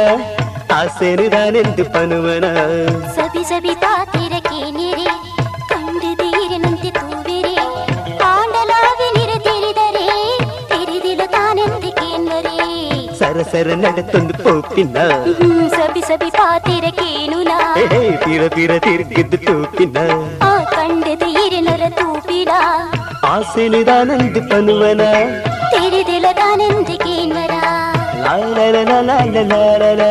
[0.78, 2.46] ಆಸೆನು ತಾನೆಂದು ಪನುವನ
[3.16, 3.74] ಸಬಿ ಸಬಿ
[13.52, 14.98] ಸರಣಡತೊಂದು ತೋಪಿನ
[15.76, 17.52] ಸಬಿ ಸಬಿ ಪಾತಿರ ಕೇನುಲ
[18.24, 19.98] ತೀರ ತೀರ ತಿರುಗಿದ್ದು ತೂಪಿನ
[20.44, 22.52] ಆ ಕಂಡದ ಇರನರ ತೂಪಿನ
[23.32, 25.04] ಆಸೆನಿದಾನಂದ ಪನುವನ
[25.74, 27.54] ತೆರೆದಿಲ್ಲ ತಾನೆಂದು ಕೇನ್ವರ
[28.24, 30.02] ಲಾಲ ಲಾಲ ಲಾಲ ಲಾಲ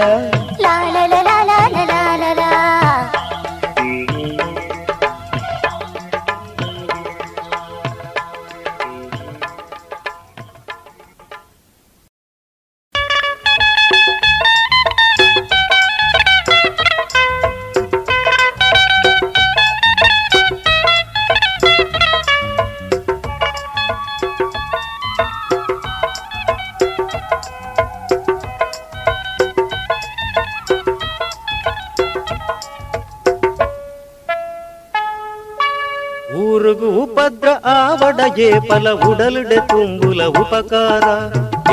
[38.23, 41.05] ಎಡಯೇ ಫಲ ಉಡಲುಡೆ ತುಂಬುಲ ಉಪಕಾರ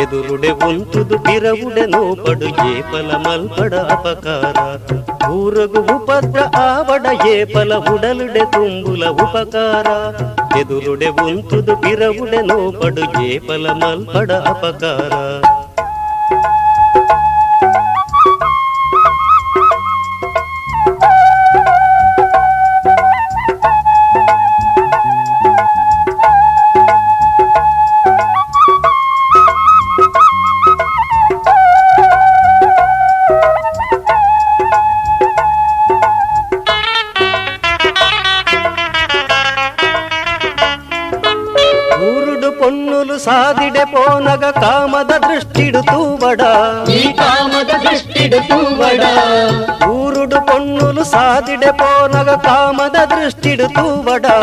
[0.02, 4.58] ಎದುರುಡೆ ಒಂತುದು ಬಿರವುಡೆ ನೋಪಡು ಏ ಫಲ ಮಲ್ಪಡ ಅಪಕಾರ
[5.32, 9.88] ಊರಗು ಉಪದ್ರ ಆವಡ ಏ ಫಲ ಉಡಲುಡೆ ತುಂಬುಲ ಉಪಕಾರ
[10.62, 15.14] ಎದುರುಡೆ ಒಂತುದು ಬಿರವುಡೆ ನೋಪಡು ಏ ಫಲ ಮಲ್ಪಡ ಅಪಕಾರ
[45.78, 48.58] ತು tu ವಡೀ ಕಾಮದ ದೃಷ್ಟಿ ಡುತು
[49.90, 54.36] ಊರುಡು ಕೊಣ್ಣುಲು ಸಾದಿಡೆ ಪೋನಗ ಕಾಮದ ದೃಷ್ಟಿಡು ಡುತು ವಡಾ.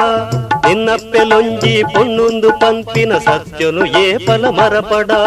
[0.66, 5.18] ನಿನ್ನ ಬೆಲುಂಡಿ ಕೊಣ್ಣೊಂದು ಮಂತಿನ ಸತ್ಯನು ಏ ಫಲ ಮರಪಡಾ.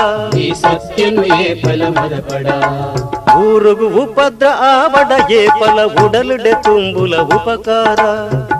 [3.37, 7.99] ಊರುಗು ಉಪದ್ರ ಆವಡ ಏ ಫಲ ಉಡಲುಡೆ ತುಂಬಲ ಉಪಕಾರ.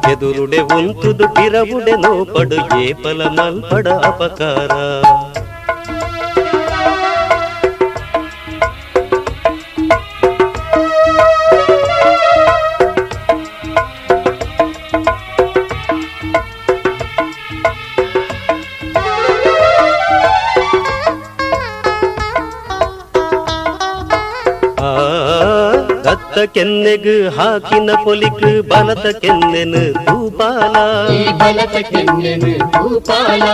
[0.06, 4.72] ಕೆದುರುಡೆ ಒಂತುದು ತಿರುಡೆನು ಪಡ ಏ ಫಲ ಮನ್ಪಡ ಅಪಕಾರ.
[26.38, 30.76] ಬಲತ ಕೆನ್ನೆಗ್ ಹಾಕಿನ ಪೊಲಿಕ್ ಬಲತ ಕೆನ್ನೆನು ತೂಪಾಲ
[31.40, 33.46] ಬಲತ ಕೆನ್ನೆನು ತೂಪಾಲ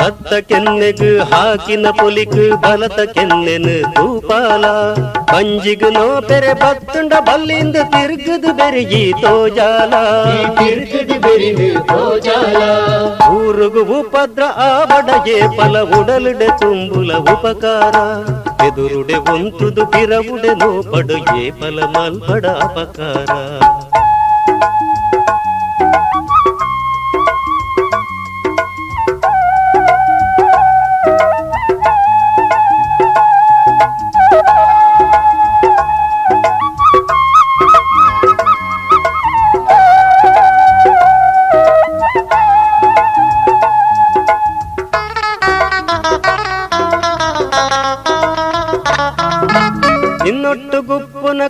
[0.00, 1.02] ಬತ್ತ ಕೆನ್ನೆಗ್
[1.32, 4.64] ಹಾಕಿನ ಪೊಲಿಕ್ ಬಲತ ಕೆನ್ನೆನು ತೂಪಾಲ
[5.32, 10.04] பஞ்சிகு நோ பெரு பத்துண்ட பல்லிந்த திருக்குது பெருகி தோஜாலா
[10.60, 12.70] திருக்குது பெரிந்து தோஜாலா
[13.32, 17.96] ಊರುಗು ಉಪದ್ರ ಆ ಬಡಗೆ ಫಲ ಉಡಲುಡೆ ತುಂಬುಲ ಉಪಕಾರ
[18.64, 23.30] ಎದುರುಡೆ ಒಂತುದು ಪಿರವುಡೆ ನೋಪಡು ಏ ಫಲ ಮಲ್ಲ ಮಲ್ಪಡ ಅಪಕಾರ.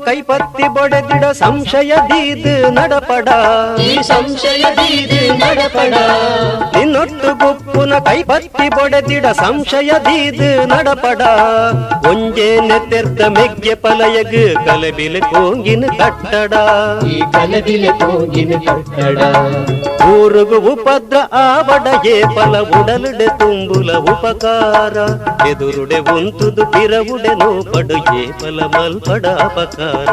[0.06, 3.29] ಕೈಪತ್ತಿ ಬೊಡೆದಿಡ ಸಂಶಯ ದೀದು ನಡಪಡ
[3.81, 5.93] ಈ ಸಂಶಯ ದೀದು ನಡಪಡ
[6.75, 11.21] ನಿನ್ನೊಟ್ಟು ಗುಪ್ಪುನ ಕೈಪತ್ತಿ ಬೊಡೆದಿಡ ಸಂಶಯ ದೀದು ನಡಪಡ
[12.09, 14.37] ಒಂಜೆ ನೆತ್ತೆರ್ದ ಮೆಗ್ಗೆ ಪಲಯಗ್
[14.67, 16.53] ಕಲಬಿಲೆ ಕೋಂಗಿನ ಕಟ್ಟಡ
[17.09, 19.19] ಈ ಕಲಬಿಲೆ ಕೋಂಗಿನ ಕಟ್ಟಡ
[20.07, 24.97] ಊರುಗು ಉಪದ್ರ ಆವಡ ಏ ಫಲ ಉಡಲುಡೆ ತುಂಬುಲ ಉಪಕಾರ
[25.49, 30.09] ಎದುರುಡೆ ಒಂತುದು ಪಿರವುಡೆ ನೋಪಡು ಏ ಫಲ ಮಲ್ಪಡ ಅಪಕಾರ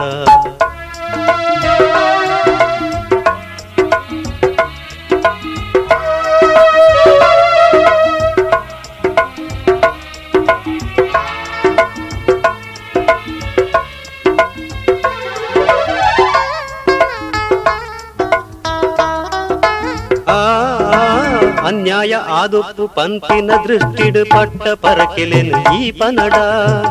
[21.87, 26.33] ಅನ್ಯಾಯ ಆದೊಪ್ಪು ಪಂಪಿನ ದೃಷ್ಟಿಡು ಪಟ್ಟ ಪರಕೆಲೆನು ಈ ಪನಡ.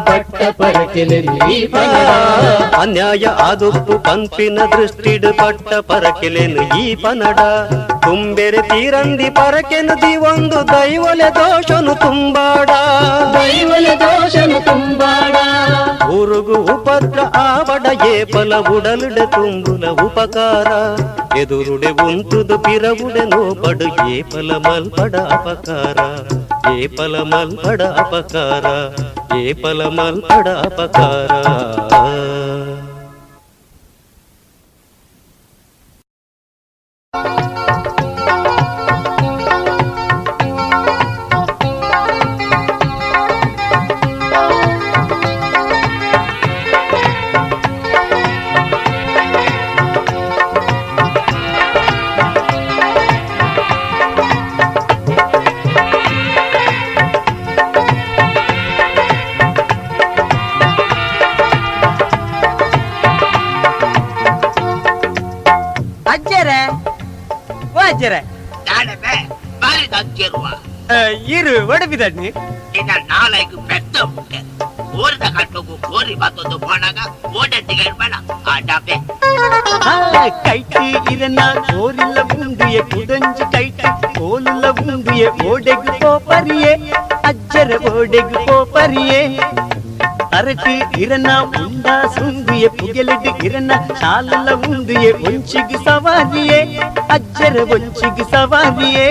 [0.09, 2.09] ಪಟ್ಟ ಪರಕೆಲೆನು ಈ ಪನಡ.
[2.81, 7.39] ಅನ್ಯಾಯ ಆದೊಪ್ಪು ಪಂಪಿನ ದೃಷ್ಟಿಡು ಪಟ್ಟ ಪರಕೆಲೆನು ಈ ಪನಡ.
[8.07, 9.95] ತುಂಬೆರೆ ತೀರಂದಿ ಪರಕೆನು
[10.31, 12.70] ಒಂದು ದೈವಲೆ ದೋಷನು ತುಂಬಾಡ
[13.35, 15.37] ದೈವಲೆ ದೋಷನು ತುಂಬಾಡ
[16.16, 20.70] ಊರುಗು ಉಪದ್ರ ಆವಡ ಏ ಫಲ ಉಡಲುಡೆ ತುಂಬುಲ ಉಪಕಾರ
[21.39, 25.99] ಎದುರುಡೆ ಉಂತುದು ಪಿರವುಡೆ ನೋಪಡು ಏ ಫಲ ಮಲ್ಪಡ ಅಪಕಾರ
[26.74, 28.66] ಏ ಫಲ ಮಲ್ಪಡ ಅಪಕಾರ
[29.39, 31.33] ಏ ಫಲ ಮಲ್ಪಡ ಅಪಕಾರ
[71.35, 72.31] ಇರು ಒಡಪಿ ತಟ್ನಿ
[72.78, 74.41] ಇನ್ನ ನಾಳೆಗೆ ಬೆತ್ತ ಮುಟ್ಟೆ
[75.01, 76.99] ಓರಿದ ಕಟ್ಟೋಗು ಓರಿ ಬತ್ತೊಂದು ಹೋಣಾಗ
[77.39, 78.15] ಓಡಂತಿಗೆ ಇರ್ಬೇಡ
[78.47, 78.97] ಆ ಡಾಬೆ
[80.45, 80.83] கைட்டு
[81.15, 83.89] இருந்தால் ஓரில்ல பூண்டிய குடஞ்சு கைட்டு
[84.19, 86.73] கோலுள்ள பூண்டிய ஓடெகு போப்பரியே
[87.31, 89.20] அஜ்ஜர ஓடெகு போப்பரியே
[90.39, 90.73] அரட்டு
[91.03, 96.61] இரணா உண்டா சுந்திய புகலட்டு இரணா சாலல்ல உந்திய ஒஞ்சிக்கு சவாரியே
[97.09, 99.07] அஜ்ஜர ஒஞ்சிக்கு சவாரியே.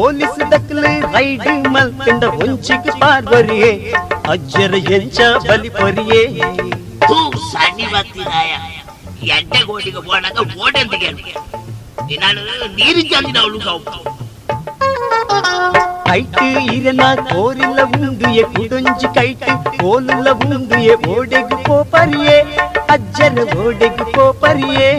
[0.00, 3.72] ಪೊಲೀಸ್ ದಕ್ಕಲೆ ರೈಡ್ ಮಲ್ಕಂಡ ಒಂಚಿಗೆ ಪಾರ್ವರಿಯೇ
[4.32, 5.18] ಅಜ್ಜರ ಎಂಚ
[5.48, 6.20] ಬಲಿ ಪರಿಯೇ
[7.02, 7.18] ತೂ
[7.48, 8.52] ಸಣ್ಣಿ ಬತ್ತಿದಾಯ
[9.30, 11.10] ಎಡ್ಡೆ ಗೋಡಿಗೆ ಹೋದಾಗ ಓಡಂದಿಗೆ
[12.22, 12.40] ನಾನು
[12.78, 13.98] ನೀರು ಚಂದಿನ ಅವಳು ಸಾವು
[16.06, 16.46] கைட்டு
[16.76, 22.38] இருந்தா கோரில்ல உந்துய குடொஞ்சி கைட்டு கோலுல உந்துய ஓடெகு போப்பரியே
[22.94, 24.90] அஜ்ஜன ஓடெகு போப்பரியே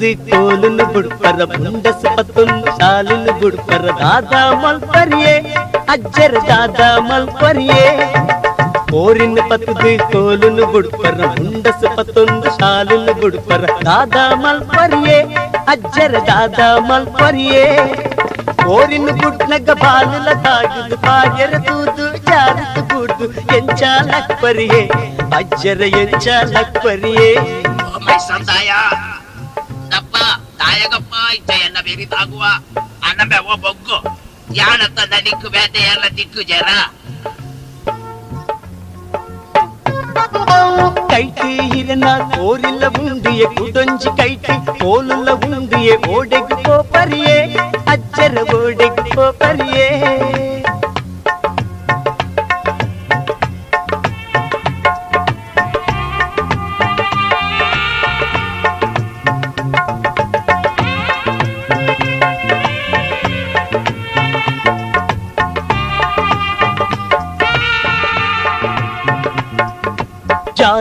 [0.00, 5.32] పత్తి కోలులు బుడ్పర బుండస పత్తులు షాలులు బుడ్పర దాదా మల్పరియే
[5.94, 7.86] అజ్జర దాదా మల్పరియే
[8.90, 15.18] పోరిన పత్తి కోలులు బుడ్పర బుండస పత్తులు షాలులు బుడ్పర దాదా మల్పరియే
[15.74, 17.66] అజ్జర దాదా మల్పరియే
[18.62, 23.26] போரின் குட்லக பாலுல தாகுது பாயர தூது ஜாரத்து கூடு
[23.58, 24.82] எஞ்சா லக்பரியே
[25.40, 27.30] அஜ்ஜர எஞ்சா லக்பரியே
[27.86, 28.80] ஓ மை சந்தாயா
[29.98, 30.16] ದಪ್ಪ
[30.58, 32.44] ತಾಯಗಪ್ಪ ಇಚ್ಛೆಯನ್ನ ಬೆರಿತಾಗುವ
[33.02, 33.98] ಅನಬೆವ ಓ ಬೊಗ್ಗು
[34.54, 36.68] ಯಾಣತ್ತ ದಿಕ್ಕು ಬೇಟೆ ಎಲ್ಲ ದಿಕ್ಕು ಜರ
[41.10, 46.56] ಕೈಟಿ ಹಿರಿನ ಕೋರಿಲ್ಲ ಉಂಡಿಯೆ, ಕುಡೊಂಜಿ ಕೈಟಿ ಕೋಲುಲ್ಲ ಉಂಡಿಯೆ ಓಡೆಗೆ
[46.92, 47.36] ಪರಿಯೇ,
[47.86, 49.88] ಅಜ್ಜರ ಓಡೆಗು ಪೋಪರಿಯೇ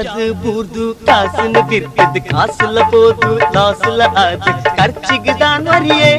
[0.03, 4.51] ஜாது பூது காசுன்னு விற்குது காசுல போது லாசுல அது.
[4.77, 6.11] கர்ச்சிக்கு தான் வரியே.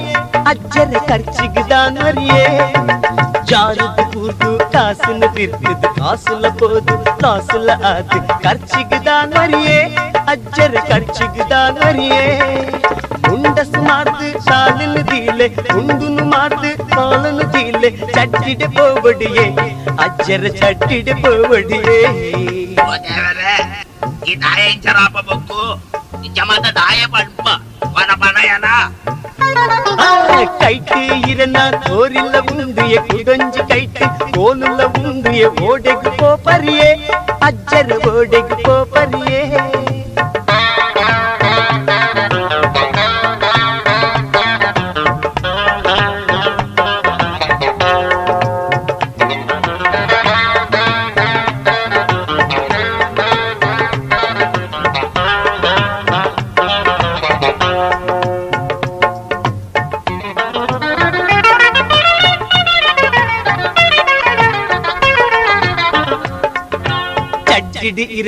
[0.44, 2.42] அச்சர கர்ச்சிக்கு தான் வரியே.
[3.44, 8.18] ஜாது பூது காசுன்னு விற்குது காசுல போது லாசுல அது.
[8.42, 9.78] கர்ச்சிக்கு தான் வரியே.
[10.26, 12.22] அச்சர கர்ச்சிக்கு தான் வரியே.
[13.57, 15.47] ಉಂಡಸು ಮಾಡ್ದು ಸಾಲನ್ನು ದೀಲೆ
[15.77, 19.45] ಉಂಡುನು ಮಾಡ್ದು ಸಾಲನ್ನು ದೀಲೆ ಚಟ್ಟಿಡೆ ಪೋಬಡಿಯೇ
[20.05, 21.99] ಅಜ್ಜರ ಚಟ್ಟಿಡೆ ಪೋಬಡಿಯೇ
[22.83, 23.55] ಓ ದೇವರೇ
[24.27, 25.63] ಈ ದಾಯ ಇಂಚರಾಪ ಬೊಗ್ಗು
[26.23, 27.47] ನಿಜವಾದ ದಾಯ ಪಂಪ
[27.95, 28.67] ವನ ಪನಯನ
[30.63, 31.01] ಕೈಟಿ
[31.31, 34.05] ಇರನ ತೋರಿಲ್ಲ ಉಂಡಿಯ ಕುಡೊಂಜಿ ಕೈಟಿ
[34.35, 36.89] ಕೋಲುಲ್ಲ ಉಂಡಿಯ ಓಡೆಗು ಪೋಪರಿಯೇ
[37.47, 39.41] ಅಜ್ಜರ ಓಡೆಗು ಪೋಪರಿಯೇ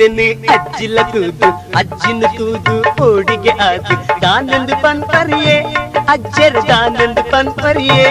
[0.00, 1.48] ಇರನೆ ಅಜ್ಜಿಲ ತೂದು
[1.78, 2.74] ಅಜ್ಜಿನ ತೂದು
[3.04, 5.56] ಓಡಿಗೆ ಆದು ದಾನಂದು ಪಂಪರಿಯೇ
[6.08, 8.06] ಅಜ್ಜರ ದಾನಂದು ಪಂಪರಿಯೇ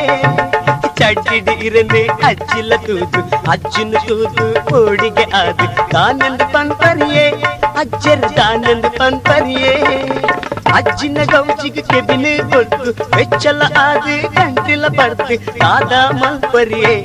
[0.99, 3.21] ಚಡ್ಡಿಡಿ ಇರನೆ ಅಜ್ಜಿಲ ತೂದು
[3.51, 7.25] ಅಜ್ಜಿನ ತೂದು ಓಡಿಗೆ ಆದು ದಾನಂದು ಪಂಪರಿಯೇ
[7.81, 9.73] ಅಜ್ಜರ ದಾನಂದು ಪಂಪರಿಯೇ
[10.77, 16.95] ಅಜ್ಜಿನ ಗೌಜಿಗೆ ಕೆಬಿನೆ ಕೊಡ್ತು ಬೆಚ್ಚಲ ಆದು ಗಂಟಿಲ ಬರ್ತು ದಾದ ಮಲ್ಪರಿಯೇ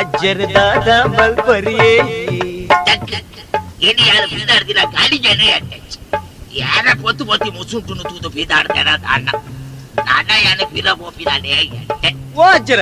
[0.00, 1.92] ಅಜ್ಜರ ದಾದ ಮಲ್ಪರಿಯೇ
[3.81, 5.41] ಇനി ಯಾರು ಬೀದಾಡ್ದಿರ ಗಾಡಿ ಜನ
[6.57, 9.29] ಯಾರ ಪೊತ್ತು ಪೊತ್ತಿ ಮುಸುಂಟುನು ತೂದು ಬೀದಾಡ್ತಾರ ಅಣ್ಣ
[9.99, 12.81] ನಾನ ಯಾನ ಪಿರ ಬೋಪಿದಾನೆ ಎಂಟೆ ಓ ಅಜ್ಜರ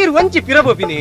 [0.00, 1.00] ಇರು ಒಂಚಿ ಪಿರಬೋಪಿನಿ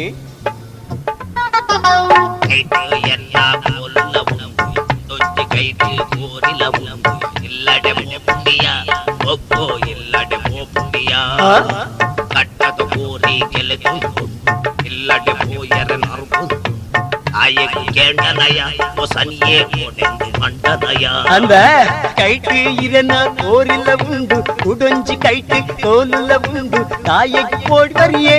[2.45, 2.81] ಕೈತು
[3.15, 3.35] ಎಲ್ಲ
[3.65, 4.67] ಕೋಲುಲ್ಲ ಉಂಬು
[5.09, 7.13] ದೊಡ್ಡ ಕೈತು ಕೋರಿಲ ಉಂಬು
[7.47, 8.67] ಇಲ್ಲಡೆ ಮೋಪುಂಡಿಯ
[9.33, 9.61] ಒಬ್ಬೋ
[9.93, 11.13] ಇಲ್ಲಡೆ ಮೋಪುಂಡಿಯ
[17.44, 18.60] ಆಯೆಗೆ ಕೇಂಡನಯ
[18.97, 21.05] ಹೊಸನಿಯೇ ಕೋಡೆಂದು ಮಂಡನಯ
[21.35, 21.55] ಅಂದ
[22.20, 28.36] ಕೈಟಿ ಇರನ ಕೋರಿಲ್ಲ ಉಂಡು ಕುಡೊಂಜಿ ಕೈಟಿ ಕೋಲುಲ್ಲ ಉಂಡು ತಾಯಿಗೆ ಕೋಡ್ವರಿಯೇ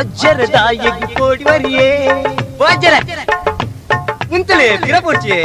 [0.00, 1.88] ಅಜ್ಜರ ತಾಯಿಗೆ ಕೋಡ್ವರಿಯೇ
[2.54, 2.94] ಓ ಅಜ್ಜರ
[4.30, 5.40] ಮುಂತಲೆ ಪಿರಪೋಡ್ಚಿಯೇ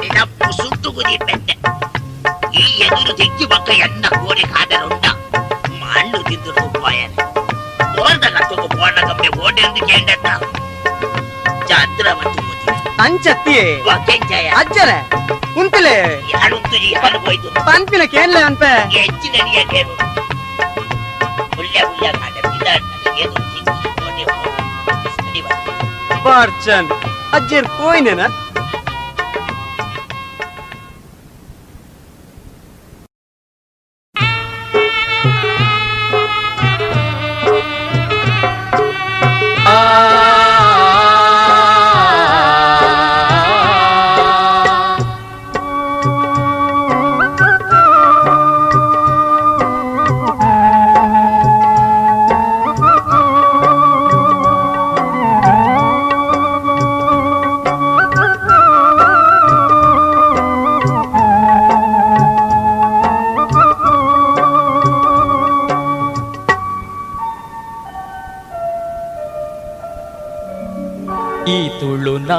[0.00, 1.54] ನಿನಪ್ಪು ಸುಟ್ಟು ಕುದಿಪೆಟ್ಟೆ
[2.54, 5.06] ಈ ಎದುರು ದಿಕ್ಕಿ ಪಕ್ಕ ಎನ್ನ ಕೋರಿ ಕಾದರುಂಡ
[5.82, 7.16] ಮಣ್ಣು ತಿಂದು ರೂಪಾಯನೆ
[8.00, 10.26] ಓರ್ದ ಕತ್ತುಕು ಪೋಣ ಕಮ್ಮೆ ಓಡೆಂದು ಕೇಂಡತ್ತ
[11.67, 12.41] ಚಂದ್ರ ಮತ್ತು
[13.03, 13.65] ಅಂಚತ್ತಿಯೇ
[14.07, 14.91] ಕೆಂಚಯ ಅಜ್ಜರ
[17.25, 18.63] ಹೋಯ್ತು ಪಂಪಿನ ಕೇನ್ಲೆ ಅನ್ಪ
[18.95, 19.95] ಹೆಚ್ಚಿನ ನೀಯಕೇನು
[21.57, 22.09] ಮುಲ್ಯ ಮುಲ್ಯ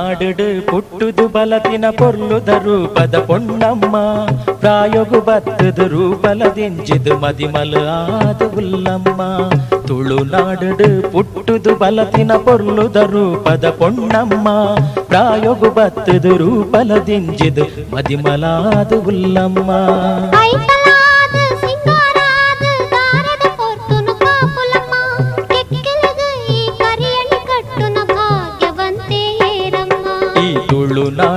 [0.05, 3.95] ತುಳುನಾಡು ಪುಟ್ಟುದು ಬಲತಿನ ಪೊರ್ಲುದ ರೂಪದ ಪೊಣ್ಣಮ್ಮ
[4.61, 9.21] ಪ್ರಾಯೋಗು ಬತ್ತದು ರೂಪಲದಿಂಜಿದು ಮದಿಮಲು ಆದ ಉಲ್ಲಮ್ಮ
[9.87, 14.47] ತುಳುನಾಡು ಪುಟ್ಟುದು ಬಲತಿನ ಪೊರ್ಲುದ ರೂಪದ ಪೊಣ್ಣಮ್ಮ
[15.09, 19.71] ಪ್ರಾಯೋಗು ಬತ್ತದು ರೂಪಲದಿಂಜಿದು ಮದಿಮಲಾದ ಉಲ್ಲಮ್ಮ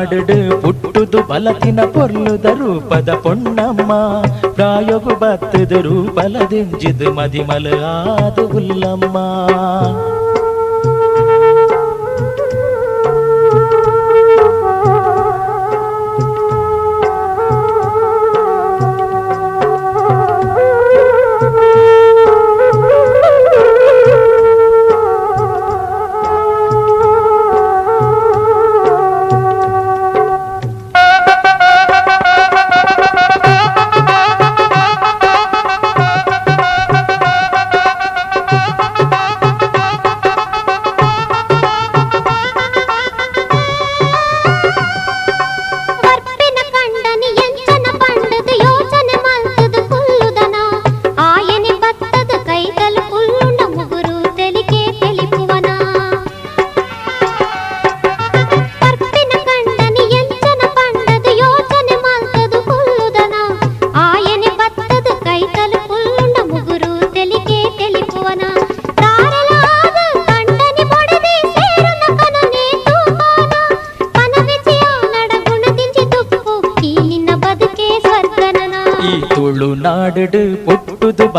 [0.08, 3.92] ತುಳುನಾಡು ಪುಟ್ಟುದು ಬಲತಿನ ಪೊರ್ಲುದ ರೂಪದ ಪೊಣ್ಣಮ್ಮ
[4.56, 7.66] ಪ್ರಾಯೋಗು ಬತ್ತದ ರೂಪಲದಿಂಜಿದು ಮದಿಮಲ
[8.16, 9.16] ಆದು ಉಲ್ಲಮ್ಮ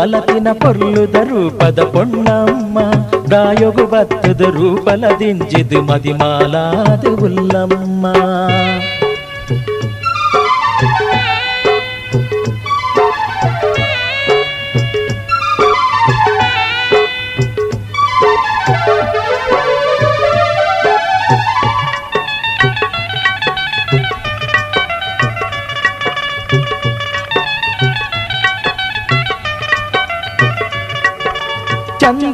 [0.00, 2.78] ಬಲತಿನ ಪೊರ್ಲುದ ರೂಪದ ಪೊಣ್ಣಮ್ಮ
[3.26, 8.06] ಪ್ರಾಯೋಗು ಬತ್ತದ ರೂಪಲದಿಂಜಿದು ಮದಿಮಾಲಾದ ಉಲ್ಲಮ್ಮ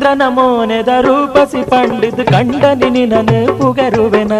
[0.08, 4.38] ಚಂದ್ರನ ಮೋನೆದ ರೂಪಸಿ ಪಂಡಿದ್ ಕಂಡನಿ ನಿನನು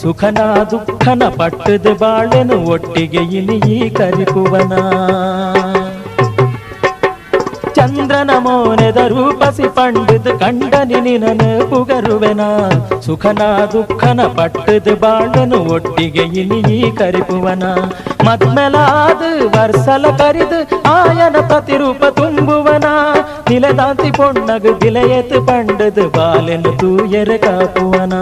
[0.00, 0.38] ಸುಖನ
[0.70, 4.72] ದುಃಖನ ಪಟ್ಟದ ಬಾಳೆನು ಒಟ್ಟಿಗೆ ಇನಿಯಿ ಕರಿಪುವನ
[7.78, 11.50] ಚಂದ್ರನ ಮೋನೆದ ರೂಪಸಿ ಪಂಡಿದ್ ಕಂಡನಿ ನಿನನು
[13.06, 13.42] ಸುಖನ
[13.74, 17.64] ದುಃಖನ ಪಟ್ಟದ ಬಾಳೆನು ಒಟ್ಟಿಗೆ ಇನಿಯಿ ಕರಿಪುವನ
[18.28, 19.22] ಮದ್ಮೆಲಾದ
[19.56, 20.60] ವರ್ಷಲ ಕರಿದು
[20.94, 22.86] ಆಯನ ಪ್ರತಿರೂಪ ತುಂಬುವನ.
[23.50, 28.20] நிலதாத்தி பொன்னகு திலையத்து பண்டது பாலென்று தூயர காப்புவனா.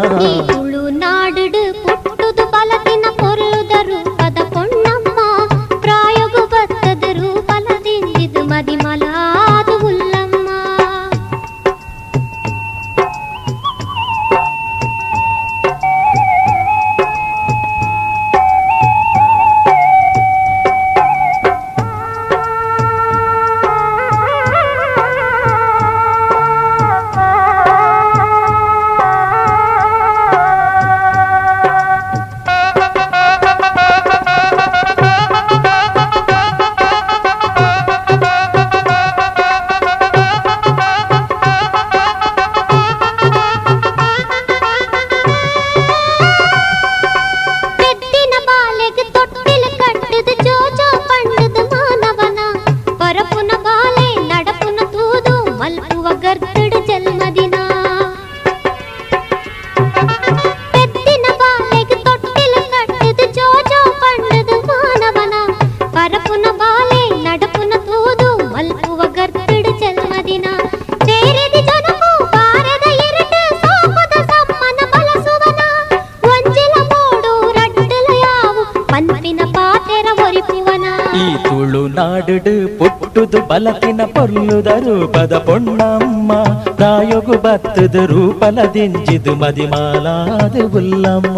[85.26, 86.32] ರೂಪದ ಪೊಣ್ಣಮ್ಮ
[86.78, 91.38] ಪ್ರಾಯೋಗು ಬತ್ತದ ರೂಪಲದಿಂಜಿದು ಮದಿಮಾಲಾದ ಉಲ್ಲಮ್ಮ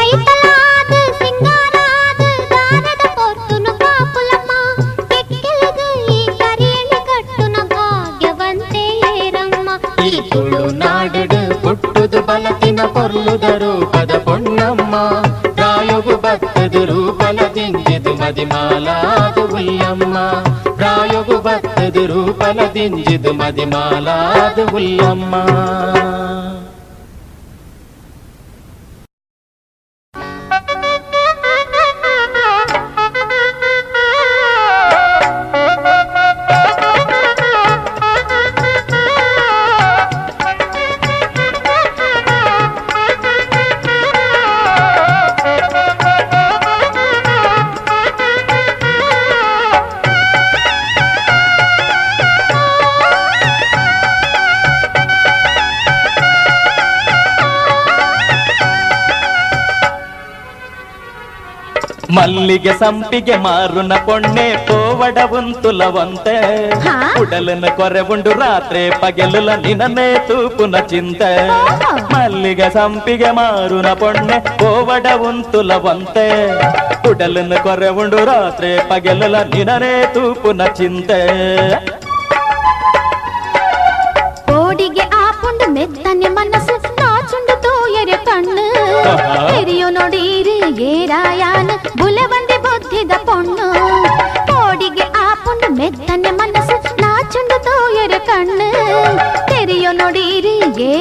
[0.00, 3.04] ಐತಲಾದ ಸಿಂಗಾರಾದ ದಾನದ
[18.26, 20.16] ರೂಪಲದಿಂಜಿದು ಮದಿಮಾಲಾದ ಉಲ್ಲಮ್ಮ
[20.76, 25.34] ಪ್ರಾಯೋಗು ಬತ್ತದ ರೂಪಲದಿಂಜಿದು ಮದಿಮಾಲಾದ ಉಲ್ಲಮ್ಮ
[62.36, 66.34] ಮಲ್ಲಿಗೆ ಸಂಪಿಗೆ ಮಾರುನ ಪೊಣ್ಣೆ ಪೋವಡ ಉಂತುಲವಂತೆ
[67.20, 71.30] ಉಡಲನ ಕೊರೆ ಉಂಡು ರಾತ್ರಿ ಪಗೆಲುಲ ನಿನನೇ ತೂಪುನ ಚಿಂತೆ
[72.12, 76.26] ಮಲ್ಲಿಗೆ ಸಂಪಿಗೆ ಮಾರುನ ಪೊಣ್ಣೆ ಪೋವಡ ಉಂತುಲವಂತೆ
[77.10, 81.20] ಉಡಲನ ಕೊರೆ ಉಂಡು ರಾತ್ರಿ ಪಗೆಲುಲ ನಿನನೇ ತೂಪುನ ಚಿಂತೆ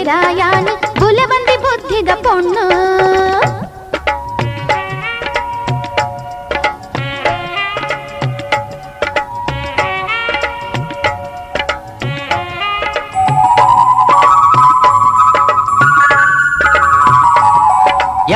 [0.05, 0.67] ಏರಾಯಾನ
[0.99, 2.65] ಬುಲೆವಂದಿ ಬುದ್ಧಿದ ಪೊಣ್ಣು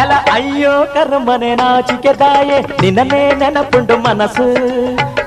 [0.02, 4.48] ಎಲ ಅಯ್ಯೋ ಕರ್ಮನೆ ನಾಚಿಕೆ ದಾಯೆ ನಿನ್ನನೇ ನೆನಪುಂಡು ಮನಸ್ಸು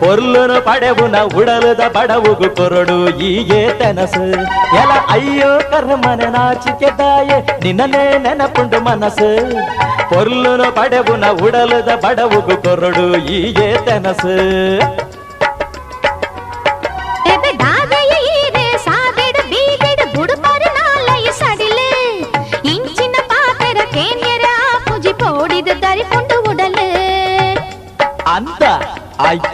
[0.03, 2.99] పొర్లును పడవున ఉడలుద బడవుగు కొరడు
[3.29, 4.25] ఈగే తెనసు
[4.81, 9.31] ఎల అయ్యో కర్మన నాచికెదాయే నిన్ననే నెనపుండు మనసు
[10.13, 14.37] పొర్లును పడవున ఉడలుద బడవుగు కొరడు ఈగే తెనసు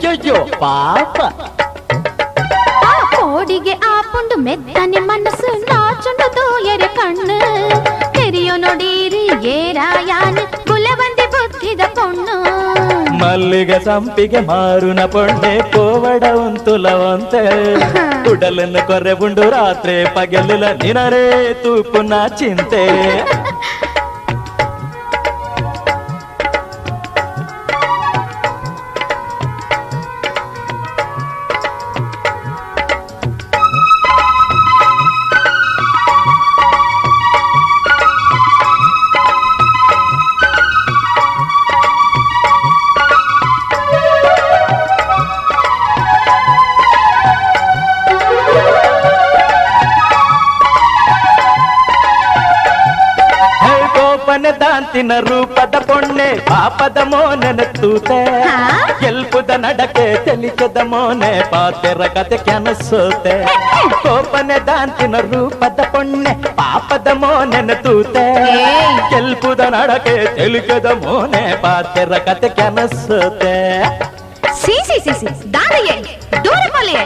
[0.10, 1.18] ಅಯ್ಯಯ್ಯೋ ಪಾಪ
[2.86, 7.38] ಆ ಕೋಡಿಗೆ ಆ ಪುಂಡು ಮೆತ್ತನೆ ಮನಸ್ಸು ನಾಚುಂಡು ತೋಯರ ಕಣ್ಣು
[8.16, 9.22] ತೆರಿಯೋ ನೋಡೀರಿ
[9.54, 10.38] ಏರಾಯಾನ
[10.70, 12.38] ಗುಲವಂದಿ ಬುದ್ಧಿದ ಪೊಣ್ಣು
[13.22, 17.42] ಮಲ್ಲಿಗೆ ಸಂಪಿಗೆ ಮಾರುನ ಪೊಣ್ಣೆ ಕೋವಡ ಉಂತುಲವಂತೆ
[18.32, 21.26] ಉಡಲನ್ನು ಕೊರೆ ಉಂಡು ರಾತ್ರಿ ಪಗಲಿಲ್ಲ ನಿನರೇ
[21.64, 22.84] ತೂಪುನ ಚಿಂತೆ
[55.00, 58.18] ದಾಂತಿನ ರೂಪದ ಪೊಣ್ಣೆ ಪಾಪದ ಮೋನನ ತೂತೆ
[59.02, 63.36] ಗೆಲ್ಪುದ ನಡಕೆ ತೆಲಿಕದ ಮೋನೆ ಪಾತೆರ ಕತೆ ಕೆನಸೋತೆ
[64.04, 68.26] ಕೋಪನ ದಾಂತಿನ ರೂಪದ ಪೊಣ್ಣೆ ಪಾಪದ ಮೋನನ ತೂತೆ
[69.14, 73.56] ಗೆಲ್ಪುದ ನಡಕೆ ತೆಲಿಕದ ಮೋನೆ ಪಾತೆರ ಕತೆ ಕೆನಸೋತೆ
[74.60, 75.98] ಸಿ ಸಿ ಸಿ ಸಿ ದಾದೆಯೇ
[76.46, 77.06] ದೂರ ಕೊಲೆಯೇ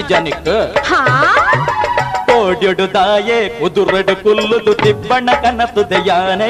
[0.00, 0.48] ಯಾನಿ ಜನಿಕ್
[0.88, 0.98] ಹಾ?
[2.28, 6.48] ಕೋಡ್ಯೊಡು ದಾಯೆ ಕುದುರಡು ಕುಲ್ಲುದು ತಿಬ್ಬಣ್ಣ ಕನತುದೆ ಯಾನೆ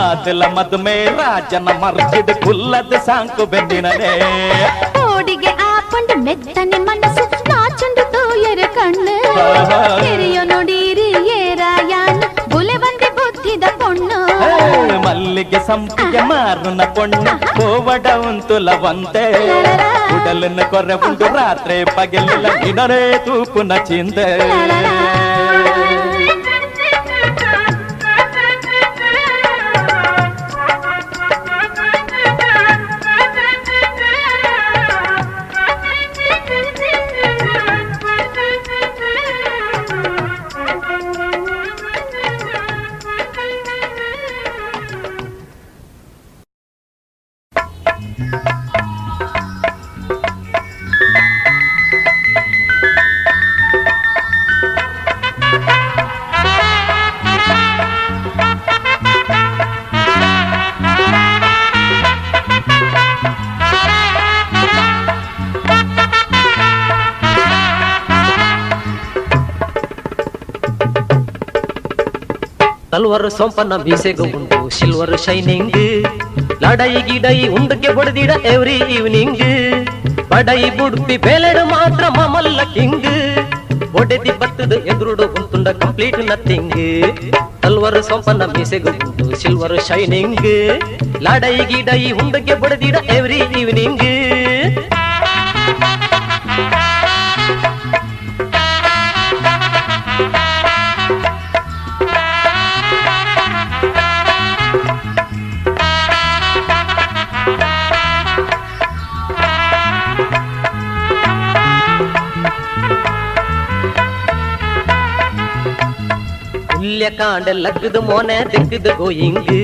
[0.00, 4.10] ಆದಲ ಮದುಮೆ ರಾಜನ ಮರ್ಜಿಡು ಕುಲ್ಲದ ಸಾಂಕು ಬೆಂದಿನನೆ
[4.96, 9.16] ಕೋಡಿಗೆ ಆಪಂಡು ಮೆತ್ತನೆ ಮನಸ್ಸು ನಾಚುಂಡು ತೂಯರ ಕಣ್ಣು.
[15.49, 17.23] ಮಲ್ಲಿಗೆ ಸಂಪಿಗೆ ಮಾರುನ ಪೊಣ್ಣ
[17.55, 19.23] ಕೋವಡ ಉಂತುಲವಂತೆ
[20.15, 24.27] ಉಡಲನ್ನು ಕೊರೆ ಉಂಡು ರಾತ್ರಿ ಪಗೆಲಿಲ್ಲ ನಿನರೇ ತೂಪುನ ಚಿಂತೆ
[73.09, 75.77] ತಲ್ವಾರು ಸೊಂಪನ ಮೀಸೆಗೂ ಉಂಟು ಸಿಲ್ವರ್ ಶೈನಿಂಗ್
[76.63, 79.43] ಲಡೈ ಗಿಡೈ ಉಂಡಕ್ಕೆ ಬಡದಿಡ ಎವ್ರಿ ಈವ್ನಿಂಗ್
[80.31, 83.09] ಬಡೈ ಬುಡ್ಪಿ ಬೇಲೆಡು ಮಾತ್ರ ಮಮಲ್ಲ ಕಿಂಗ್
[83.99, 86.79] ಒಡೆದಿ ಬತ್ತದ ಎದುರುಡು ಉಂಟುಂಡ ಕಂಪ್ಲೀಟ್ ನಥಿಂಗ್
[87.63, 90.47] ತಲ್ವಾರು ಸೊಂಪನ ಮೀಸೆಗೂ ಉಂಟು ಸಿಲ್ವರ್ ಶೈನಿಂಗ್
[91.27, 94.07] ಲಡೈ ಗಿಡೈ ಉಂಡಕ್ಕೆ ಬಡದಿಡ ಎವ್ರಿ ಈವ್ನಿಂಗ್
[117.20, 119.56] நெட்டாண்டல் லக்குது மோன தெக்குது கோயிங்கு.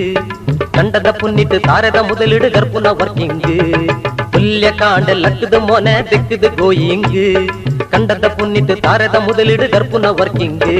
[0.76, 3.54] கண்டத புண்ணிட்டு தாரத முதலிடு கற்புல ஒர்க்கிங்கு
[4.32, 7.24] புல்ய காண்டல் லக்குது மோன தெக்குது கோயிங்கு.
[7.92, 10.76] கண்டத புண்ணிட்டு தாரத முதலிடு கற்புல ஒர்க்கிங்கு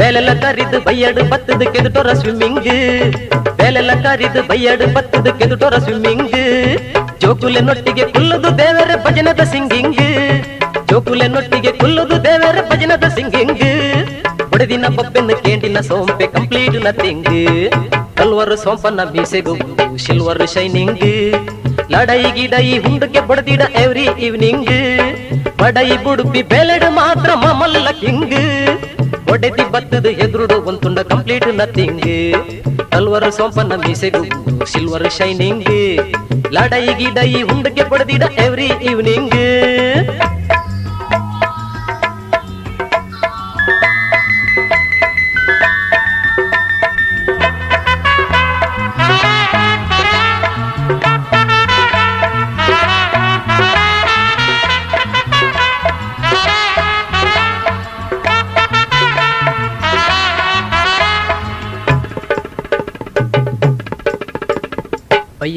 [0.00, 2.76] வேலையில கரிது பையடு பத்துது கெதுட்டோர ஸ்விம்மிங்கு.
[3.60, 6.42] வேலையில கரிது பையடு பத்துது கெதுட்டோர ஸ்விம்மிங்கு.
[7.24, 10.02] ಜೋಕುಲೆ ನೊಟ್ಟಿಗೆ ಕುಲ್ಲದು ದೇವರ ಭಜನದ ಸಿಂಗಿಂಗ್
[10.90, 13.64] ಜೋಕುಲೆ ನೊಟ್ಟಿಗೆ ಕುಲ್ಲದು ದೇವರ ಭಜನದ ಸಿಂಗಿಂಗ್
[14.81, 17.27] ಹೊಡೆದಿನ ಬಬ್ಬೆನ್ನು ಕೇಂಡಿನ ಸೋಂಪೆ ಕಂಪ್ಲೀಟ್ ನಥಿಂಗ್
[18.17, 19.53] ಕಲ್ವರು ಸೋಂಪನ್ನ ಮೀಸೆಗು
[20.03, 21.03] ಶಿಲ್ವರ್ ಶೈನಿಂಗ್
[21.91, 24.71] ಲಡೈ ಗಿಡೈ ಹುಂಡಕ್ಕೆ ಬಡದಿಡ ಎವ್ರಿ ಈವ್ನಿಂಗ್
[25.61, 28.35] ಬಡೈ ಬುಡುಪಿ ಬೆಲೆಡು ಮಾತ್ರ ಮಮಲ್ಲ ಕಿಂಗ್
[29.33, 32.09] ಒಡೆದಿ ಬತ್ತದ ಎದುರುಡು ಒಂತುಂಡ ಕಂಪ್ಲೀಟ್ ನಥಿಂಗ್
[32.93, 34.23] ಕಲ್ವರ ಸೋಂಪನ್ನ ಮೀಸೆಗು
[34.65, 35.71] ಸಿಲ್ವರ್ ಶೈನಿಂಗ್
[36.57, 39.37] ಲಡೈ ಗಿಡೈ ಹುಂಡಕ್ಕೆ ಬಡದಿಡ ಎವ್ರಿ ಈವ್ನಿಂಗ್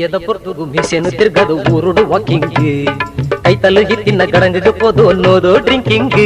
[0.05, 2.57] ಬಯ್ಯದ ಪೊರ್ತುಗು ಮೀಸೆನು ತಿರ್ಗದು ಊರುಡು ವಾಕಿಂಗ್
[3.45, 6.17] ಕೈತಲು ಹಿತ್ತಿನ ಗಡಂಗಗೆ ಪೋದು ಅನ್ನೋದು ಡ್ರಿಂಕಿಂಗ್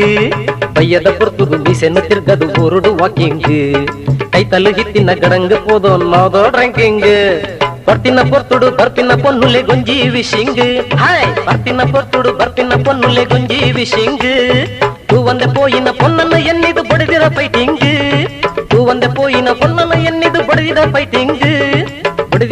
[0.76, 3.46] ಬಯ್ಯದ ಪೊರ್ತುಗು ಮೀಸೆನು ತಿರ್ಗದು ಊರುಡು ವಾಕಿಂಗ್
[4.34, 7.08] ಕೈತಲು ಹಿತ್ತಿನ ಗಡಂಗ ಪೋದು ಅನ್ನೋದು ಡ್ರಿಂಕಿಂಗ್
[7.88, 10.62] ಬರ್ತಿನ ಪೊರ್ತುಡು ಬರ್ತಿನ ಪೊನ್ನುಲೆ ಗೊಂಜಿ ವಿಶಿಂಗ್
[11.02, 14.28] ಹಾಯ್ ಬರ್ತಿನ ಪೊರ್ತುಡು ಬರ್ತಿನ ಪೊನ್ನುಲೆ ಗೊಂಜಿ ವಿಶಿಂಗ್
[15.10, 17.84] ತೂ ಒಂದೆ ಪೋಯಿನ ಪೊನ್ನನ್ನ ಎನ್ನಿದು ಬಡಿದಿರ ಫೈಟಿಂಗ್
[18.70, 21.27] ತೂ ಒಂದೆ ಪೋಯಿನ ಪೊನ್ನನ್ನ ಎನ್ನಿದು ಬಡಿದಿರ ಫೈಟಿಂಗ್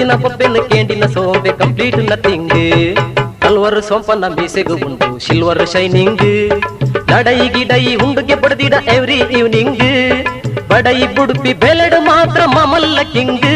[0.06, 2.52] ಬಡಿದಿನ ಪೊಪ್ಪೆನ್ನು ಕೇಂಡಿನ ಸೋಂಪೆ ಕಂಪ್ಲೀಟ್ ನಥಿಂಗ್
[3.42, 6.22] ಕಲ್ವರ್ ಸೋಂಪನ್ನ ಮೀಸೆಗು ಉಂಟು ಸಿಲ್ವರ್ ಶೈನಿಂಗ್
[7.10, 9.82] ಲಡೈ ಗಿಡೈ ಹುಂಡುಗೆ ಬಡದಿಡ ಎವ್ರಿ ಈವ್ನಿಂಗ್
[10.70, 13.48] ಬಡೈ ಬುಡುಪಿ ಬೆಲೆಡು ಮಾತ್ರ ಮಮಲ್ಲ ಕಿಂಗ್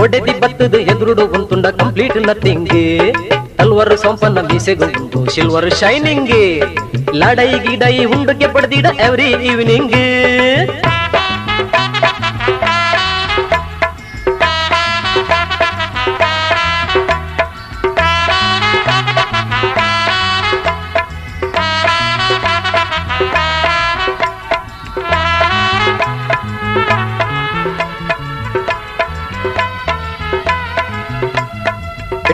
[0.00, 2.74] ಒಡೆದಿ ಬತ್ತದು ಎದುರುಡು ಉಂಟುಂಡ ಕಂಪ್ಲೀಟ್ ನಥಿಂಗ್
[3.60, 6.34] ಕಲ್ವರ್ ಸೋಂಪನ್ನ ಮೀಸೆಗು ಉಂಟು ಸಿಲ್ವರ್ ಶೈನಿಂಗ್
[7.22, 9.96] ಲಡೈ ಗಿಡೈ ಹುಂಡುಗೆ ಬಡದಿಡ ಎವ್ರಿ ಈವ್ನಿಂಗ್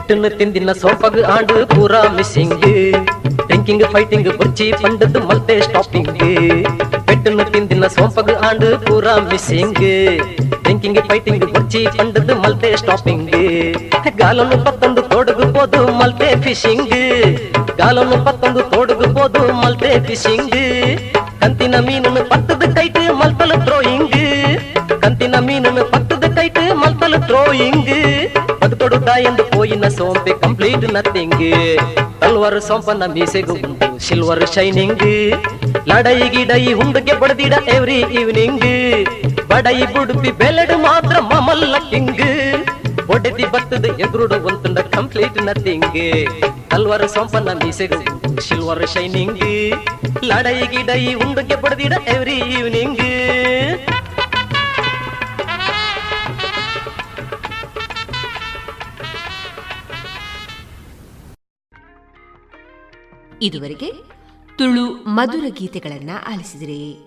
[0.10, 2.54] ಪುಟ್ಟನ್ನು ತಿಂದಿನ ಸೋಫಾಗ ಆಂಡು ಪೂರಾ ಮಿಸ್ಸಿಂಗ್
[3.40, 6.22] ಡ್ರಿಂಕಿಂಗ್ ಫೈಟಿಂಗ್ ಬುರ್ಚಿ ಪಂಡದ್ದು ಮತ್ತೆ ಸ್ಟಾಪಿಂಗ್
[7.08, 9.82] ಪೆಟ್ಟನ್ನು ತಿಂದಿನ ಸೋಫಾಗ ಆಂಡು ಪೂರಾ ಮಿಸ್ಸಿಂಗ್
[10.62, 13.36] ಡ್ರಿಂಕಿಂಗ್ ಫೈಟಿಂಗ್ ಬುರ್ಚಿ ಪಂಡದ್ದು ಮಲ್ತೆ ಸ್ಟಾಪಿಂಗ್
[14.22, 16.96] ಗಾಲನ್ನು ಪತ್ತೊಂದು ತೊಡಗಬಹುದು ಮಲ್ತೆ ಫಿಶಿಂಗ್
[17.78, 20.58] ಗಾಲನ್ನು ಪತ್ತೊಂದು ತೊಡಗಬಹುದು ಮಲ್ತೆ ಫಿಶಿಂಗ್
[21.42, 22.87] ಕಂತಿನ ಮೀನನ್ನು ಪತ್ತದ ಕೈ
[29.07, 31.43] ಬದುಕೊಡುತ್ತ ಎಂದು ಪೋಯಿನ ಸೋಂಪೆ ಕಂಪ್ಲೀಟ್ ನಥಿಂಗ್
[32.23, 35.05] ತಲ್ವರ್ ಸೋಂಪನ್ನ ಮೀಸೆಗು ಉಂಟು ಸಿಲ್ವರ್ ಶೈನಿಂಗ್
[35.91, 38.67] ಲಡೈ ಗಿಡೈ ಹುಂಡುಗೆ ಬಡದಿಡ ಎವ್ರಿ ಈವ್ನಿಂಗ್
[39.51, 42.25] ಬಡೈ ಬುಡುಪಿ ಬೆಲೆಡು ಮಾತ್ರ ಮಮಲ್ಲ ಕಿಂಗ್
[43.15, 46.03] ಒಡೆದಿ ಬತ್ತದ ಎದುರುಡು ಒಂತುಂಡ ಕಂಪ್ಲೀಟ್ ನಥಿಂಗ್
[46.73, 49.45] ತಲ್ವರ್ ಸೋಂಪನ್ನ ಮೀಸೆಗು ಉಂಟು ಸಿಲ್ವರ್ ಶೈನಿಂಗ್
[50.31, 53.05] ಲಡೈ ಗಿಡೈ ಹುಂಡುಗೆ ಬಡದಿಡ ಎವ್ರಿ ಈವ್ನಿಂಗ್
[63.42, 63.92] ಇದುವರೆಗೆ
[64.58, 67.04] ತುಳು ಮಧುರ ಗೀತೆಗಳನ್ನ ಆಲಿಸಿದಿರಿ.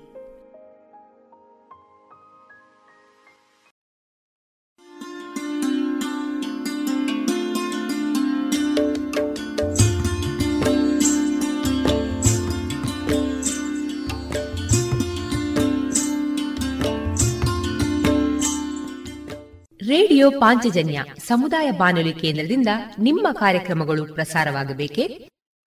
[19.88, 25.29] ರೇಡಿಯೋ ಪಾಂಚಜನ್ಯ ಸಮುದಾಯ ಬಾನುಲಿ ಕೇಂದ್ರದಿಂದ ನಿಮ್ಮ ಕಾರ್ಯಕ್ರಮಗಳು ಪ್ರಸಾರವಾಗಬೇಕೆ?